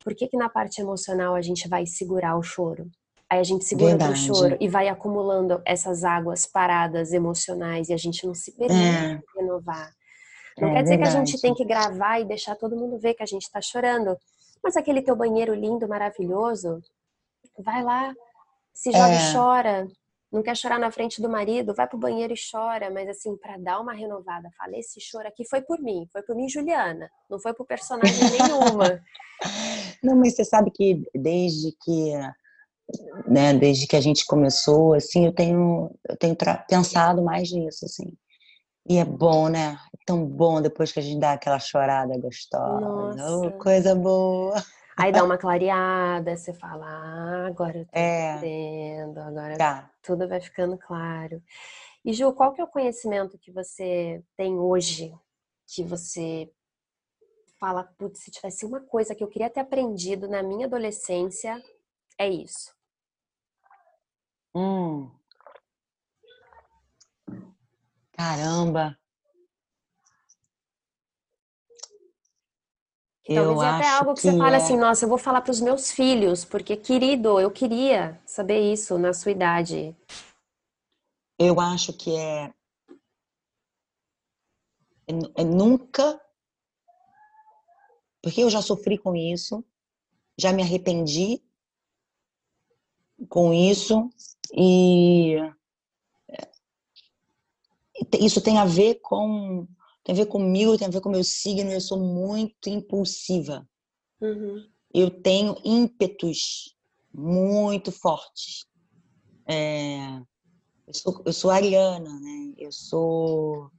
por 0.03 0.15
que, 0.15 0.27
que 0.27 0.37
na 0.37 0.49
parte 0.49 0.81
emocional 0.81 1.35
a 1.35 1.41
gente 1.41 1.67
vai 1.67 1.85
segurar 1.85 2.35
o 2.35 2.41
choro? 2.41 2.89
Aí 3.29 3.39
a 3.39 3.43
gente 3.43 3.63
segura 3.63 3.95
o 4.09 4.15
choro 4.15 4.57
e 4.59 4.67
vai 4.67 4.87
acumulando 4.87 5.61
essas 5.63 6.03
águas 6.03 6.47
paradas 6.47 7.13
emocionais 7.13 7.89
e 7.89 7.93
a 7.93 7.97
gente 7.97 8.25
não 8.25 8.33
se 8.33 8.51
permite 8.51 8.81
é. 8.81 9.21
renovar. 9.37 9.91
Não 10.57 10.69
é, 10.69 10.73
quer 10.73 10.83
dizer 10.83 10.97
verdade. 10.97 11.15
que 11.15 11.21
a 11.21 11.25
gente 11.25 11.41
tem 11.41 11.53
que 11.53 11.63
gravar 11.63 12.19
e 12.19 12.25
deixar 12.25 12.55
todo 12.55 12.75
mundo 12.75 12.97
ver 12.97 13.13
que 13.13 13.21
a 13.21 13.27
gente 13.27 13.43
está 13.43 13.61
chorando. 13.61 14.17
Mas 14.63 14.75
aquele 14.75 15.01
teu 15.01 15.15
banheiro 15.15 15.53
lindo, 15.53 15.87
maravilhoso, 15.87 16.81
vai 17.57 17.83
lá, 17.83 18.13
se 18.73 18.91
joga 18.91 19.13
é. 19.13 19.29
e 19.29 19.33
chora. 19.33 19.87
Não 20.31 20.43
quer 20.43 20.55
chorar 20.55 20.79
na 20.79 20.91
frente 20.91 21.21
do 21.21 21.29
marido, 21.29 21.73
vai 21.73 21.87
pro 21.87 21.97
banheiro 21.97 22.33
e 22.33 22.37
chora, 22.51 22.91
mas 22.91 23.09
assim, 23.09 23.35
para 23.37 23.57
dar 23.57 23.79
uma 23.79 23.93
renovada, 23.93 24.49
fala, 24.55 24.77
esse 24.77 25.01
choro 25.01 25.27
aqui 25.27 25.43
foi 25.47 25.61
por 25.61 25.79
mim, 25.79 26.07
foi 26.11 26.21
por 26.21 26.35
mim, 26.35 26.47
Juliana, 26.47 27.09
não 27.27 27.39
foi 27.39 27.51
por 27.53 27.65
personagem 27.65 28.29
nenhuma. 28.31 29.01
Não, 30.03 30.15
mas 30.15 30.35
você 30.35 30.45
sabe 30.45 30.71
que 30.71 31.03
desde 31.13 31.73
que 31.83 32.13
né, 33.27 33.53
desde 33.53 33.87
que 33.87 33.95
a 33.95 34.01
gente 34.01 34.25
começou, 34.25 34.93
assim, 34.93 35.25
eu 35.25 35.33
tenho 35.33 35.91
eu 36.07 36.17
tenho 36.17 36.35
pensado 36.67 37.23
mais 37.23 37.51
nisso, 37.51 37.85
assim. 37.85 38.13
E 38.87 38.97
é 38.97 39.05
bom, 39.05 39.49
né? 39.49 39.77
É 39.93 39.97
tão 40.05 40.25
bom 40.25 40.61
depois 40.61 40.91
que 40.91 40.99
a 40.99 41.03
gente 41.03 41.19
dá 41.19 41.33
aquela 41.33 41.59
chorada 41.59 42.17
gostosa. 42.17 43.23
Oh, 43.29 43.51
coisa 43.59 43.93
boa. 43.93 44.55
Aí 44.97 45.11
dá 45.11 45.23
uma 45.23 45.37
clareada, 45.37 46.35
você 46.35 46.53
fala, 46.53 46.85
ah, 46.87 47.47
agora 47.47 47.77
eu 47.77 47.85
tô 47.85 47.91
é. 47.93 48.37
entendendo, 48.37 49.17
agora 49.19 49.57
tá. 49.57 49.91
tudo 50.01 50.27
vai 50.27 50.41
ficando 50.41 50.77
claro. 50.77 51.41
E 52.03 52.13
Ju, 52.13 52.33
qual 52.33 52.53
que 52.53 52.61
é 52.61 52.63
o 52.63 52.67
conhecimento 52.67 53.37
que 53.37 53.51
você 53.51 54.23
tem 54.35 54.57
hoje 54.57 55.13
que 55.67 55.83
você 55.83 56.49
fala, 57.59 57.83
putz, 57.83 58.21
se 58.21 58.31
tivesse 58.31 58.65
uma 58.65 58.79
coisa 58.79 59.13
que 59.13 59.23
eu 59.23 59.27
queria 59.27 59.49
ter 59.49 59.59
aprendido 59.59 60.27
na 60.27 60.41
minha 60.41 60.65
adolescência, 60.65 61.61
é 62.17 62.27
isso? 62.27 62.78
Hum. 64.53 65.09
Caramba! 68.13 68.97
Talvez 73.25 73.61
até 73.61 73.87
algo 73.89 74.15
que, 74.15 74.21
que 74.21 74.31
você 74.31 74.37
fale 74.37 74.55
assim, 74.55 74.73
é... 74.73 74.75
assim, 74.75 74.77
nossa, 74.77 75.05
eu 75.05 75.09
vou 75.09 75.17
falar 75.17 75.41
para 75.41 75.51
os 75.51 75.61
meus 75.61 75.91
filhos, 75.91 76.43
porque 76.43 76.75
querido, 76.75 77.39
eu 77.39 77.51
queria 77.51 78.19
saber 78.25 78.59
isso 78.73 78.97
na 78.97 79.13
sua 79.13 79.31
idade. 79.31 79.95
Eu 81.37 81.59
acho 81.59 81.93
que 81.93 82.15
é, 82.17 82.45
é, 85.07 85.13
é 85.37 85.43
nunca, 85.43 86.19
porque 88.21 88.41
eu 88.41 88.49
já 88.49 88.61
sofri 88.61 88.97
com 88.97 89.15
isso, 89.15 89.63
já 90.37 90.51
me 90.51 90.63
arrependi 90.63 91.41
com 93.27 93.53
isso 93.53 94.09
e 94.53 95.35
isso 98.19 98.41
tem 98.41 98.57
a 98.57 98.65
ver 98.65 98.95
com 99.01 99.67
tem 100.03 100.13
a 100.13 100.17
ver 100.17 100.25
comigo, 100.25 100.77
tem 100.77 100.87
a 100.87 100.91
ver 100.91 101.01
com 101.01 101.09
o 101.09 101.11
meu 101.11 101.23
signo. 101.23 101.71
Eu 101.71 101.81
sou 101.81 101.99
muito 101.99 102.69
impulsiva. 102.69 103.67
Uhum. 104.21 104.65
Eu 104.93 105.11
tenho 105.11 105.55
ímpetos 105.63 106.75
muito 107.13 107.91
fortes. 107.91 108.65
É, 109.47 110.17
eu, 110.87 110.93
sou, 110.93 111.23
eu 111.25 111.33
sou 111.33 111.51
ariana, 111.51 112.19
né? 112.19 112.53
Eu 112.57 112.71
sou 112.71 113.69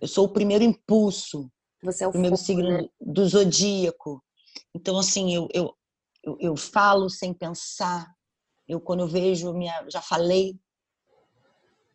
eu 0.00 0.08
sou 0.08 0.24
o 0.24 0.32
primeiro 0.32 0.64
impulso. 0.64 1.48
Você 1.82 2.02
é 2.02 2.08
o 2.08 2.10
primeiro 2.10 2.36
foco, 2.36 2.46
signo 2.46 2.68
né? 2.68 2.88
do 3.00 3.24
zodíaco. 3.28 4.22
Então 4.74 4.98
assim, 4.98 5.34
eu, 5.34 5.48
eu, 5.52 5.72
eu, 6.24 6.36
eu 6.40 6.56
falo 6.56 7.08
sem 7.08 7.32
pensar. 7.32 8.12
Eu 8.72 8.80
quando 8.80 9.00
eu 9.00 9.08
vejo, 9.08 9.52
minha, 9.52 9.84
já 9.88 10.00
falei 10.00 10.58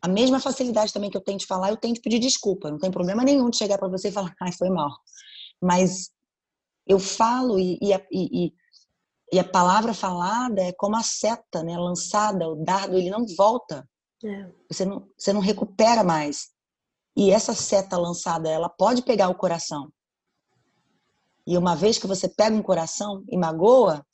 a 0.00 0.06
mesma 0.06 0.38
facilidade 0.38 0.92
também 0.92 1.10
que 1.10 1.16
eu 1.16 1.20
tenho 1.20 1.38
de 1.38 1.46
falar, 1.46 1.70
eu 1.70 1.76
tenho 1.76 1.94
de 1.94 2.00
pedir 2.00 2.18
desculpa. 2.18 2.70
Não 2.70 2.78
tem 2.78 2.90
problema 2.90 3.24
nenhum 3.24 3.50
de 3.50 3.56
chegar 3.56 3.78
para 3.78 3.88
você 3.88 4.08
e 4.08 4.12
falar, 4.12 4.34
ai, 4.40 4.52
foi 4.52 4.70
mal. 4.70 4.90
Mas 5.60 6.10
eu 6.86 6.98
falo 6.98 7.58
e, 7.58 7.78
e, 7.82 7.94
e, 8.12 8.54
e, 9.32 9.38
a 9.38 9.44
palavra 9.44 9.92
falada 9.92 10.62
é 10.62 10.72
como 10.72 10.96
a 10.96 11.02
seta, 11.02 11.62
né? 11.62 11.76
Lançada, 11.76 12.48
o 12.48 12.64
dardo, 12.64 12.96
ele 12.96 13.10
não 13.10 13.26
volta. 13.36 13.88
É. 14.24 14.50
Você, 14.70 14.84
não, 14.84 15.08
você 15.16 15.32
não 15.32 15.40
recupera 15.40 16.04
mais. 16.04 16.48
E 17.16 17.32
essa 17.32 17.54
seta 17.54 17.98
lançada, 17.98 18.48
ela 18.48 18.68
pode 18.68 19.02
pegar 19.02 19.28
o 19.28 19.34
coração. 19.34 19.92
E 21.44 21.58
uma 21.58 21.74
vez 21.74 21.98
que 21.98 22.06
você 22.06 22.28
pega 22.28 22.54
um 22.54 22.62
coração 22.62 23.24
e 23.28 23.36
magoa, 23.36 24.06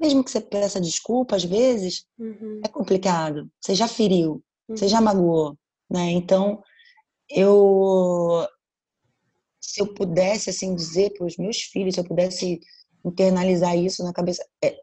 mesmo 0.00 0.24
que 0.24 0.30
você 0.30 0.40
peça 0.40 0.80
desculpa, 0.80 1.36
às 1.36 1.44
vezes, 1.44 2.06
uhum. 2.18 2.60
é 2.64 2.68
complicado. 2.68 3.50
Você 3.60 3.74
já 3.74 3.86
feriu. 3.86 4.42
Você 4.68 4.88
já 4.88 5.00
magoou, 5.00 5.58
né? 5.90 6.10
Então, 6.12 6.62
eu 7.28 8.46
se 9.60 9.80
eu 9.80 9.94
pudesse 9.94 10.50
assim 10.50 10.74
dizer 10.74 11.12
para 11.12 11.26
os 11.26 11.36
meus 11.36 11.62
filhos, 11.62 11.94
se 11.94 12.00
eu 12.00 12.04
pudesse 12.04 12.60
internalizar 13.04 13.76
isso 13.76 14.02
na 14.02 14.12
cabeça, 14.12 14.44
é 14.64 14.76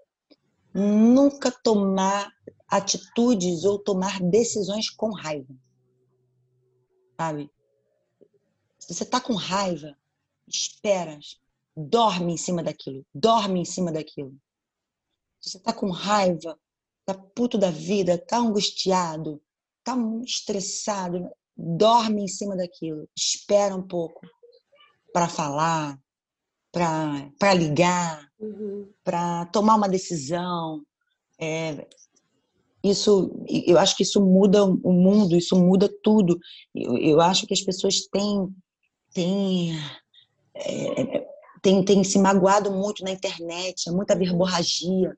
nunca 0.74 1.52
tomar 1.52 2.32
atitudes 2.68 3.64
ou 3.64 3.80
tomar 3.80 4.22
decisões 4.22 4.90
com 4.90 5.12
raiva. 5.12 5.54
Sabe? 7.20 7.50
Se 8.80 8.94
você 8.94 9.06
tá 9.06 9.20
com 9.20 9.34
raiva, 9.34 9.98
espera, 10.48 11.18
dorme 11.76 12.34
em 12.34 12.38
cima 12.38 12.62
daquilo, 12.62 13.06
dorme 13.14 13.62
em 13.62 13.66
cima 13.66 13.92
daquilo. 13.92 14.36
Você 15.48 15.60
tá 15.60 15.72
com 15.72 15.90
raiva, 15.90 16.60
tá 17.06 17.14
puto 17.14 17.58
da 17.58 17.72
vida, 17.72 18.18
tá 18.18 18.38
angustiado, 18.38 19.42
tá 19.82 19.96
estressado, 20.26 21.30
dorme 21.56 22.24
em 22.24 22.28
cima 22.28 22.54
daquilo, 22.58 23.08
espera 23.16 23.74
um 23.74 23.82
pouco 23.82 24.28
para 25.14 25.30
falar, 25.30 25.98
para 26.70 27.54
ligar, 27.54 28.30
uhum. 28.38 28.92
para 29.06 29.46
tomar 29.46 29.76
uma 29.76 29.88
decisão. 29.88 30.84
É, 31.40 31.88
isso, 32.84 33.32
eu 33.48 33.80
acho 33.80 33.96
que 33.96 34.04
isso 34.04 34.20
muda 34.20 34.66
o 34.66 34.92
mundo, 34.92 35.38
isso 35.38 35.56
muda 35.56 35.90
tudo. 36.04 36.38
Eu, 36.76 36.98
eu 36.98 37.22
acho 37.22 37.48
que 37.48 37.54
as 37.54 37.62
pessoas 37.62 38.06
têm, 38.12 38.54
têm, 39.14 39.78
é, 40.54 41.26
têm, 41.62 41.86
têm 41.86 42.04
se 42.04 42.20
magoado 42.20 42.70
muito 42.70 43.02
na 43.02 43.12
internet, 43.12 43.88
é 43.88 43.94
muita 43.94 44.14
verborragia, 44.14 45.18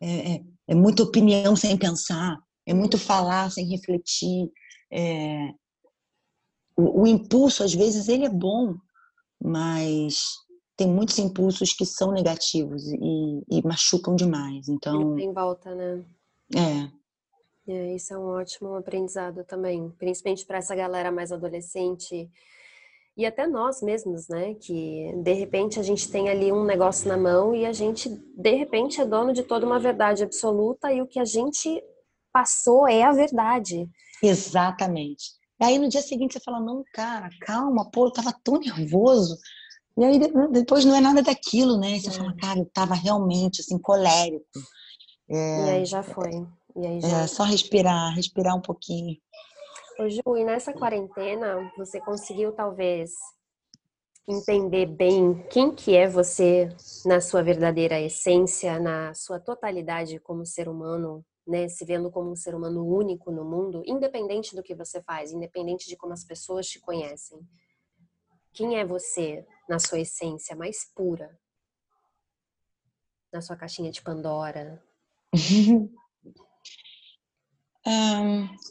é, 0.00 0.34
é, 0.34 0.44
é 0.68 0.74
muita 0.74 1.02
opinião 1.02 1.56
sem 1.56 1.76
pensar, 1.76 2.38
é 2.66 2.74
muito 2.74 2.98
falar 2.98 3.50
sem 3.50 3.66
refletir. 3.66 4.50
É, 4.90 5.50
o, 6.76 7.02
o 7.02 7.06
impulso, 7.06 7.62
às 7.62 7.74
vezes, 7.74 8.08
ele 8.08 8.24
é 8.24 8.30
bom, 8.30 8.74
mas 9.42 10.22
tem 10.76 10.86
muitos 10.86 11.18
impulsos 11.18 11.72
que 11.72 11.84
são 11.84 12.12
negativos 12.12 12.86
e, 12.86 13.42
e 13.50 13.62
machucam 13.66 14.14
demais. 14.14 14.68
Então. 14.68 15.18
Em 15.18 15.32
volta, 15.32 15.74
né? 15.74 16.04
É. 16.54 16.98
É, 17.70 17.94
isso 17.94 18.14
é 18.14 18.18
um 18.18 18.28
ótimo 18.28 18.74
aprendizado 18.76 19.44
também, 19.44 19.90
principalmente 19.98 20.46
para 20.46 20.58
essa 20.58 20.74
galera 20.74 21.12
mais 21.12 21.30
adolescente 21.30 22.30
e 23.18 23.26
até 23.26 23.48
nós 23.48 23.82
mesmos, 23.82 24.28
né? 24.28 24.54
Que 24.54 25.12
de 25.16 25.32
repente 25.32 25.80
a 25.80 25.82
gente 25.82 26.08
tem 26.08 26.28
ali 26.28 26.52
um 26.52 26.64
negócio 26.64 27.08
na 27.08 27.16
mão 27.16 27.52
e 27.52 27.66
a 27.66 27.72
gente 27.72 28.08
de 28.08 28.54
repente 28.54 29.00
é 29.00 29.04
dono 29.04 29.32
de 29.32 29.42
toda 29.42 29.66
uma 29.66 29.80
verdade 29.80 30.22
absoluta 30.22 30.92
e 30.92 31.02
o 31.02 31.06
que 31.06 31.18
a 31.18 31.24
gente 31.24 31.82
passou 32.32 32.86
é 32.86 33.02
a 33.02 33.10
verdade. 33.10 33.90
Exatamente. 34.22 35.32
E 35.60 35.64
aí 35.64 35.78
no 35.80 35.88
dia 35.88 36.00
seguinte 36.00 36.34
você 36.34 36.40
fala: 36.40 36.60
não, 36.60 36.84
cara, 36.94 37.28
calma, 37.40 37.90
pô, 37.90 38.06
eu 38.06 38.12
tava 38.12 38.32
tão 38.44 38.60
nervoso. 38.60 39.36
E 39.96 40.04
aí 40.04 40.20
depois 40.52 40.84
não 40.84 40.94
é 40.94 41.00
nada 41.00 41.20
daquilo, 41.20 41.76
né? 41.76 41.96
E 41.96 42.00
você 42.00 42.10
é. 42.10 42.12
fala, 42.12 42.36
cara, 42.36 42.60
eu 42.60 42.66
tava 42.66 42.94
realmente 42.94 43.60
assim, 43.60 43.76
colérico. 43.78 44.46
É, 45.28 45.66
e 45.66 45.70
aí 45.70 45.84
já 45.84 46.04
foi. 46.04 46.30
E 46.76 46.86
aí 46.86 47.00
já... 47.00 47.22
É 47.22 47.26
só 47.26 47.42
respirar, 47.42 48.14
respirar 48.14 48.56
um 48.56 48.60
pouquinho. 48.60 49.16
Ô 49.98 50.08
Ju, 50.08 50.22
e 50.36 50.44
nessa 50.44 50.72
quarentena 50.72 51.72
você 51.76 52.00
conseguiu 52.00 52.52
talvez 52.52 53.10
entender 54.28 54.86
bem 54.86 55.44
quem 55.50 55.74
que 55.74 55.96
é 55.96 56.06
você 56.06 56.68
na 57.04 57.20
sua 57.20 57.42
verdadeira 57.42 58.00
essência, 58.00 58.78
na 58.78 59.12
sua 59.12 59.40
totalidade 59.40 60.20
como 60.20 60.46
ser 60.46 60.68
humano, 60.68 61.26
né, 61.44 61.68
se 61.68 61.84
vendo 61.84 62.12
como 62.12 62.30
um 62.30 62.36
ser 62.36 62.54
humano 62.54 62.86
único 62.86 63.32
no 63.32 63.44
mundo, 63.44 63.82
independente 63.84 64.54
do 64.54 64.62
que 64.62 64.72
você 64.72 65.02
faz, 65.02 65.32
independente 65.32 65.88
de 65.88 65.96
como 65.96 66.12
as 66.12 66.24
pessoas 66.24 66.68
te 66.68 66.78
conhecem. 66.78 67.40
Quem 68.52 68.78
é 68.78 68.84
você 68.84 69.44
na 69.68 69.80
sua 69.80 69.98
essência 69.98 70.54
mais 70.54 70.84
pura? 70.94 71.36
Na 73.32 73.40
sua 73.40 73.56
caixinha 73.56 73.90
de 73.90 74.00
Pandora? 74.00 74.80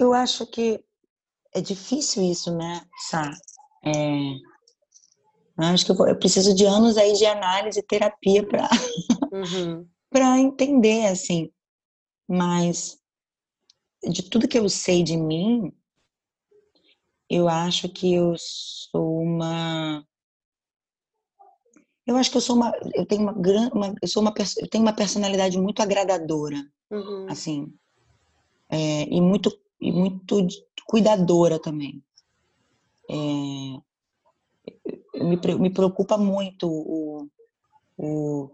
eu 0.00 0.14
acho 0.14 0.46
que 0.46 0.82
é 1.54 1.60
difícil 1.60 2.22
isso, 2.22 2.54
né, 2.56 2.80
Sá? 3.10 3.30
É, 3.84 4.34
acho 5.58 5.84
que 5.84 5.92
eu, 5.92 6.08
eu, 6.08 6.18
preciso 6.18 6.54
de 6.54 6.64
anos 6.64 6.96
aí 6.96 7.12
de 7.12 7.26
análise, 7.26 7.82
terapia 7.82 8.46
para 8.46 8.68
uhum. 9.32 9.86
para 10.10 10.38
entender, 10.38 11.06
assim. 11.06 11.50
Mas 12.28 12.98
de 14.08 14.22
tudo 14.22 14.48
que 14.48 14.58
eu 14.58 14.68
sei 14.68 15.02
de 15.02 15.16
mim, 15.16 15.72
eu 17.28 17.48
acho 17.48 17.88
que 17.88 18.14
eu 18.14 18.34
sou 18.38 19.20
uma 19.20 20.04
eu 22.06 22.16
acho 22.16 22.30
que 22.30 22.36
eu 22.36 22.40
sou 22.40 22.56
uma, 22.56 22.72
eu 22.92 23.06
tenho 23.06 23.22
uma 23.22 23.32
grande, 23.32 23.70
eu 24.02 24.08
sou 24.08 24.20
uma, 24.20 24.34
eu 24.58 24.68
tenho 24.68 24.82
uma 24.82 24.92
personalidade 24.92 25.56
muito 25.56 25.80
agradadora, 25.80 26.56
uhum. 26.90 27.26
assim, 27.28 27.72
é, 28.68 29.02
e 29.04 29.20
muito 29.20 29.50
e 29.80 29.90
muito 29.90 30.46
cuidadora 30.86 31.58
também. 31.58 32.02
É, 33.08 33.14
me, 35.24 35.36
me 35.58 35.70
preocupa 35.70 36.16
muito 36.18 36.68
o, 36.68 37.28
o 37.96 38.50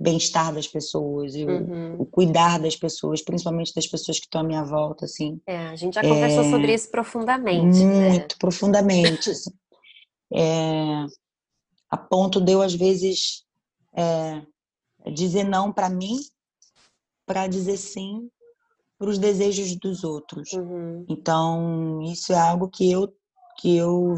bem-estar 0.00 0.54
das 0.54 0.68
pessoas 0.68 1.34
e 1.34 1.44
uhum. 1.44 1.96
o, 1.96 2.02
o, 2.02 2.06
cuidar 2.06 2.58
das 2.58 2.76
pessoas, 2.76 3.22
principalmente 3.22 3.74
das 3.74 3.86
pessoas 3.86 4.18
que 4.18 4.26
estão 4.26 4.42
à 4.42 4.44
minha 4.44 4.64
volta, 4.64 5.04
assim. 5.04 5.40
É, 5.46 5.68
a 5.68 5.76
gente 5.76 5.94
já 5.94 6.02
conversou 6.02 6.44
é, 6.44 6.50
sobre 6.50 6.74
isso 6.74 6.90
profundamente. 6.90 7.84
Né? 7.84 8.08
Muito 8.10 8.34
né? 8.34 8.38
profundamente. 8.38 9.30
Assim. 9.30 9.50
É, 10.32 11.06
a 11.90 11.96
ponto 11.96 12.40
de 12.40 12.52
eu, 12.52 12.62
às 12.62 12.74
vezes, 12.74 13.44
é, 13.94 14.42
dizer 15.12 15.44
não 15.44 15.72
para 15.72 15.88
mim, 15.88 16.18
para 17.26 17.46
dizer 17.46 17.76
sim 17.76 18.30
para 18.98 19.08
os 19.08 19.18
desejos 19.18 19.76
dos 19.76 20.02
outros. 20.02 20.52
Uhum. 20.52 21.06
Então, 21.08 22.02
isso 22.02 22.32
é 22.32 22.38
algo 22.38 22.68
que 22.68 22.90
eu, 22.90 23.14
que 23.58 23.76
eu 23.76 24.16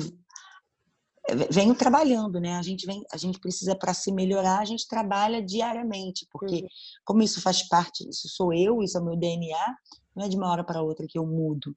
venho 1.50 1.74
trabalhando, 1.74 2.40
né? 2.40 2.56
A 2.56 2.62
gente 2.62 2.86
vem, 2.86 3.04
a 3.12 3.16
gente 3.16 3.38
precisa 3.38 3.76
para 3.76 3.92
se 3.92 4.10
melhorar, 4.10 4.60
a 4.60 4.64
gente 4.64 4.88
trabalha 4.88 5.42
diariamente, 5.42 6.26
porque 6.32 6.62
uhum. 6.62 6.68
como 7.04 7.22
isso 7.22 7.40
faz 7.40 7.62
parte, 7.68 8.08
isso 8.08 8.28
sou 8.28 8.52
eu, 8.52 8.82
isso 8.82 8.96
é 8.96 9.00
o 9.00 9.04
meu 9.04 9.16
DNA, 9.16 9.76
não 10.16 10.24
é 10.24 10.28
de 10.28 10.36
uma 10.36 10.50
hora 10.50 10.64
para 10.64 10.82
outra 10.82 11.06
que 11.06 11.18
eu 11.18 11.26
mudo. 11.26 11.76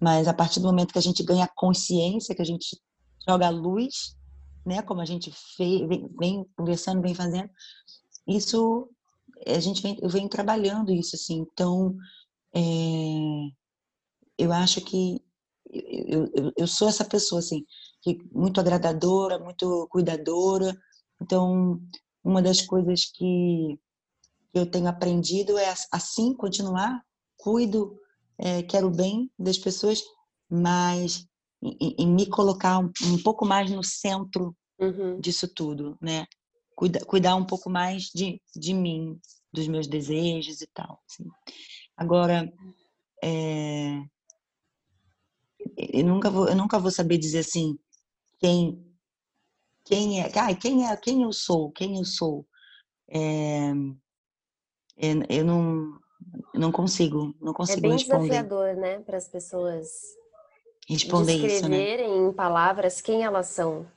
Mas 0.00 0.26
a 0.26 0.34
partir 0.34 0.60
do 0.60 0.66
momento 0.66 0.92
que 0.92 0.98
a 0.98 1.02
gente 1.02 1.22
ganha 1.22 1.48
consciência, 1.54 2.34
que 2.34 2.42
a 2.42 2.46
gente 2.46 2.80
joga 3.28 3.46
a 3.46 3.50
luz, 3.50 4.16
né? 4.64 4.80
Como 4.82 5.00
a 5.00 5.04
gente 5.04 5.32
fez, 5.56 5.86
vem, 5.86 6.08
vem 6.18 6.46
conversando, 6.56 7.02
vem 7.02 7.14
fazendo, 7.14 7.50
isso 8.26 8.88
a 9.46 9.60
gente 9.60 9.82
vem, 9.82 9.98
eu 10.02 10.08
venho 10.08 10.28
trabalhando 10.28 10.92
isso 10.92 11.14
assim. 11.14 11.46
Então, 11.52 11.94
é, 12.54 12.60
eu 14.38 14.52
acho 14.52 14.80
que 14.80 15.20
eu, 15.70 16.30
eu, 16.34 16.52
eu 16.56 16.66
sou 16.66 16.88
essa 16.88 17.04
pessoa 17.04 17.40
assim, 17.40 17.64
que 18.02 18.18
muito 18.32 18.60
agradadora, 18.60 19.38
muito 19.38 19.86
cuidadora. 19.90 20.76
Então, 21.20 21.80
uma 22.24 22.40
das 22.40 22.62
coisas 22.62 23.04
que 23.04 23.78
eu 24.54 24.70
tenho 24.70 24.88
aprendido 24.88 25.58
é 25.58 25.74
assim 25.92 26.34
continuar, 26.34 27.02
cuido, 27.36 27.98
é, 28.38 28.62
quero 28.62 28.88
o 28.88 28.94
bem 28.94 29.30
das 29.38 29.58
pessoas, 29.58 30.02
mas 30.48 31.26
em, 31.62 31.94
em 31.98 32.06
me 32.06 32.26
colocar 32.26 32.78
um, 32.78 32.90
um, 33.04 33.22
pouco 33.22 33.44
mais 33.44 33.70
no 33.70 33.82
centro 33.82 34.56
uhum. 34.78 35.20
disso 35.20 35.48
tudo, 35.48 35.98
né? 36.00 36.26
Cuida, 36.74 37.04
cuidar 37.04 37.34
um 37.34 37.44
pouco 37.44 37.68
mais 37.68 38.04
de, 38.14 38.40
de 38.54 38.72
mim, 38.72 39.18
dos 39.52 39.66
meus 39.66 39.88
desejos 39.88 40.60
e 40.60 40.66
tal. 40.72 41.02
Assim. 41.08 41.28
Agora, 41.98 42.48
é, 43.22 44.00
eu 45.76 46.04
nunca 46.04 46.30
vou, 46.30 46.48
eu 46.48 46.54
nunca 46.54 46.78
vou 46.78 46.92
saber 46.92 47.18
dizer 47.18 47.40
assim 47.40 47.76
quem 48.38 48.86
quem 49.84 50.22
é, 50.22 50.30
ai, 50.38 50.54
quem 50.54 50.86
é, 50.88 50.96
quem 50.96 51.24
eu 51.24 51.32
sou, 51.32 51.72
quem 51.72 51.98
eu 51.98 52.04
sou. 52.04 52.46
É, 53.10 53.72
eu 55.28 55.44
não 55.44 55.98
eu 56.54 56.60
não 56.60 56.70
consigo, 56.70 57.34
não 57.40 57.52
consigo 57.52 57.78
É 57.78 57.82
bem 57.82 57.92
responder. 57.94 58.28
desafiador, 58.28 58.76
né, 58.76 59.00
para 59.00 59.16
as 59.16 59.26
pessoas 59.26 59.88
responder 60.88 61.32
descreverem 61.32 62.06
isso, 62.06 62.22
né? 62.22 62.28
em 62.28 62.32
palavras 62.32 63.00
quem 63.00 63.24
elas 63.24 63.46
são 63.48 63.90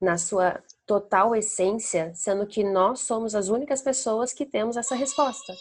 na 0.00 0.16
sua 0.16 0.62
total 0.86 1.34
essência, 1.34 2.14
sendo 2.14 2.46
que 2.46 2.62
nós 2.62 3.00
somos 3.00 3.34
as 3.34 3.48
únicas 3.48 3.82
pessoas 3.82 4.32
que 4.32 4.46
temos 4.46 4.76
essa 4.76 4.94
resposta. 4.94 5.52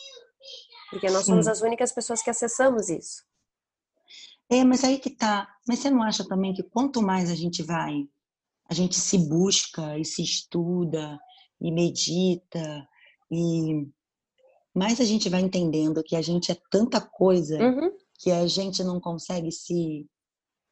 Porque 0.90 1.10
nós 1.10 1.26
Sim. 1.26 1.32
somos 1.32 1.48
as 1.48 1.62
únicas 1.62 1.92
pessoas 1.92 2.22
que 2.22 2.30
acessamos 2.30 2.90
isso. 2.90 3.24
É, 4.50 4.64
mas 4.64 4.84
aí 4.84 5.00
que 5.00 5.10
tá. 5.10 5.48
Mas 5.68 5.80
você 5.80 5.90
não 5.90 6.04
acha 6.04 6.28
também 6.28 6.54
que 6.54 6.64
quanto 6.64 7.02
mais 7.02 7.32
a 7.32 7.36
gente 7.36 7.64
vai, 7.64 8.08
a 8.70 8.74
gente 8.74 8.96
se 8.96 9.18
busca 9.18 9.98
e 9.98 10.06
se 10.06 10.22
estuda 10.22 11.20
e 11.60 11.72
medita 11.72 12.88
e 13.32 13.88
mais 14.74 15.00
a 15.00 15.06
gente 15.06 15.30
vai 15.30 15.42
entendendo 15.42 16.04
que 16.04 16.16
a 16.16 16.22
gente 16.22 16.52
é 16.52 16.58
tanta 16.70 17.02
coisa 17.02 17.58
uhum. 17.58 17.92
que 18.20 18.32
a 18.32 18.46
gente 18.46 18.84
não 18.84 19.00
consegue 19.00 19.52
se 19.52 20.06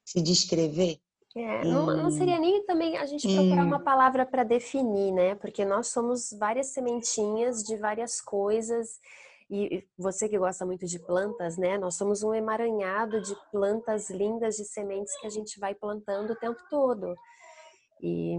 se 0.05 0.21
descrever. 0.21 0.99
É, 1.35 1.65
não, 1.65 1.85
não, 1.87 2.11
seria 2.11 2.37
nem 2.37 2.63
também 2.63 2.95
a 2.97 3.07
gente 3.07 3.27
procurar 3.27 3.65
uma 3.65 3.79
palavra 3.79 4.23
para 4.23 4.43
definir, 4.43 5.11
né? 5.11 5.33
Porque 5.35 5.65
nós 5.65 5.87
somos 5.87 6.31
várias 6.31 6.67
sementinhas 6.67 7.63
de 7.63 7.75
várias 7.75 8.21
coisas. 8.21 8.99
E 9.49 9.87
você 9.97 10.27
que 10.27 10.37
gosta 10.37 10.65
muito 10.65 10.85
de 10.85 10.99
plantas, 10.99 11.57
né? 11.57 11.77
Nós 11.77 11.95
somos 11.95 12.23
um 12.23 12.33
emaranhado 12.33 13.21
de 13.21 13.35
plantas 13.51 14.09
lindas, 14.09 14.55
de 14.55 14.65
sementes 14.65 15.15
que 15.19 15.27
a 15.27 15.29
gente 15.29 15.59
vai 15.59 15.75
plantando 15.75 16.31
o 16.31 16.35
tempo 16.35 16.59
todo. 16.69 17.15
E 18.01 18.37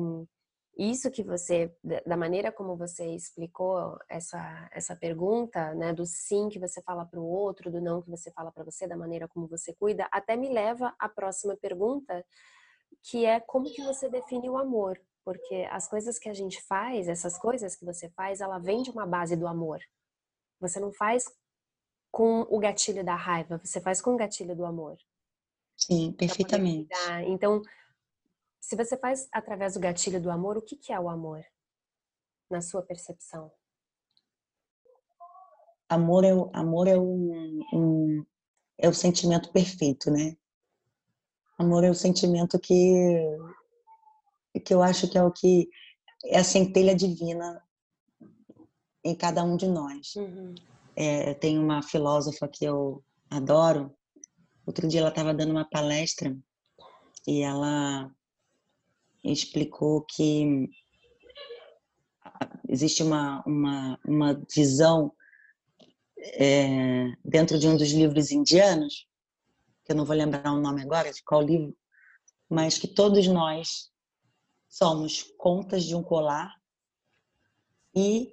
isso 0.76 1.10
que 1.10 1.22
você, 1.22 1.72
da 2.04 2.16
maneira 2.16 2.50
como 2.50 2.76
você 2.76 3.06
explicou 3.14 3.96
essa, 4.08 4.68
essa 4.72 4.96
pergunta, 4.96 5.72
né, 5.74 5.92
do 5.92 6.04
sim 6.04 6.48
que 6.48 6.58
você 6.58 6.82
fala 6.82 7.06
para 7.06 7.20
o 7.20 7.24
outro, 7.24 7.70
do 7.70 7.80
não 7.80 8.02
que 8.02 8.10
você 8.10 8.30
fala 8.32 8.50
para 8.50 8.64
você, 8.64 8.86
da 8.86 8.96
maneira 8.96 9.28
como 9.28 9.46
você 9.46 9.72
cuida, 9.72 10.08
até 10.10 10.36
me 10.36 10.48
leva 10.48 10.92
à 10.98 11.08
próxima 11.08 11.56
pergunta, 11.56 12.24
que 13.02 13.24
é 13.24 13.38
como 13.38 13.72
que 13.72 13.82
você 13.82 14.08
define 14.08 14.50
o 14.50 14.58
amor, 14.58 15.00
porque 15.24 15.66
as 15.70 15.88
coisas 15.88 16.18
que 16.18 16.28
a 16.28 16.34
gente 16.34 16.60
faz, 16.62 17.08
essas 17.08 17.38
coisas 17.38 17.76
que 17.76 17.84
você 17.84 18.08
faz, 18.10 18.40
ela 18.40 18.58
vem 18.58 18.82
de 18.82 18.90
uma 18.90 19.06
base 19.06 19.36
do 19.36 19.46
amor. 19.46 19.78
Você 20.64 20.80
não 20.80 20.90
faz 20.90 21.24
com 22.10 22.40
o 22.48 22.58
gatilho 22.58 23.04
da 23.04 23.14
raiva, 23.14 23.60
você 23.62 23.82
faz 23.82 24.00
com 24.00 24.14
o 24.14 24.16
gatilho 24.16 24.56
do 24.56 24.64
amor. 24.64 24.96
Sim, 25.76 26.12
perfeitamente. 26.12 26.88
Então, 27.26 27.60
se 28.60 28.74
você 28.74 28.96
faz 28.96 29.28
através 29.30 29.74
do 29.74 29.80
gatilho 29.80 30.22
do 30.22 30.30
amor, 30.30 30.56
o 30.56 30.62
que, 30.62 30.74
que 30.74 30.90
é 30.90 30.98
o 30.98 31.10
amor? 31.10 31.44
Na 32.50 32.62
sua 32.62 32.80
percepção? 32.80 33.52
Amor 35.86 36.24
é, 36.24 36.30
amor 36.54 36.88
é, 36.88 36.96
um, 36.96 37.60
um, 37.70 38.26
é 38.78 38.88
o 38.88 38.94
sentimento 38.94 39.52
perfeito, 39.52 40.10
né? 40.10 40.34
Amor 41.58 41.84
é 41.84 41.90
o 41.90 41.94
sentimento 41.94 42.58
que, 42.58 43.36
que 44.64 44.72
eu 44.72 44.82
acho 44.82 45.10
que 45.10 45.18
é 45.18 45.22
o 45.22 45.30
que 45.30 45.68
é 46.24 46.38
a 46.38 46.44
centelha 46.44 46.94
divina 46.94 47.62
em 49.04 49.14
cada 49.14 49.44
um 49.44 49.56
de 49.56 49.68
nós. 49.68 50.14
Uhum. 50.16 50.54
É, 50.96 51.34
tem 51.34 51.58
uma 51.58 51.82
filósofa 51.82 52.48
que 52.48 52.64
eu 52.64 53.04
adoro. 53.28 53.94
Outro 54.66 54.88
dia 54.88 55.00
ela 55.00 55.10
estava 55.10 55.34
dando 55.34 55.50
uma 55.50 55.68
palestra 55.68 56.36
e 57.26 57.42
ela 57.42 58.10
explicou 59.22 60.02
que 60.02 60.68
existe 62.68 63.02
uma, 63.02 63.42
uma, 63.46 63.98
uma 64.06 64.42
visão 64.54 65.12
é, 66.18 67.12
dentro 67.24 67.58
de 67.58 67.68
um 67.68 67.76
dos 67.76 67.90
livros 67.90 68.30
indianos, 68.30 69.06
que 69.84 69.92
eu 69.92 69.96
não 69.96 70.04
vou 70.04 70.16
lembrar 70.16 70.52
o 70.52 70.60
nome 70.60 70.82
agora 70.82 71.12
de 71.12 71.22
qual 71.22 71.42
livro, 71.42 71.76
mas 72.48 72.78
que 72.78 72.88
todos 72.88 73.26
nós 73.26 73.90
somos 74.68 75.22
contas 75.36 75.84
de 75.84 75.94
um 75.94 76.02
colar 76.02 76.54
e 77.94 78.32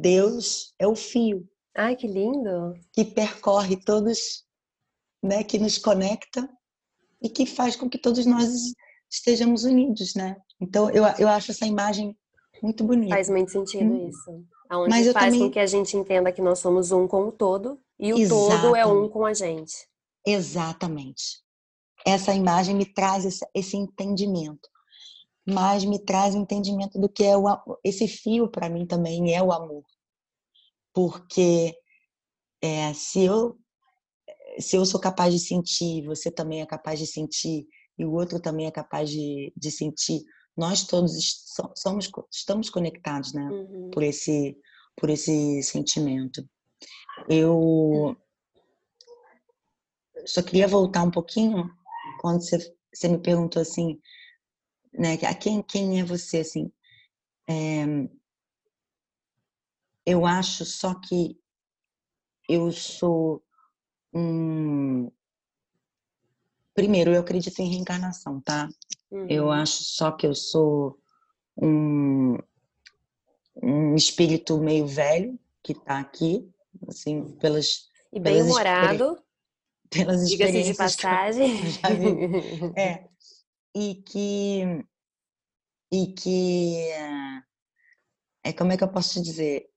Deus 0.00 0.74
é 0.78 0.86
o 0.86 0.94
fio. 0.94 1.48
Ai, 1.76 1.96
que 1.96 2.06
lindo! 2.06 2.74
Que 2.92 3.04
percorre 3.04 3.76
todos, 3.76 4.44
né, 5.22 5.42
que 5.42 5.58
nos 5.58 5.78
conecta 5.78 6.48
e 7.22 7.28
que 7.28 7.46
faz 7.46 7.74
com 7.74 7.88
que 7.88 7.98
todos 7.98 8.26
nós 8.26 8.72
estejamos 9.10 9.64
unidos, 9.64 10.14
né? 10.14 10.36
Então 10.60 10.90
eu, 10.90 11.04
eu 11.18 11.28
acho 11.28 11.50
essa 11.50 11.66
imagem 11.66 12.16
muito 12.62 12.84
bonita. 12.84 13.14
Faz 13.14 13.28
muito 13.28 13.50
sentido 13.50 13.92
hum. 13.92 14.08
isso. 14.08 14.30
Onde 14.70 14.90
Mas 14.90 15.12
faz 15.12 15.26
também... 15.26 15.40
com 15.40 15.50
que 15.50 15.58
a 15.58 15.66
gente 15.66 15.96
entenda 15.96 16.32
que 16.32 16.42
nós 16.42 16.58
somos 16.58 16.90
um 16.90 17.06
com 17.06 17.28
o 17.28 17.32
todo 17.32 17.78
e 17.98 18.12
o 18.12 18.18
Exatamente. 18.18 18.62
todo 18.62 18.76
é 18.76 18.86
um 18.86 19.08
com 19.08 19.24
a 19.24 19.34
gente. 19.34 19.74
Exatamente. 20.26 21.42
Essa 22.06 22.34
imagem 22.34 22.74
me 22.74 22.86
traz 22.86 23.24
esse, 23.24 23.46
esse 23.54 23.76
entendimento, 23.76 24.68
mas 25.46 25.84
me 25.84 25.98
traz 25.98 26.34
o 26.34 26.38
entendimento 26.38 26.98
do 26.98 27.08
que 27.08 27.24
é 27.24 27.36
o 27.36 27.44
esse 27.84 28.08
fio 28.08 28.48
para 28.48 28.68
mim 28.68 28.86
também 28.86 29.34
é 29.34 29.42
o 29.42 29.52
amor, 29.52 29.84
porque 30.92 31.74
é, 32.62 32.92
se 32.94 33.24
eu 33.24 33.58
se 34.58 34.76
eu 34.76 34.86
sou 34.86 35.00
capaz 35.00 35.34
de 35.34 35.40
sentir, 35.40 36.04
você 36.04 36.30
também 36.30 36.62
é 36.62 36.66
capaz 36.66 36.98
de 36.98 37.06
sentir 37.06 37.66
e 37.98 38.04
o 38.04 38.12
outro 38.12 38.40
também 38.40 38.66
é 38.66 38.70
capaz 38.70 39.10
de, 39.10 39.52
de 39.56 39.70
sentir, 39.70 40.22
nós 40.56 40.84
todos 40.84 41.12
somos 41.74 42.10
estamos 42.32 42.70
conectados, 42.70 43.32
né? 43.32 43.42
Uhum. 43.42 43.90
Por 43.90 44.02
esse 44.02 44.56
por 44.96 45.10
esse 45.10 45.62
sentimento. 45.62 46.48
Eu 47.28 48.16
só 50.24 50.42
queria 50.42 50.68
voltar 50.68 51.02
um 51.02 51.10
pouquinho 51.10 51.68
quando 52.20 52.40
você, 52.42 52.58
você 52.92 53.08
me 53.08 53.18
perguntou 53.18 53.60
assim, 53.60 54.00
né? 54.94 55.14
A 55.26 55.34
quem 55.34 55.62
quem 55.62 56.00
é 56.00 56.04
você 56.04 56.38
assim? 56.38 56.70
É, 57.48 57.84
eu 60.06 60.24
acho 60.24 60.64
só 60.64 60.94
que 60.94 61.38
eu 62.48 62.70
sou 62.72 63.42
um 64.12 65.10
Primeiro, 66.74 67.12
eu 67.12 67.20
acredito 67.20 67.60
em 67.60 67.70
reencarnação, 67.70 68.40
tá? 68.40 68.68
Uhum. 69.10 69.26
Eu 69.28 69.50
acho 69.50 69.84
só 69.84 70.10
que 70.10 70.26
eu 70.26 70.34
sou 70.34 70.98
um, 71.56 72.36
um 73.62 73.94
espírito 73.94 74.58
meio 74.58 74.84
velho 74.84 75.38
que 75.62 75.70
está 75.70 76.00
aqui, 76.00 76.50
assim, 76.88 77.22
pelas. 77.38 77.88
E 78.12 78.18
bem 78.18 78.42
humorado. 78.42 79.16
Pelas 79.88 80.22
experiências. 80.22 80.66
de 80.66 80.74
passagem. 80.76 81.54
É. 82.76 83.04
E 83.74 83.94
que. 83.96 84.84
E 85.92 86.06
que. 86.14 86.76
É, 88.44 88.52
como 88.52 88.72
é 88.72 88.76
que 88.76 88.84
eu 88.84 88.92
posso 88.92 89.14
te 89.14 89.22
dizer? 89.22 89.68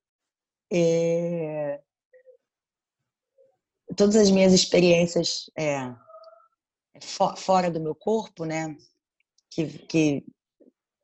É, 0.72 1.82
todas 3.96 4.16
as 4.16 4.30
minhas 4.30 4.54
experiências. 4.54 5.50
É, 5.58 5.96
fora 7.38 7.70
do 7.70 7.80
meu 7.80 7.96
corpo, 7.96 8.46
né? 8.46 8.76
Que, 9.50 9.66
que 9.80 10.26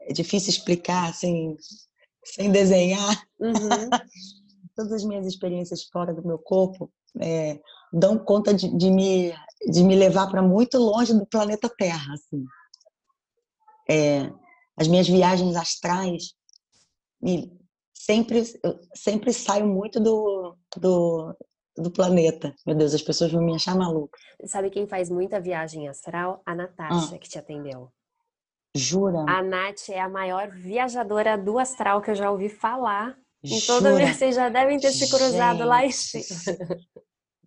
é 0.01 0.13
difícil 0.13 0.49
explicar 0.49 1.09
assim, 1.09 1.55
sem 2.23 2.51
desenhar. 2.51 3.23
Uhum. 3.39 3.53
Todas 4.75 4.91
as 4.91 5.03
minhas 5.03 5.27
experiências 5.27 5.83
fora 5.83 6.13
do 6.13 6.25
meu 6.25 6.39
corpo 6.39 6.91
é, 7.19 7.59
dão 7.91 8.17
conta 8.17 8.53
de, 8.53 8.75
de, 8.75 8.89
me, 8.89 9.31
de 9.71 9.83
me 9.83 9.95
levar 9.95 10.27
para 10.27 10.41
muito 10.41 10.77
longe 10.79 11.13
do 11.13 11.27
planeta 11.27 11.69
Terra. 11.69 12.13
Assim. 12.13 12.43
É, 13.89 14.31
as 14.77 14.87
minhas 14.87 15.07
viagens 15.07 15.55
astrais 15.55 16.33
me, 17.21 17.51
sempre, 17.93 18.43
eu 18.63 18.79
sempre 18.93 19.31
saio 19.31 19.67
muito 19.67 19.99
do, 19.99 20.55
do, 20.77 21.35
do 21.77 21.91
planeta. 21.91 22.53
Meu 22.65 22.75
Deus, 22.75 22.93
as 22.93 23.01
pessoas 23.01 23.31
vão 23.31 23.43
me 23.43 23.55
achar 23.55 23.75
maluca. 23.75 24.17
Sabe 24.45 24.69
quem 24.69 24.87
faz 24.87 25.09
muita 25.09 25.39
viagem 25.39 25.87
astral? 25.87 26.41
A 26.45 26.53
Natasha, 26.53 27.15
ah. 27.15 27.17
que 27.17 27.29
te 27.29 27.37
atendeu. 27.37 27.89
Jura? 28.75 29.19
A 29.27 29.43
Nath 29.43 29.89
é 29.89 29.99
a 29.99 30.09
maior 30.09 30.49
viajadora 30.49 31.37
do 31.37 31.59
astral 31.59 32.01
que 32.01 32.09
eu 32.09 32.15
já 32.15 32.31
ouvi 32.31 32.49
falar. 32.49 33.15
Em 33.43 33.59
toda 33.61 33.95
vez 33.95 34.15
vocês 34.17 34.35
já 34.35 34.49
devem 34.49 34.79
ter 34.79 34.91
se 34.91 35.09
cruzado 35.09 35.59
Gente. 35.59 35.67
lá 35.67 35.85
em 35.85 35.91
cima. 35.91 36.23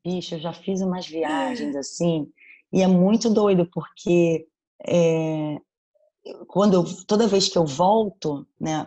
Bicho, 0.04 0.36
eu 0.36 0.38
já 0.38 0.52
fiz 0.52 0.80
umas 0.82 1.06
viagens 1.06 1.74
assim, 1.74 2.30
e 2.72 2.80
é 2.80 2.86
muito 2.86 3.28
doido, 3.28 3.68
porque 3.72 4.46
é, 4.86 5.56
quando 6.46 6.74
eu, 6.74 6.84
toda 7.06 7.28
vez 7.28 7.48
que 7.48 7.58
eu 7.58 7.66
volto, 7.66 8.46
né, 8.58 8.84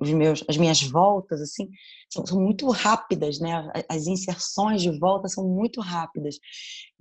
os 0.00 0.10
meus, 0.10 0.44
as 0.48 0.56
minhas 0.56 0.82
voltas 0.82 1.40
assim 1.40 1.68
são, 2.08 2.24
são, 2.24 2.40
muito 2.40 2.68
rápidas, 2.70 3.40
né? 3.40 3.70
As 3.88 4.06
inserções 4.06 4.82
de 4.82 4.96
volta 4.98 5.28
são 5.28 5.48
muito 5.48 5.80
rápidas 5.80 6.38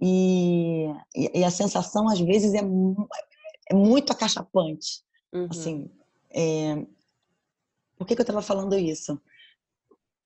e, 0.02 0.86
e, 1.16 1.44
a 1.44 1.52
sensação 1.52 2.08
às 2.10 2.20
vezes 2.20 2.54
é, 2.54 2.62
é 3.70 3.76
muito 3.76 4.12
acachapante, 4.12 5.04
uhum. 5.32 5.48
assim. 5.50 5.92
É... 6.32 6.86
Por 7.98 8.08
que, 8.08 8.16
que 8.16 8.22
eu 8.22 8.24
estava 8.24 8.42
falando 8.42 8.78
isso? 8.78 9.22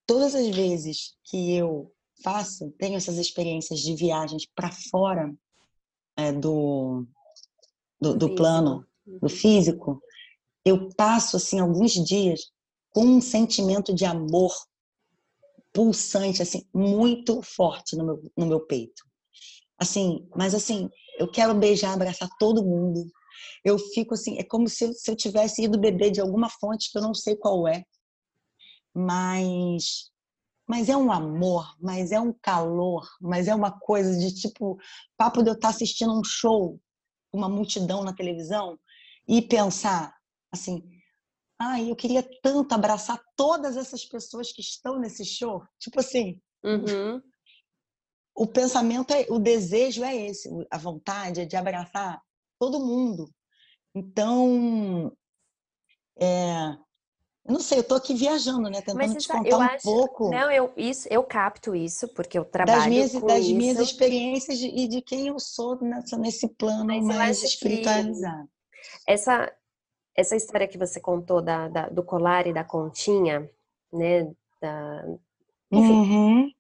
Todas 0.08 0.34
as 0.34 0.48
vezes 0.48 1.18
que 1.26 1.56
eu 1.56 1.92
faço, 2.24 2.72
tenho 2.78 2.96
essas 2.96 3.18
experiências 3.18 3.80
de 3.80 3.96
viagens 3.96 4.46
para 4.46 4.72
fora 4.72 5.34
é, 6.16 6.32
do, 6.32 7.06
do, 8.00 8.16
do 8.16 8.36
plano, 8.36 8.86
uhum. 9.06 9.30
físico, 9.30 10.02
eu 10.64 10.90
passo 10.96 11.38
assim 11.38 11.60
alguns 11.60 11.94
dias 11.94 12.52
com 12.92 13.06
um 13.06 13.22
sentimento 13.22 13.94
de 13.94 14.06
amor 14.06 14.54
pulsante 15.74 16.42
assim 16.42 16.64
muito 16.74 17.42
forte 17.42 17.96
no 17.96 18.06
meu, 18.06 18.32
no 18.36 18.46
meu 18.46 18.60
peito. 18.62 19.04
Assim, 19.78 20.26
mas 20.36 20.56
assim, 20.56 20.90
eu 21.20 21.30
quero 21.30 21.54
beijar, 21.54 21.94
abraçar 21.94 22.30
todo 22.40 22.64
mundo. 22.64 23.06
Eu 23.64 23.78
fico 23.78 24.14
assim, 24.14 24.38
é 24.38 24.44
como 24.44 24.70
se 24.70 24.94
se 24.94 25.12
eu 25.12 25.16
tivesse 25.16 25.64
ido 25.64 25.78
beber 25.78 26.12
de 26.12 26.22
alguma 26.22 26.50
fonte 26.50 26.92
que 26.92 26.98
eu 26.98 27.02
não 27.02 27.14
sei 27.14 27.36
qual 27.36 27.68
é. 27.68 27.84
Mas 28.94 30.10
mas 30.68 30.90
é 30.90 30.98
um 30.98 31.12
amor, 31.12 31.76
mas 31.80 32.12
é 32.12 32.20
um 32.20 32.34
calor, 32.34 33.08
mas 33.22 33.48
é 33.48 33.54
uma 33.54 33.72
coisa 33.72 34.18
de 34.18 34.34
tipo, 34.34 34.80
papo 35.16 35.44
de 35.44 35.50
eu 35.50 35.54
estar 35.54 35.70
assistindo 35.70 36.18
um 36.18 36.24
show, 36.24 36.80
uma 37.32 37.48
multidão 37.48 38.04
na 38.04 38.16
televisão 38.16 38.80
e 39.28 39.42
pensar, 39.42 40.16
assim, 40.52 40.84
ai, 41.60 41.90
eu 41.90 41.96
queria 41.96 42.24
tanto 42.42 42.74
abraçar 42.74 43.22
todas 43.36 43.78
essas 43.78 44.06
pessoas 44.06 44.52
que 44.52 44.62
estão 44.62 45.00
nesse 45.00 45.26
show. 45.26 45.64
Tipo 45.80 46.00
assim, 46.00 46.40
uhum. 46.64 47.22
o 48.36 48.48
pensamento, 48.48 49.12
é, 49.12 49.26
o 49.30 49.40
desejo 49.40 50.04
é 50.04 50.16
esse, 50.16 50.50
a 50.70 50.78
vontade 50.78 51.42
é 51.42 51.46
de 51.46 51.56
abraçar 51.56 52.22
todo 52.60 52.86
mundo. 52.86 53.30
Então, 53.94 55.16
é, 56.20 56.78
eu 57.46 57.54
não 57.54 57.60
sei, 57.60 57.80
eu 57.80 57.84
tô 57.84 57.96
aqui 57.96 58.14
viajando, 58.14 58.70
né? 58.70 58.82
Tentando 58.82 58.98
Mas, 58.98 59.24
te 59.24 59.28
contar 59.28 59.58
um 59.58 59.62
acho, 59.62 59.84
pouco. 59.84 60.30
Não, 60.32 60.52
eu, 60.52 60.74
isso, 60.76 61.08
eu 61.12 61.24
capto 61.24 61.76
isso, 61.76 62.08
porque 62.10 62.38
eu 62.38 62.44
trabalho 62.44 62.80
das 62.80 62.88
minhas, 62.88 63.12
com 63.14 63.28
das 63.28 63.46
isso. 63.46 63.56
minhas 63.56 63.80
experiências 63.80 64.60
e 64.62 64.88
de 64.88 65.02
quem 65.02 65.28
eu 65.28 65.40
sou 65.40 65.80
nessa, 65.80 66.18
nesse 66.18 66.48
plano 66.48 66.86
Mas 66.86 67.04
mais 67.04 67.44
espiritualizado. 67.44 68.50
Essa, 69.08 69.52
essa 70.16 70.36
história 70.36 70.68
que 70.68 70.78
você 70.78 71.00
contou 71.00 71.42
da, 71.42 71.68
da 71.68 71.90
do 71.90 72.04
colar 72.04 72.48
e 72.48 72.54
da 72.54 72.64
continha, 72.64 73.50
né? 73.92 74.32
Da, 74.62 75.06
enfim, 75.72 75.94
uhum. 75.94 76.52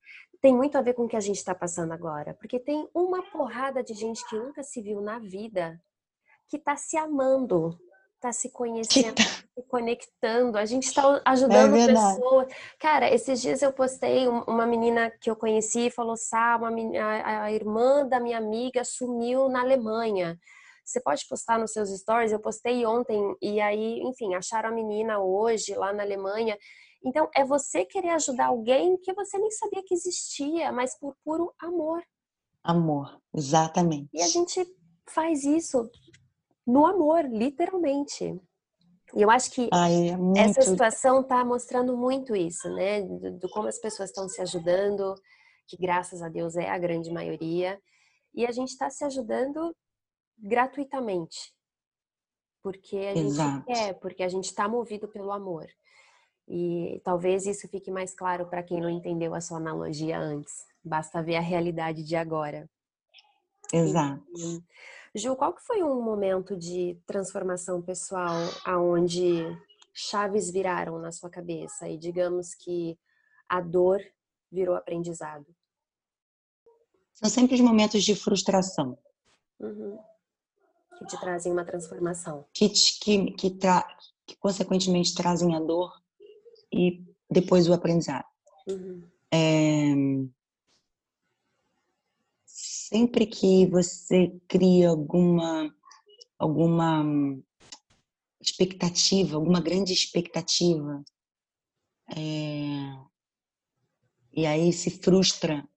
tem 0.42 0.56
muito 0.56 0.78
a 0.78 0.82
ver 0.82 0.94
com 0.94 1.06
o 1.06 1.08
que 1.08 1.16
a 1.16 1.22
gente 1.22 1.38
está 1.38 1.56
passando 1.56 1.92
agora. 1.92 2.34
Porque 2.34 2.60
tem 2.60 2.88
uma 2.94 3.24
porrada 3.32 3.84
de 3.84 3.94
gente 3.94 4.28
que 4.28 4.38
nunca 4.38 4.64
se 4.64 4.82
viu 4.82 5.02
na 5.02 5.20
vida 5.20 5.80
que 6.48 6.58
está 6.58 6.76
se 6.76 6.98
amando, 6.98 7.78
está 8.16 8.32
se 8.32 8.50
conhecendo, 8.50 9.16
tá... 9.16 9.24
se 9.24 9.64
conectando. 9.68 10.58
A 10.58 10.66
gente 10.66 10.84
está 10.84 11.22
ajudando 11.26 11.76
é 11.76 11.88
pessoas. 11.88 12.48
Cara, 12.80 13.14
esses 13.14 13.42
dias 13.42 13.62
eu 13.62 13.72
postei 13.72 14.28
uma 14.28 14.66
menina 14.66 15.12
que 15.22 15.30
eu 15.30 15.36
conheci 15.36 15.90
falou: 15.90 16.18
Sá, 16.18 16.56
uma 16.58 16.72
menina, 16.72 17.44
a 17.44 17.52
irmã 17.52 18.08
da 18.08 18.20
minha 18.20 18.38
amiga 18.38 18.84
sumiu 18.84 19.50
na 19.50 19.62
Alemanha. 19.62 20.40
Você 20.86 21.02
pode 21.02 21.26
postar 21.28 21.58
nos 21.58 21.72
seus 21.72 21.90
stories? 21.90 22.32
Eu 22.32 22.40
postei 22.40 22.86
ontem 22.86 23.36
e 23.42 23.60
aí, 23.60 24.00
enfim, 24.02 24.36
acharam 24.36 24.70
a 24.70 24.72
menina 24.72 25.20
hoje 25.20 25.74
lá 25.74 25.92
na 25.92 26.04
Alemanha. 26.04 26.56
Então, 27.04 27.28
é 27.36 27.44
você 27.44 27.84
querer 27.86 28.10
ajudar 28.10 28.48
alguém 28.48 28.98
que 28.98 29.14
você 29.14 29.38
nem 29.38 29.50
sabia 29.52 29.84
que 29.84 29.94
existia, 29.94 30.72
mas 30.72 30.98
por 30.98 31.16
puro 31.24 31.54
amor. 31.60 32.04
Amor, 32.64 33.20
exatamente. 33.34 34.10
E 34.14 34.22
a 34.22 34.28
gente 34.28 34.66
faz 35.10 35.44
isso 35.44 35.90
no 36.66 36.86
amor, 36.86 37.26
literalmente. 37.26 38.40
E 39.16 39.22
eu 39.22 39.30
acho 39.30 39.52
que 39.52 39.70
Ai, 39.72 40.10
é 40.10 40.18
muito... 40.18 40.40
essa 40.40 40.62
situação 40.62 41.22
está 41.22 41.44
mostrando 41.46 41.96
muito 41.96 42.36
isso, 42.36 42.68
né? 42.74 43.02
Do, 43.02 43.40
do, 43.40 43.50
como 43.50 43.68
as 43.68 43.80
pessoas 43.80 44.10
estão 44.10 44.28
se 44.28 44.42
ajudando, 44.42 45.16
que 45.68 45.78
graças 45.78 46.22
a 46.22 46.30
Deus 46.30 46.56
é 46.56 46.70
a 46.70 46.78
grande 46.78 47.12
maioria. 47.12 47.80
E 48.34 48.46
a 48.46 48.52
gente 48.52 48.70
está 48.70 48.90
se 48.90 49.06
ajudando 49.06 49.76
gratuitamente. 50.38 51.54
Porque 52.62 52.98
a 52.98 53.16
Exato. 53.16 53.56
gente 53.58 53.66
quer, 53.66 53.94
porque 54.00 54.24
a 54.24 54.28
gente 54.28 54.46
está 54.46 54.68
movido 54.68 55.08
pelo 55.08 55.32
amor. 55.32 55.68
E 56.48 57.02
talvez 57.04 57.46
isso 57.46 57.68
fique 57.68 57.90
mais 57.90 58.14
claro 58.14 58.48
para 58.48 58.64
quem 58.64 58.80
não 58.80 58.90
entendeu 58.90 59.34
a 59.34 59.42
sua 59.42 59.58
analogia 59.58 60.20
antes. 60.20 60.66
Basta 60.84 61.22
ver 61.22 61.36
a 61.36 61.42
realidade 61.42 62.04
de 62.04 62.16
agora. 62.16 62.70
Exato. 63.74 64.24
E, 64.38 64.64
Ju, 65.18 65.36
qual 65.36 65.54
que 65.54 65.62
foi 65.62 65.82
um 65.82 66.02
momento 66.02 66.56
de 66.56 67.00
transformação 67.06 67.82
pessoal 67.82 68.36
aonde 68.66 69.44
chaves 69.94 70.52
viraram 70.52 71.00
na 71.00 71.12
sua 71.12 71.30
cabeça 71.30 71.88
e 71.88 71.98
digamos 71.98 72.54
que 72.54 72.98
a 73.48 73.62
dor 73.62 74.02
virou 74.52 74.76
aprendizado? 74.76 75.46
São 77.14 77.30
sempre 77.30 77.56
os 77.56 77.62
momentos 77.62 78.04
de 78.04 78.14
frustração. 78.14 78.98
Uhum. 79.60 79.98
Que 80.98 81.06
te 81.06 81.20
trazem 81.20 81.52
uma 81.52 81.66
transformação. 81.66 82.46
Que, 82.54 82.70
que, 82.70 83.32
que, 83.32 83.50
tra, 83.52 83.86
que 84.26 84.36
consequentemente 84.38 85.14
trazem 85.14 85.56
a 85.56 85.60
dor 85.60 85.92
e 86.72 87.04
depois 87.30 87.68
o 87.68 87.74
aprendizado. 87.74 88.26
Uhum. 88.68 89.04
É, 89.32 89.94
sempre 92.46 93.26
que 93.26 93.66
você 93.68 94.40
cria 94.48 94.90
alguma 94.90 95.74
alguma 96.38 97.04
expectativa, 98.42 99.36
alguma 99.36 99.60
grande 99.60 99.94
expectativa, 99.94 101.04
é, 102.16 102.94
e 104.34 104.46
aí 104.46 104.72
se 104.72 104.92
frustra 104.92 105.68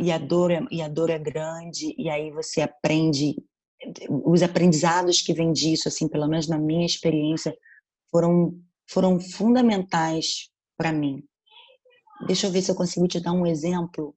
e 0.00 0.12
a 0.12 0.18
dor 0.18 0.50
é, 0.50 0.60
e 0.70 0.82
a 0.82 0.88
dor 0.88 1.10
é 1.10 1.18
grande 1.18 1.94
e 1.98 2.08
aí 2.08 2.30
você 2.30 2.60
aprende 2.60 3.36
os 4.08 4.42
aprendizados 4.42 5.20
que 5.22 5.32
vêm 5.32 5.52
disso, 5.52 5.88
assim, 5.88 6.08
pelo 6.08 6.28
menos 6.28 6.48
na 6.48 6.58
minha 6.58 6.86
experiência, 6.86 7.56
foram 8.10 8.58
foram 8.88 9.18
fundamentais 9.20 10.50
para 10.76 10.92
mim. 10.92 11.22
Deixa 12.26 12.46
eu 12.46 12.52
ver 12.52 12.62
se 12.62 12.70
eu 12.70 12.74
consigo 12.74 13.06
te 13.08 13.20
dar 13.20 13.32
um 13.32 13.46
exemplo 13.46 14.16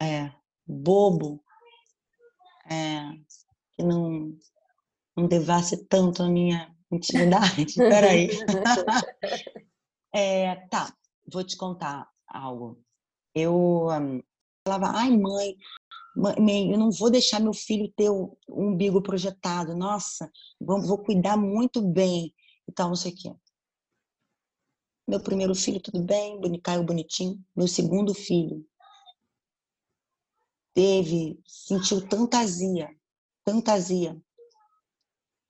é, 0.00 0.30
bobo, 0.66 1.42
é, 2.70 3.02
que 3.72 3.82
não, 3.82 4.36
não 5.16 5.26
devasse 5.26 5.84
tanto 5.86 6.22
a 6.22 6.28
minha 6.28 6.74
intimidade. 6.92 7.66
Peraí. 7.74 8.28
é, 10.14 10.56
tá, 10.68 10.94
vou 11.32 11.42
te 11.42 11.56
contar 11.56 12.08
algo. 12.28 12.80
Eu 13.34 13.88
um, 13.88 14.22
falava, 14.66 14.98
ai 14.98 15.10
mãe, 15.10 15.20
mãe, 15.20 15.56
eu 16.16 16.78
não 16.78 16.90
vou 16.90 17.10
deixar 17.10 17.40
meu 17.40 17.54
filho 17.54 17.92
ter 17.96 18.10
o 18.10 18.36
umbigo 18.48 19.02
projetado. 19.02 19.76
Nossa, 19.76 20.30
vou, 20.60 20.98
cuidar 20.98 21.36
muito 21.36 21.80
bem 21.80 22.34
e 22.68 22.72
tal, 22.72 22.88
não 22.88 22.96
sei 22.96 23.12
o 23.12 23.16
quê. 23.16 23.34
Meu 25.08 25.20
primeiro 25.20 25.54
filho, 25.54 25.80
tudo 25.80 26.02
bem, 26.02 26.40
caiu 26.62 26.84
bonitinho. 26.84 27.42
Meu 27.56 27.66
segundo 27.66 28.14
filho, 28.14 28.64
teve, 30.74 31.40
sentiu 31.46 32.06
tanta 32.08 32.38
azia, 32.38 32.88
tanta 33.44 33.72
azia. 33.72 34.20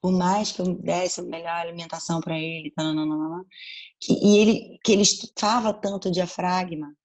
Por 0.00 0.12
mais 0.12 0.50
que 0.50 0.62
eu 0.62 0.74
desse 0.74 1.20
a 1.20 1.24
melhor 1.24 1.52
alimentação 1.52 2.20
para 2.20 2.38
ele, 2.38 2.72
que, 4.00 4.12
e 4.14 4.38
ele, 4.38 4.78
que 4.82 4.92
ele 4.92 5.02
estufava 5.02 5.74
tanto 5.74 6.08
o 6.08 6.11
diafragma, 6.11 6.96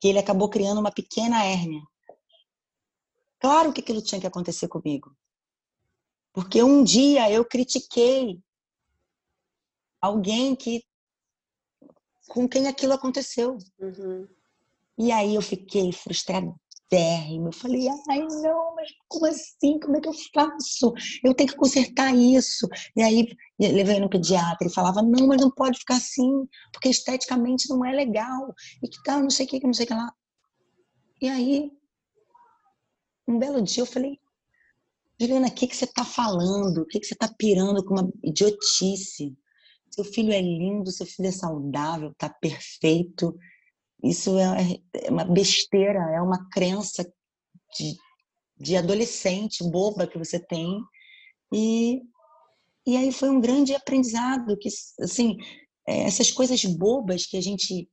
que 0.00 0.06
ele 0.06 0.20
acabou 0.20 0.48
criando 0.48 0.78
uma 0.78 0.92
pequena 0.92 1.44
hérnia. 1.44 1.82
Claro 3.42 3.72
que 3.72 3.80
aquilo 3.80 4.00
tinha 4.00 4.20
que 4.20 4.26
acontecer 4.26 4.68
comigo. 4.68 5.12
Porque 6.32 6.62
um 6.62 6.84
dia 6.84 7.28
eu 7.28 7.44
critiquei 7.44 8.40
alguém 10.00 10.54
que 10.54 10.84
com 12.28 12.48
quem 12.48 12.68
aquilo 12.68 12.92
aconteceu. 12.92 13.58
Uhum. 13.80 14.28
E 14.96 15.10
aí 15.10 15.34
eu 15.34 15.42
fiquei 15.42 15.92
frustrada. 15.92 16.54
Eu 16.94 17.52
falei, 17.54 17.88
ai 17.88 18.20
não, 18.42 18.74
mas 18.76 18.90
como 19.08 19.24
assim? 19.24 19.80
Como 19.80 19.96
é 19.96 20.00
que 20.00 20.08
eu 20.08 20.12
faço? 20.34 20.92
Eu 21.24 21.34
tenho 21.34 21.48
que 21.48 21.56
consertar 21.56 22.14
isso. 22.14 22.68
E 22.94 23.02
aí 23.02 23.26
levei 23.58 23.98
no 23.98 24.10
pediatra 24.10 24.68
e 24.68 24.72
falava, 24.72 25.00
não, 25.00 25.26
mas 25.26 25.40
não 25.40 25.50
pode 25.50 25.78
ficar 25.78 25.96
assim, 25.96 26.46
porque 26.70 26.90
esteticamente 26.90 27.68
não 27.70 27.82
é 27.82 27.92
legal. 27.92 28.54
E 28.82 28.88
que 28.88 29.02
tal, 29.02 29.20
não 29.20 29.30
sei 29.30 29.46
o 29.46 29.48
que, 29.48 29.66
não 29.66 29.72
sei 29.72 29.86
o 29.86 29.88
que 29.88 29.94
lá. 29.94 30.14
E 31.18 31.28
aí, 31.30 31.72
um 33.26 33.38
belo 33.38 33.62
dia 33.62 33.82
eu 33.82 33.86
falei, 33.86 34.18
Juliana, 35.18 35.48
o 35.48 35.54
que, 35.54 35.66
que 35.66 35.76
você 35.76 35.84
está 35.84 36.04
falando? 36.04 36.78
O 36.78 36.86
que, 36.86 36.98
que 36.98 37.06
você 37.06 37.14
está 37.14 37.28
pirando 37.28 37.84
com 37.84 37.94
uma 37.94 38.12
idiotice? 38.24 39.36
Seu 39.90 40.04
filho 40.04 40.32
é 40.32 40.40
lindo, 40.40 40.90
seu 40.90 41.06
filho 41.06 41.28
é 41.28 41.32
saudável, 41.32 42.10
está 42.10 42.28
perfeito. 42.28 43.38
Isso 44.02 44.36
é, 44.38 44.80
é 44.94 45.10
uma 45.10 45.24
besteira, 45.24 46.00
é 46.10 46.20
uma 46.20 46.48
crença 46.50 47.04
de, 47.76 47.96
de 48.58 48.76
adolescente 48.76 49.62
boba 49.62 50.06
que 50.06 50.18
você 50.18 50.40
tem. 50.40 50.80
E, 51.52 52.02
e 52.86 52.96
aí 52.96 53.12
foi 53.12 53.28
um 53.28 53.40
grande 53.40 53.74
aprendizado 53.74 54.56
que, 54.58 54.68
assim, 55.00 55.36
é, 55.86 56.02
essas 56.02 56.32
coisas 56.32 56.64
bobas 56.64 57.26
que 57.26 57.36
a 57.36 57.40
gente 57.40 57.88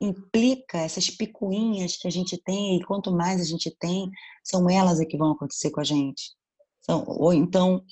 implica, 0.00 0.78
essas 0.78 1.10
picuinhas 1.10 1.96
que 1.96 2.08
a 2.08 2.10
gente 2.10 2.38
tem, 2.38 2.76
e 2.76 2.84
quanto 2.84 3.12
mais 3.12 3.40
a 3.40 3.44
gente 3.44 3.70
tem, 3.78 4.10
são 4.42 4.68
elas 4.68 5.00
é 5.00 5.04
que 5.04 5.18
vão 5.18 5.32
acontecer 5.32 5.70
com 5.70 5.80
a 5.80 5.84
gente. 5.84 6.32
São, 6.80 7.04
ou 7.06 7.32
então, 7.34 7.82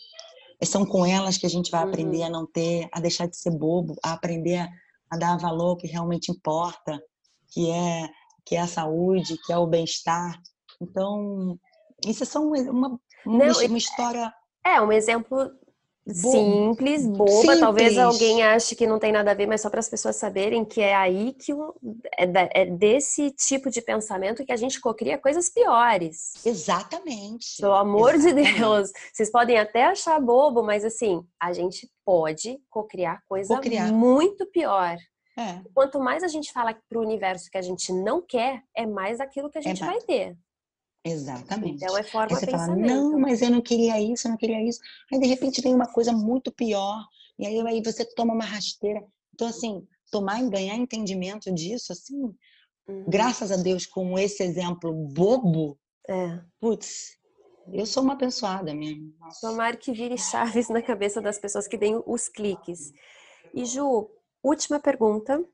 são 0.65 0.87
com 0.87 1.05
elas 1.05 1.37
que 1.37 1.47
a 1.47 1.51
gente 1.51 1.71
vai 1.71 1.83
aprender 1.83 2.19
uhum. 2.19 2.27
a 2.27 2.31
não 2.31 2.47
ter, 2.47 2.89
a 2.93 3.01
deixar 3.01 3.27
de 3.27 3.37
ser 3.37 3.51
bobo, 3.51 3.95
a 4.03 4.15
aprender 4.15 4.57
a, 4.57 4.71
a 5.11 5.19
dar 5.19 5.37
valor 5.37 5.77
que 5.77 5.87
realmente 5.87 6.33
importa, 6.33 6.99
que 7.53 7.71
é 7.71 8.09
que 8.49 8.57
é 8.57 8.61
a 8.61 8.67
saúde, 8.67 9.37
que 9.45 9.53
é 9.53 9.59
o 9.59 9.67
bem-estar. 9.67 10.41
Então, 10.81 11.59
isso 12.07 12.23
é 12.23 12.27
só 12.27 12.41
uma, 12.41 12.59
uma, 12.59 13.01
Não, 13.27 13.67
uma 13.67 13.79
história. 13.79 14.33
É, 14.65 14.81
um 14.81 14.91
exemplo 14.91 15.51
simples, 16.15 17.07
boba. 17.07 17.31
Simples. 17.31 17.61
Talvez 17.61 17.99
alguém 17.99 18.43
ache 18.43 18.75
que 18.75 18.87
não 18.87 18.99
tem 18.99 19.13
nada 19.13 19.31
a 19.31 19.35
ver, 19.35 19.47
mas 19.47 19.61
só 19.61 19.71
para 19.71 19.81
as 19.81 19.89
pessoas 19.89 20.17
saberem 20.17 20.65
que 20.65 20.81
é 20.81 20.95
aí 20.95 21.33
que 21.33 21.53
o, 21.53 21.75
é, 22.19 22.63
é, 22.63 22.67
desse 22.67 23.31
tipo 23.31 23.71
de 23.71 23.83
pensamento 23.83 24.45
que 24.45 24.53
a 24.53 24.57
gente 24.57 24.81
cocria 24.81 25.19
coisas 25.19 25.49
piores. 25.49 26.35
Exatamente. 26.45 27.57
Pelo 27.61 27.75
amor 27.75 28.15
Exatamente. 28.15 28.53
de 28.53 28.59
Deus. 28.59 28.91
Vocês 29.13 29.31
podem 29.31 29.59
até 29.59 29.85
achar 29.85 30.21
bobo, 30.21 30.63
mas 30.63 30.85
assim, 30.85 31.25
a 31.41 31.53
gente 31.53 31.91
pode 32.05 32.59
cocriar 32.71 33.23
coisa 33.29 33.57
cocriar. 33.57 33.93
muito 33.93 34.47
pior. 34.47 34.97
É. 35.39 35.61
Quanto 35.73 36.01
mais 36.01 36.25
a 36.25 36.29
gente 36.29 36.53
fala 36.53 36.77
para 36.89 36.99
o 36.99 37.03
universo 37.03 37.49
que 37.49 37.59
a 37.59 37.63
gente 37.63 37.93
não 37.93 38.21
quer, 38.21 38.63
é 38.77 38.85
mais 38.85 39.21
aquilo 39.21 39.49
que 39.49 39.59
a 39.59 39.63
gente 39.63 39.83
é 39.83 39.87
vai 39.87 40.01
ter. 40.01 40.37
Exatamente. 41.05 41.84
Então 41.84 41.96
é 41.96 42.03
forma 42.03 42.36
aí 42.36 42.40
você 42.40 42.51
fala, 42.51 42.76
não, 42.76 43.18
mas 43.18 43.40
eu 43.40 43.51
não 43.51 43.61
queria 43.61 44.01
isso, 44.01 44.26
eu 44.26 44.32
não 44.32 44.38
queria 44.38 44.62
isso. 44.62 44.80
Aí 45.12 45.18
de 45.18 45.26
repente 45.26 45.61
vem 45.61 45.74
uma 45.74 45.90
coisa 45.90 46.12
muito 46.12 46.53
pior. 46.53 47.07
E 47.38 47.46
aí, 47.46 47.61
aí 47.66 47.82
você 47.82 48.05
toma 48.05 48.34
uma 48.34 48.44
rasteira. 48.44 49.05
Então, 49.32 49.46
assim, 49.46 49.86
tomar 50.11 50.42
e 50.42 50.51
ganhar 50.51 50.74
entendimento 50.74 51.53
disso, 51.53 51.92
assim, 51.92 52.34
uhum. 52.88 53.05
graças 53.09 53.53
a 53.53 53.57
Deus, 53.57 53.86
com 53.86 54.18
esse 54.18 54.42
exemplo 54.42 54.92
bobo, 54.92 55.78
é. 56.09 56.40
putz, 56.61 57.18
eu 57.72 57.86
sou 57.86 58.03
uma 58.03 58.14
abençoada 58.14 58.74
mesmo. 58.74 59.12
Tomara 59.40 59.76
que 59.76 59.92
vire 59.92 60.18
chaves 60.18 60.68
na 60.68 60.82
cabeça 60.82 61.20
das 61.20 61.38
pessoas 61.38 61.68
que 61.68 61.76
deem 61.76 62.03
os 62.07 62.28
cliques. 62.28 62.92
E 63.55 63.64
Ju, 63.64 64.11
última 64.42 64.80
pergunta. 64.80 65.44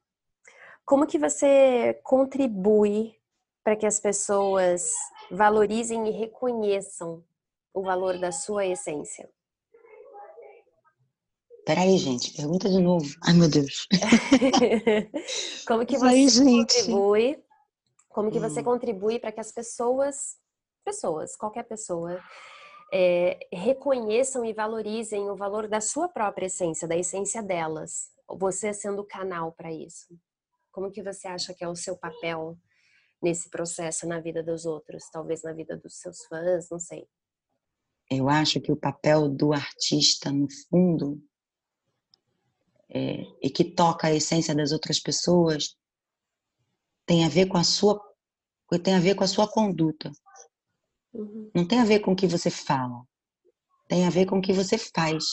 Como 0.86 1.06
que 1.06 1.18
você 1.18 1.98
contribui 2.02 3.14
para 3.64 3.74
que 3.74 3.86
as 3.86 3.98
pessoas 3.98 4.90
valorizem 5.30 6.08
e 6.08 6.10
reconheçam 6.10 7.24
o 7.72 7.82
valor 7.82 8.18
da 8.18 8.30
sua 8.30 8.64
essência? 8.64 9.28
Peraí, 11.66 11.96
gente, 11.96 12.32
pergunta 12.34 12.68
de 12.68 12.78
novo. 12.78 13.06
Ai, 13.26 13.32
meu 13.32 13.48
Deus. 13.48 13.88
como 15.66 15.86
que 15.86 15.96
você 15.96 16.06
Aí, 16.06 16.26
contribui? 16.30 17.42
Como 18.10 18.30
que 18.30 18.38
você 18.38 18.60
hum. 18.60 18.64
contribui 18.64 19.18
para 19.18 19.32
que 19.32 19.40
as 19.40 19.50
pessoas, 19.50 20.36
pessoas, 20.84 21.34
qualquer 21.34 21.64
pessoa, 21.64 22.20
é, 22.92 23.38
reconheçam 23.50 24.44
e 24.44 24.52
valorizem 24.52 25.30
o 25.30 25.36
valor 25.36 25.66
da 25.66 25.80
sua 25.80 26.06
própria 26.06 26.46
essência, 26.46 26.86
da 26.86 26.96
essência 26.96 27.42
delas? 27.42 28.10
Você 28.28 28.72
sendo 28.74 29.00
o 29.00 29.06
canal 29.06 29.52
para 29.52 29.72
isso. 29.72 30.08
Como 30.70 30.90
que 30.90 31.02
você 31.02 31.26
acha 31.26 31.54
que 31.54 31.64
é 31.64 31.68
o 31.68 31.76
seu 31.76 31.96
papel 31.96 32.58
nesse 33.24 33.48
processo 33.48 34.06
na 34.06 34.20
vida 34.20 34.42
dos 34.42 34.66
outros, 34.66 35.08
talvez 35.10 35.42
na 35.42 35.52
vida 35.52 35.76
dos 35.76 35.96
seus 35.96 36.24
fãs, 36.26 36.68
não 36.70 36.78
sei. 36.78 37.08
Eu 38.10 38.28
acho 38.28 38.60
que 38.60 38.70
o 38.70 38.76
papel 38.76 39.28
do 39.28 39.52
artista, 39.52 40.30
no 40.30 40.46
fundo, 40.68 41.20
é, 42.90 43.22
e 43.42 43.50
que 43.50 43.64
toca 43.64 44.08
a 44.08 44.14
essência 44.14 44.54
das 44.54 44.70
outras 44.70 45.00
pessoas, 45.00 45.74
tem 47.06 47.24
a 47.24 47.28
ver 47.28 47.46
com 47.46 47.56
a 47.56 47.64
sua, 47.64 47.98
tem 48.82 48.94
a 48.94 49.00
ver 49.00 49.14
com 49.14 49.24
a 49.24 49.28
sua 49.28 49.50
conduta. 49.50 50.12
Uhum. 51.12 51.50
Não 51.54 51.66
tem 51.66 51.80
a 51.80 51.84
ver 51.84 52.00
com 52.00 52.12
o 52.12 52.16
que 52.16 52.26
você 52.26 52.50
fala, 52.50 53.02
tem 53.88 54.06
a 54.06 54.10
ver 54.10 54.26
com 54.26 54.38
o 54.38 54.42
que 54.42 54.52
você 54.52 54.76
faz. 54.76 55.24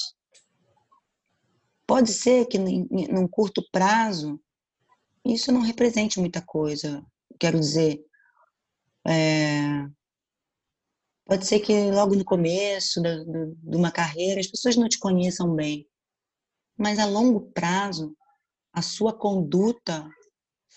Pode 1.85 2.13
ser 2.13 2.45
que 2.45 2.57
num 2.57 3.27
curto 3.27 3.61
prazo 3.69 4.39
isso 5.25 5.51
não 5.51 5.61
represente 5.61 6.19
muita 6.19 6.41
coisa. 6.41 7.05
Quero 7.41 7.59
dizer, 7.59 7.99
é, 9.03 9.89
pode 11.25 11.47
ser 11.47 11.59
que 11.59 11.89
logo 11.89 12.13
no 12.15 12.23
começo 12.23 13.01
da, 13.01 13.15
de 13.15 13.75
uma 13.75 13.91
carreira 13.91 14.39
as 14.39 14.45
pessoas 14.45 14.75
não 14.75 14.87
te 14.87 14.99
conheçam 14.99 15.55
bem, 15.55 15.89
mas 16.77 16.99
a 16.99 17.05
longo 17.07 17.51
prazo 17.51 18.15
a 18.71 18.83
sua 18.83 19.11
conduta 19.11 20.07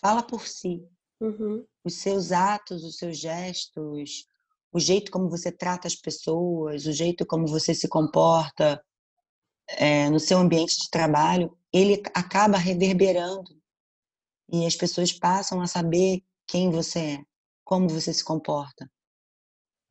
fala 0.01 0.23
por 0.23 0.47
si. 0.47 0.83
Uhum. 1.21 1.67
Os 1.85 1.97
seus 1.97 2.33
atos, 2.33 2.83
os 2.83 2.97
seus 2.97 3.19
gestos, 3.19 4.27
o 4.73 4.81
jeito 4.81 5.13
como 5.13 5.29
você 5.29 5.53
trata 5.53 5.87
as 5.87 5.95
pessoas, 5.95 6.87
o 6.87 6.93
jeito 6.93 7.27
como 7.27 7.47
você 7.47 7.75
se 7.75 7.89
comporta 7.89 8.83
é, 9.69 10.09
no 10.09 10.19
seu 10.19 10.39
ambiente 10.39 10.79
de 10.79 10.89
trabalho, 10.89 11.55
ele 11.71 12.03
acaba 12.15 12.57
reverberando 12.57 13.55
e 14.51 14.65
as 14.65 14.75
pessoas 14.75 15.13
passam 15.13 15.61
a 15.61 15.67
saber 15.67 16.25
quem 16.47 16.71
você 16.71 16.99
é, 16.99 17.25
como 17.65 17.89
você 17.89 18.13
se 18.13 18.25
comporta, 18.25 18.91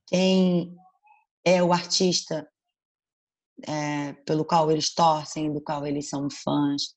quem 0.07 0.75
é 1.43 1.61
o 1.61 1.73
artista 1.73 2.47
é, 3.67 4.13
pelo 4.25 4.45
qual 4.45 4.71
eles 4.71 4.93
torcem, 4.93 5.51
do 5.51 5.61
qual 5.61 5.85
eles 5.85 6.09
são 6.09 6.27
fãs. 6.29 6.95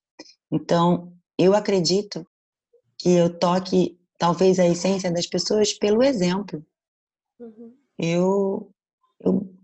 Então, 0.50 1.12
eu 1.38 1.54
acredito 1.54 2.26
que 2.98 3.10
eu 3.10 3.38
toque 3.38 3.98
talvez 4.18 4.58
a 4.58 4.66
essência 4.66 5.12
das 5.12 5.26
pessoas 5.26 5.72
pelo 5.72 6.02
exemplo. 6.02 6.64
Uhum. 7.38 7.76
Eu, 7.98 8.74
eu, 9.20 9.54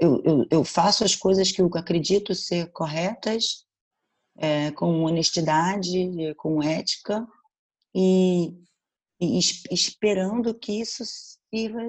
eu, 0.00 0.22
eu, 0.24 0.46
eu, 0.50 0.64
faço 0.64 1.04
as 1.04 1.16
coisas 1.16 1.50
que 1.50 1.60
eu 1.60 1.70
acredito 1.74 2.34
ser 2.34 2.70
corretas, 2.72 3.66
é, 4.36 4.70
com 4.72 5.02
honestidade, 5.02 6.34
com 6.36 6.62
ética, 6.62 7.26
e 7.94 8.54
e 9.22 9.38
esperando 9.70 10.52
que 10.52 10.80
isso 10.80 11.04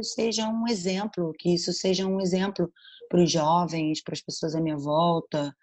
seja 0.04 0.48
um 0.48 0.68
exemplo, 0.68 1.34
que 1.40 1.52
isso 1.52 1.74
seja 1.74 2.06
um 2.06 2.22
exemplo 2.22 2.72
para 3.10 3.24
os 3.24 3.32
jovens, 3.32 4.04
para 4.04 4.14
as 4.14 4.22
pessoas 4.22 4.54
à 4.54 4.62
minha 4.62 4.78
volta. 4.78 5.56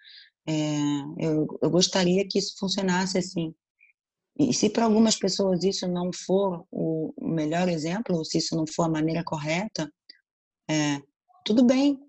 É, 0.49 0.53
eu, 1.19 1.47
eu 1.63 1.71
gostaria 1.71 2.27
que 2.27 2.41
isso 2.41 2.57
funcionasse 2.59 3.19
assim. 3.19 3.55
E 4.37 4.53
se 4.53 4.69
para 4.69 4.85
algumas 4.85 5.17
pessoas 5.17 5.63
isso 5.63 5.87
não 5.87 6.11
for 6.13 6.67
o 6.73 7.13
melhor 7.21 7.69
exemplo, 7.69 8.17
ou 8.17 8.25
se 8.25 8.39
isso 8.39 8.57
não 8.57 8.67
for 8.67 8.85
a 8.85 8.89
maneira 8.89 9.23
correta, 9.23 9.89
é, 10.69 11.01
tudo 11.45 11.65
bem 11.65 12.01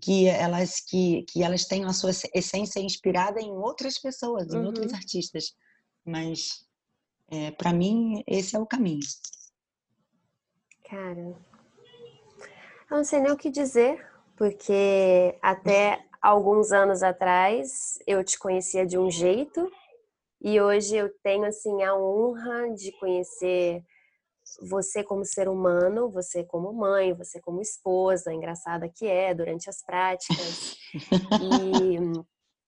que 0.00 0.28
elas 0.28 0.80
que, 0.80 1.24
que 1.24 1.42
elas 1.42 1.66
tenham 1.66 1.90
a 1.90 1.92
sua 1.92 2.12
essência 2.34 2.80
inspirada 2.80 3.40
em 3.40 3.50
outras 3.50 3.98
pessoas, 3.98 4.52
em 4.52 4.58
uhum. 4.58 4.66
outros 4.66 4.94
artistas, 4.94 5.52
mas 6.06 6.64
é, 7.30 7.50
para 7.52 7.72
mim, 7.72 8.22
esse 8.26 8.56
é 8.56 8.58
o 8.58 8.66
caminho. 8.66 9.06
Cara, 10.88 11.36
eu 12.90 12.96
não 12.96 13.04
sei 13.04 13.20
nem 13.20 13.30
o 13.30 13.36
que 13.36 13.50
dizer, 13.50 14.04
porque 14.36 15.38
até 15.40 16.04
alguns 16.20 16.72
anos 16.72 17.02
atrás 17.02 17.98
eu 18.06 18.24
te 18.24 18.38
conhecia 18.38 18.84
de 18.84 18.98
um 18.98 19.10
jeito 19.10 19.70
e 20.42 20.60
hoje 20.60 20.96
eu 20.96 21.08
tenho 21.22 21.44
assim 21.44 21.82
a 21.82 21.94
honra 21.94 22.74
de 22.74 22.90
conhecer 22.98 23.84
você 24.62 25.04
como 25.04 25.24
ser 25.24 25.48
humano, 25.48 26.10
você 26.10 26.42
como 26.42 26.72
mãe, 26.72 27.12
você 27.12 27.40
como 27.40 27.60
esposa, 27.60 28.32
engraçada 28.32 28.88
que 28.88 29.06
é 29.06 29.32
durante 29.32 29.70
as 29.70 29.82
práticas. 29.84 30.76
E, 30.92 31.98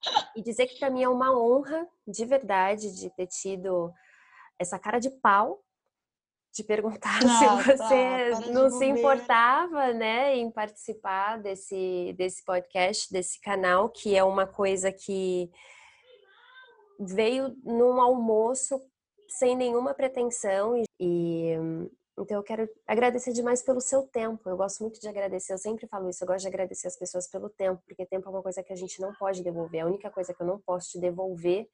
e 0.37 0.43
dizer 0.43 0.67
que 0.67 0.79
para 0.79 0.91
mim 0.91 1.03
é 1.03 1.09
uma 1.09 1.37
honra 1.37 1.87
de 2.07 2.25
verdade 2.25 2.95
de 2.95 3.11
ter 3.11 3.27
tido 3.27 3.93
essa 4.63 4.79
cara 4.79 4.99
de 4.99 5.11
pau 5.11 5.63
de 6.55 6.63
perguntar 6.63 7.21
se 7.23 7.65
você 7.65 8.31
tá, 8.31 8.53
não 8.53 8.71
se 8.71 8.85
importava, 8.85 9.93
né, 9.93 10.37
em 10.37 10.51
participar 10.51 11.39
desse 11.39 12.15
desse 12.17 12.45
podcast, 12.45 13.13
desse 13.13 13.41
canal, 13.41 13.89
que 13.89 14.15
é 14.17 14.23
uma 14.23 14.47
coisa 14.47 14.93
que 14.93 15.51
veio 17.01 17.57
num 17.65 18.01
almoço 18.01 18.81
sem 19.29 19.57
nenhuma 19.57 19.95
pretensão 19.95 20.83
e 21.01 21.57
então 22.19 22.37
eu 22.37 22.43
quero 22.43 22.69
agradecer 22.87 23.33
demais 23.33 23.63
pelo 23.63 23.81
seu 23.81 24.03
tempo. 24.03 24.49
Eu 24.49 24.57
gosto 24.57 24.83
muito 24.83 25.01
de 25.01 25.09
agradecer, 25.09 25.55
eu 25.55 25.59
sempre 25.59 25.87
falo 25.87 26.11
isso, 26.11 26.23
eu 26.23 26.29
gosto 26.29 26.43
de 26.43 26.49
agradecer 26.49 26.87
as 26.87 26.97
pessoas 26.97 27.27
pelo 27.27 27.49
tempo, 27.49 27.83
porque 27.87 28.05
tempo 28.05 28.29
é 28.29 28.31
uma 28.31 28.43
coisa 28.43 28.63
que 28.63 28.73
a 28.73 28.77
gente 28.77 29.01
não 29.01 29.15
pode 29.15 29.43
devolver. 29.43 29.81
A 29.81 29.87
única 29.87 30.11
coisa 30.11 30.35
que 30.35 30.43
eu 30.43 30.47
não 30.47 30.61
posso 30.61 30.91
te 30.91 31.01
devolver 31.01 31.67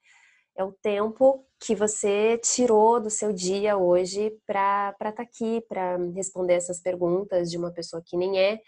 é 0.59 0.65
o 0.65 0.73
tempo 0.73 1.45
que 1.61 1.75
você 1.75 2.37
tirou 2.39 3.01
do 3.01 3.09
seu 3.09 3.33
dia 3.33 3.77
hoje 3.77 4.33
para 4.45 4.91
estar 4.91 5.13
tá 5.13 5.23
aqui, 5.23 5.63
para 5.69 5.97
responder 6.15 6.55
essas 6.55 6.81
perguntas 6.81 7.49
de 7.49 7.57
uma 7.57 7.71
pessoa 7.71 8.03
que 8.05 8.17
nem 8.17 8.39
é 8.39 8.61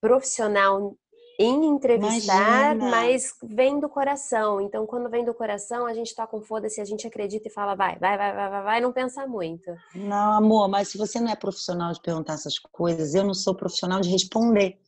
profissional 0.00 0.96
em 1.40 1.66
entrevistar, 1.66 2.74
Imagina. 2.74 2.90
mas 2.90 3.32
vem 3.42 3.78
do 3.78 3.88
coração. 3.88 4.60
Então, 4.60 4.84
quando 4.86 5.08
vem 5.08 5.24
do 5.24 5.34
coração, 5.34 5.86
a 5.86 5.94
gente 5.94 6.14
toca 6.14 6.36
um 6.36 6.42
foda-se, 6.42 6.80
a 6.80 6.84
gente 6.84 7.06
acredita 7.06 7.48
e 7.48 7.52
fala, 7.52 7.76
vai, 7.76 7.96
vai, 7.98 8.16
vai, 8.16 8.34
vai, 8.34 8.50
vai, 8.50 8.62
vai, 8.62 8.80
não 8.80 8.92
pensa 8.92 9.24
muito. 9.24 9.70
Não, 9.94 10.32
amor, 10.32 10.68
mas 10.68 10.88
se 10.88 10.98
você 10.98 11.20
não 11.20 11.30
é 11.30 11.36
profissional 11.36 11.92
de 11.92 12.00
perguntar 12.00 12.34
essas 12.34 12.58
coisas, 12.58 13.14
eu 13.14 13.24
não 13.24 13.34
sou 13.34 13.54
profissional 13.54 14.00
de 14.00 14.10
responder 14.10 14.78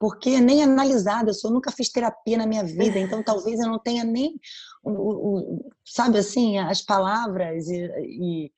porque 0.00 0.40
nem 0.40 0.62
analisada, 0.62 1.28
eu 1.28 1.34
sou, 1.34 1.50
nunca 1.50 1.70
fiz 1.70 1.90
terapia 1.90 2.38
na 2.38 2.46
minha 2.46 2.64
vida, 2.64 2.98
então 2.98 3.22
talvez 3.22 3.60
eu 3.60 3.66
não 3.66 3.78
tenha 3.78 4.02
nem, 4.02 4.40
o, 4.82 4.90
o, 4.90 5.70
sabe 5.84 6.18
assim, 6.18 6.58
as 6.58 6.82
palavras 6.82 7.68
e, 7.68 7.84
e, 7.98 8.52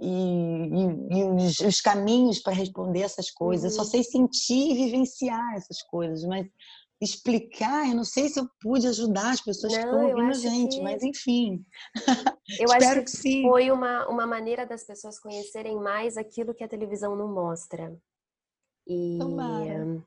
e, 0.00 1.18
e 1.18 1.24
os, 1.24 1.60
os, 1.60 1.80
caminhos 1.80 2.40
para 2.40 2.52
responder 2.52 3.02
essas 3.02 3.30
coisas. 3.30 3.64
Uhum. 3.64 3.68
Eu 3.70 3.74
só 3.76 3.82
uhum. 3.82 3.88
sei 3.88 4.04
sentir 4.04 4.70
e 4.70 4.74
vivenciar 4.74 5.54
essas 5.54 5.82
coisas, 5.82 6.24
mas 6.24 6.46
explicar, 7.00 7.88
eu 7.88 7.94
não 7.94 8.04
sei 8.04 8.28
se 8.28 8.40
eu 8.40 8.48
pude 8.60 8.86
ajudar 8.88 9.30
as 9.30 9.40
pessoas 9.40 9.72
não, 9.72 9.80
que 9.80 9.86
estão 9.86 10.06
ouvindo 10.08 10.30
a 10.30 10.32
gente, 10.32 10.76
que... 10.76 10.82
mas 10.82 11.02
enfim. 11.02 11.64
Eu 12.58 12.72
acho 12.72 12.94
que, 12.94 13.02
que 13.02 13.10
sim. 13.10 13.42
foi 13.42 13.70
uma, 13.70 14.08
uma 14.08 14.26
maneira 14.26 14.66
das 14.66 14.82
pessoas 14.82 15.20
conhecerem 15.20 15.76
mais 15.76 16.16
aquilo 16.16 16.54
que 16.54 16.64
a 16.64 16.68
televisão 16.68 17.14
não 17.14 17.32
mostra. 17.32 17.94
E 18.86 19.18
Tomara. 19.18 20.02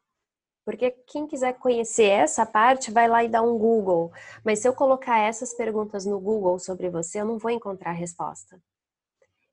Porque 0.63 0.91
quem 1.07 1.27
quiser 1.27 1.53
conhecer 1.53 2.05
essa 2.05 2.45
parte, 2.45 2.91
vai 2.91 3.07
lá 3.07 3.23
e 3.23 3.29
dá 3.29 3.41
um 3.41 3.57
Google. 3.57 4.11
Mas 4.43 4.59
se 4.59 4.67
eu 4.67 4.73
colocar 4.73 5.19
essas 5.19 5.53
perguntas 5.53 6.05
no 6.05 6.19
Google 6.19 6.59
sobre 6.59 6.89
você, 6.89 7.19
eu 7.19 7.25
não 7.25 7.37
vou 7.37 7.49
encontrar 7.49 7.91
a 7.91 7.93
resposta. 7.93 8.61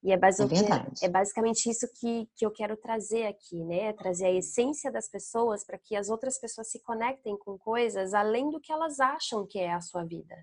E 0.02 0.12
é, 0.12 0.16
basicamente, 0.16 1.02
é, 1.02 1.06
é 1.06 1.08
basicamente 1.08 1.68
isso 1.68 1.88
que, 1.98 2.28
que 2.36 2.46
eu 2.46 2.50
quero 2.50 2.76
trazer 2.76 3.26
aqui, 3.26 3.64
né? 3.64 3.92
Trazer 3.94 4.26
a 4.26 4.32
essência 4.32 4.92
das 4.92 5.08
pessoas 5.08 5.64
para 5.64 5.76
que 5.76 5.96
as 5.96 6.08
outras 6.08 6.38
pessoas 6.38 6.70
se 6.70 6.80
conectem 6.80 7.36
com 7.36 7.58
coisas 7.58 8.14
além 8.14 8.50
do 8.50 8.60
que 8.60 8.72
elas 8.72 9.00
acham 9.00 9.46
que 9.46 9.58
é 9.58 9.72
a 9.72 9.80
sua 9.80 10.04
vida. 10.04 10.36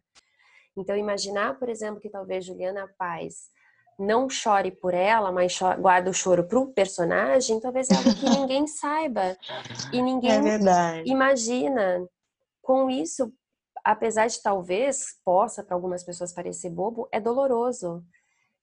Então, 0.75 0.97
imaginar, 0.97 1.57
por 1.57 1.69
exemplo, 1.69 2.01
que 2.01 2.09
talvez 2.09 2.43
Juliana 2.43 2.87
Paz 2.97 3.49
não 3.97 4.29
chore 4.29 4.71
por 4.71 4.93
ela, 4.93 5.31
mas 5.31 5.57
guarda 5.79 6.09
o 6.09 6.13
choro 6.13 6.43
para 6.43 6.59
o 6.59 6.67
personagem, 6.67 7.59
talvez 7.59 7.89
é 7.89 7.95
algo 7.95 8.13
que 8.15 8.29
ninguém 8.29 8.67
saiba 8.67 9.37
e 9.91 10.01
ninguém 10.01 10.31
é 10.31 11.03
imagina. 11.05 12.07
Com 12.61 12.89
isso, 12.89 13.31
apesar 13.83 14.25
de 14.25 14.41
talvez 14.41 15.19
possa 15.23 15.63
para 15.63 15.75
algumas 15.75 16.03
pessoas 16.03 16.33
parecer 16.33 16.71
bobo, 16.71 17.07
é 17.11 17.19
doloroso. 17.19 18.03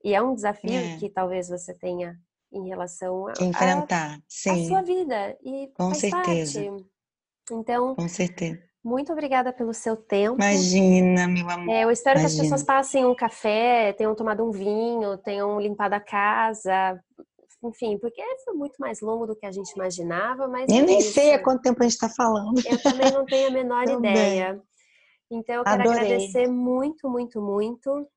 E 0.04 0.12
é 0.12 0.20
um 0.20 0.34
desafio 0.34 0.74
é. 0.74 0.96
que 0.96 1.08
talvez 1.08 1.48
você 1.48 1.72
tenha 1.72 2.18
em 2.52 2.68
relação 2.68 3.28
a, 3.28 3.32
enfrentar, 3.40 4.16
a, 4.16 4.22
sim. 4.28 4.66
a 4.66 4.68
sua 4.68 4.82
vida 4.82 5.38
e 5.42 5.68
com 5.74 5.94
certeza. 5.94 6.64
Parte. 6.64 6.86
Então, 7.50 7.94
com 7.94 8.08
certeza. 8.08 8.60
Muito 8.84 9.12
obrigada 9.12 9.52
pelo 9.52 9.72
seu 9.72 9.96
tempo. 9.96 10.34
Imagina, 10.42 11.28
meu 11.28 11.48
amor. 11.48 11.72
É, 11.72 11.84
eu 11.84 11.90
espero 11.90 12.18
Imagina. 12.18 12.40
que 12.40 12.46
as 12.46 12.50
pessoas 12.50 12.62
passem 12.64 13.06
um 13.06 13.14
café, 13.14 13.92
tenham 13.92 14.14
tomado 14.14 14.44
um 14.44 14.50
vinho, 14.50 15.16
tenham 15.18 15.60
limpado 15.60 15.94
a 15.94 16.00
casa, 16.00 17.00
enfim, 17.62 17.96
porque 17.98 18.20
foi 18.44 18.54
muito 18.54 18.76
mais 18.78 19.00
longo 19.00 19.24
do 19.24 19.36
que 19.36 19.46
a 19.46 19.52
gente 19.52 19.70
imaginava, 19.70 20.48
mas. 20.48 20.68
Eu 20.68 20.78
é 20.78 20.82
nem 20.82 20.98
isso. 20.98 21.12
sei 21.12 21.32
há 21.32 21.42
quanto 21.42 21.62
tempo 21.62 21.80
a 21.80 21.84
gente 21.84 21.92
está 21.92 22.08
falando. 22.08 22.60
Eu 22.66 22.82
também 22.82 23.10
não 23.12 23.24
tenho 23.24 23.48
a 23.48 23.50
menor 23.52 23.84
ideia. 23.88 24.60
Então, 25.30 25.54
eu 25.56 25.64
quero 25.64 25.82
Adorei. 25.82 26.00
agradecer 26.00 26.48
muito, 26.48 27.08
muito, 27.08 27.40
muito. 27.40 28.08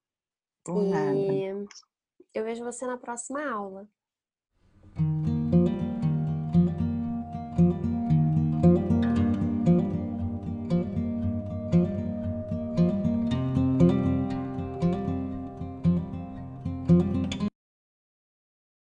Por 0.63 0.81
e 0.83 0.89
nada. 0.89 1.67
eu 2.33 2.43
vejo 2.43 2.63
você 2.63 2.87
na 2.87 2.97
próxima 2.97 3.47
aula. 3.47 3.87